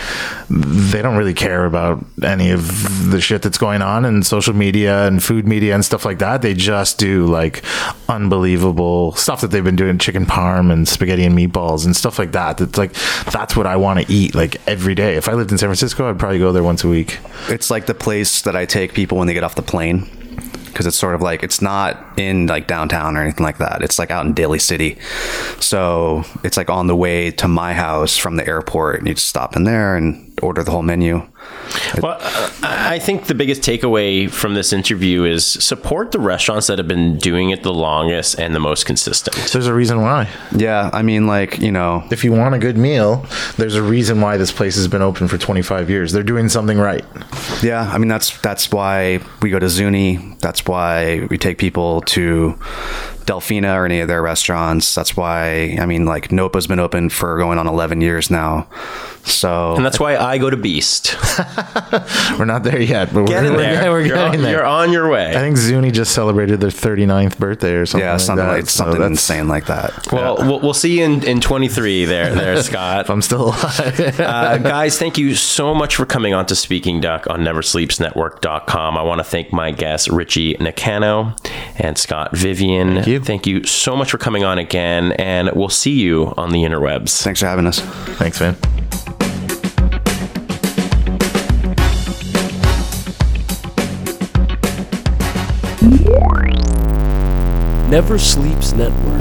they 0.49 1.01
don't 1.01 1.15
really 1.15 1.33
care 1.33 1.65
about 1.65 2.03
any 2.23 2.51
of 2.51 3.09
the 3.09 3.21
shit 3.21 3.41
that's 3.41 3.57
going 3.57 3.81
on 3.81 4.03
in 4.03 4.21
social 4.23 4.53
media 4.53 5.07
and 5.07 5.23
food 5.23 5.47
media 5.47 5.73
and 5.73 5.85
stuff 5.85 6.03
like 6.03 6.19
that. 6.19 6.41
They 6.41 6.53
just 6.53 6.97
do 6.97 7.25
like 7.25 7.63
unbelievable 8.09 9.13
stuff 9.13 9.41
that 9.41 9.51
they've 9.51 9.63
been 9.63 9.75
doing 9.77 9.97
chicken 9.97 10.25
parm 10.25 10.71
and 10.71 10.87
spaghetti 10.87 11.23
and 11.23 11.37
meatballs 11.37 11.85
and 11.85 11.95
stuff 11.95 12.19
like 12.19 12.33
that. 12.33 12.57
That's 12.57 12.77
like 12.77 12.93
that's 13.31 13.55
what 13.55 13.65
I 13.65 13.77
want 13.77 14.05
to 14.05 14.11
eat 14.11 14.35
like 14.35 14.57
every 14.67 14.95
day. 14.95 15.15
If 15.15 15.29
I 15.29 15.33
lived 15.33 15.51
in 15.51 15.57
San 15.57 15.67
Francisco, 15.67 16.09
I'd 16.09 16.19
probably 16.19 16.39
go 16.39 16.51
there 16.51 16.63
once 16.63 16.83
a 16.83 16.89
week. 16.89 17.19
It's 17.47 17.69
like 17.69 17.85
the 17.85 17.95
place 17.95 18.41
that 18.41 18.55
I 18.55 18.65
take 18.65 18.93
people 18.93 19.17
when 19.17 19.27
they 19.27 19.33
get 19.33 19.43
off 19.43 19.55
the 19.55 19.61
plane 19.61 20.09
because 20.77 20.85
it's 20.85 20.95
sort 20.95 21.15
of 21.15 21.23
like 21.23 21.41
it's 21.41 21.59
not 21.59 21.97
in 22.19 22.45
like 22.45 22.67
downtown 22.67 23.17
or 23.17 23.23
anything 23.23 23.43
like 23.43 23.57
that. 23.57 23.81
It's 23.81 23.97
like 23.97 24.11
out 24.11 24.27
in 24.27 24.33
Daly 24.33 24.59
City, 24.59 24.95
so 25.59 26.23
it's 26.43 26.55
like 26.55 26.69
on 26.69 26.85
the 26.85 26.95
way 26.95 27.31
to 27.31 27.47
my 27.47 27.73
house 27.73 28.15
from 28.15 28.35
the 28.35 28.47
airport, 28.47 28.99
and 28.99 29.07
you 29.07 29.15
just 29.15 29.27
stop 29.27 29.55
in 29.55 29.63
there 29.63 29.95
and 29.95 30.26
order 30.41 30.63
the 30.63 30.71
whole 30.71 30.83
menu. 30.83 31.27
Well, 32.01 32.17
uh, 32.19 32.49
I 32.63 32.99
think 32.99 33.25
the 33.25 33.35
biggest 33.35 33.61
takeaway 33.61 34.29
from 34.29 34.53
this 34.53 34.73
interview 34.73 35.23
is 35.23 35.45
support 35.45 36.11
the 36.11 36.19
restaurants 36.19 36.67
that 36.67 36.77
have 36.77 36.87
been 36.87 37.17
doing 37.17 37.49
it 37.49 37.63
the 37.63 37.73
longest 37.73 38.39
and 38.39 38.53
the 38.53 38.59
most 38.59 38.85
consistent. 38.85 39.35
There's 39.51 39.67
a 39.67 39.73
reason 39.73 40.01
why. 40.01 40.29
Yeah, 40.55 40.89
I 40.93 41.01
mean, 41.01 41.27
like 41.27 41.59
you 41.59 41.71
know, 41.71 42.03
If 42.11 42.23
you 42.23 42.31
want 42.31 42.55
a 42.55 42.59
good 42.59 42.77
meal, 42.77 43.25
there's 43.57 43.75
a 43.75 43.83
reason 43.83 44.21
why 44.21 44.37
this 44.37 44.51
place 44.51 44.75
has 44.75 44.87
been 44.87 45.01
open 45.01 45.27
for 45.27 45.37
25 45.37 45.89
years. 45.89 46.11
They're 46.11 46.23
doing 46.23 46.49
something 46.49 46.77
right. 46.77 47.05
Yeah, 47.61 47.89
I 47.91 47.97
mean 47.97 48.07
that's 48.07 48.37
that's 48.41 48.71
why 48.71 49.19
we 49.41 49.49
go 49.49 49.59
to 49.59 49.69
Zuni. 49.69 50.35
That's 50.39 50.65
why 50.65 51.27
we 51.29 51.37
take 51.37 51.57
people 51.57 52.01
to 52.01 52.57
Delfina 53.27 53.75
or 53.75 53.85
any 53.85 53.99
of 53.99 54.07
their 54.07 54.21
restaurants. 54.23 54.95
That's 54.95 55.15
why 55.15 55.77
I 55.79 55.85
mean 55.85 56.05
like 56.05 56.31
Nopa's 56.31 56.65
been 56.65 56.79
open 56.79 57.09
for 57.09 57.37
going 57.37 57.59
on 57.59 57.67
11 57.67 58.01
years 58.01 58.31
now. 58.31 58.67
So 59.25 59.75
And 59.75 59.85
that's 59.85 59.99
why 59.99 60.15
I 60.15 60.37
go 60.37 60.49
to 60.49 60.55
Beast. 60.55 61.15
We're 62.39 62.45
not 62.45 62.63
there 62.63 62.79
yet, 62.81 63.13
but 63.13 63.25
Get 63.25 63.43
we're, 63.43 63.47
in 63.49 63.53
we're, 63.55 63.57
there. 63.57 63.91
we're 63.91 63.99
you're, 64.05 64.15
getting 64.15 64.39
on, 64.39 64.41
there. 64.43 64.51
you're 64.53 64.65
on 64.65 64.93
your 64.93 65.09
way. 65.09 65.29
I 65.31 65.39
think 65.39 65.57
Zuni 65.57 65.91
just 65.91 66.13
celebrated 66.13 66.61
their 66.61 66.69
39th 66.69 67.37
birthday 67.37 67.73
or 67.73 67.85
something. 67.85 68.05
yeah, 68.05 68.13
like 68.13 68.21
something 68.21 68.45
that. 68.45 68.51
like 68.53 68.65
So 68.69 68.77
something 68.83 69.01
that's- 69.01 69.11
insane 69.11 69.47
like 69.49 69.65
that. 69.65 70.11
well, 70.13 70.37
we'll, 70.37 70.59
we'll 70.61 70.73
see 70.73 70.99
you 70.99 71.03
in, 71.05 71.23
in 71.25 71.41
23 71.41 72.05
there, 72.05 72.33
there, 72.33 72.61
Scott. 72.63 73.01
If 73.01 73.09
I'm 73.09 73.21
still 73.21 73.47
alive. 73.49 74.19
uh, 74.19 74.57
guys, 74.59 74.97
thank 74.97 75.17
you 75.17 75.35
so 75.35 75.73
much 75.75 75.97
for 75.97 76.05
coming 76.05 76.33
on 76.33 76.45
to 76.45 76.55
Speaking 76.55 77.01
Duck 77.01 77.27
on 77.29 77.41
NeverSleepsNetwork.com. 77.41 78.97
I 78.97 79.01
want 79.03 79.19
to 79.19 79.23
thank 79.25 79.51
my 79.51 79.71
guests, 79.71 80.07
Richie 80.07 80.55
Nakano 80.61 81.35
and 81.77 81.97
Scott 81.97 82.35
Vivian. 82.35 83.03
Thank 83.23 83.47
you. 83.47 83.59
Thank 83.59 83.63
you 83.63 83.67
so 83.67 83.95
much 83.95 84.11
for 84.11 84.17
coming 84.17 84.43
on 84.43 84.57
again, 84.57 85.13
and 85.13 85.51
we'll 85.53 85.69
see 85.69 85.99
you 85.99 86.33
on 86.37 86.51
the 86.51 86.63
interwebs. 86.63 87.21
Thanks 87.21 87.39
for 87.39 87.45
having 87.45 87.67
us. 87.67 87.79
Thanks, 88.17 88.39
man. 88.39 88.55
Never 97.89 98.19
Sleeps 98.19 98.73
Network. 98.73 99.17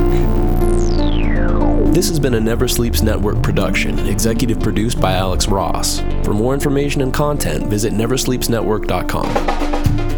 This 1.94 2.09
has 2.09 2.18
been 2.18 2.34
a 2.34 2.40
Never 2.40 2.66
Sleeps 2.68 3.03
Network 3.03 3.42
production, 3.42 3.99
executive 4.01 4.61
produced 4.61 5.01
by 5.01 5.12
Alex 5.12 5.49
Ross. 5.49 6.01
For 6.24 6.34
more 6.34 6.53
information 6.53 7.01
and 7.01 7.14
content, 7.14 7.68
visit 7.68 7.92
neversleepsnetwork.com. 7.92 10.16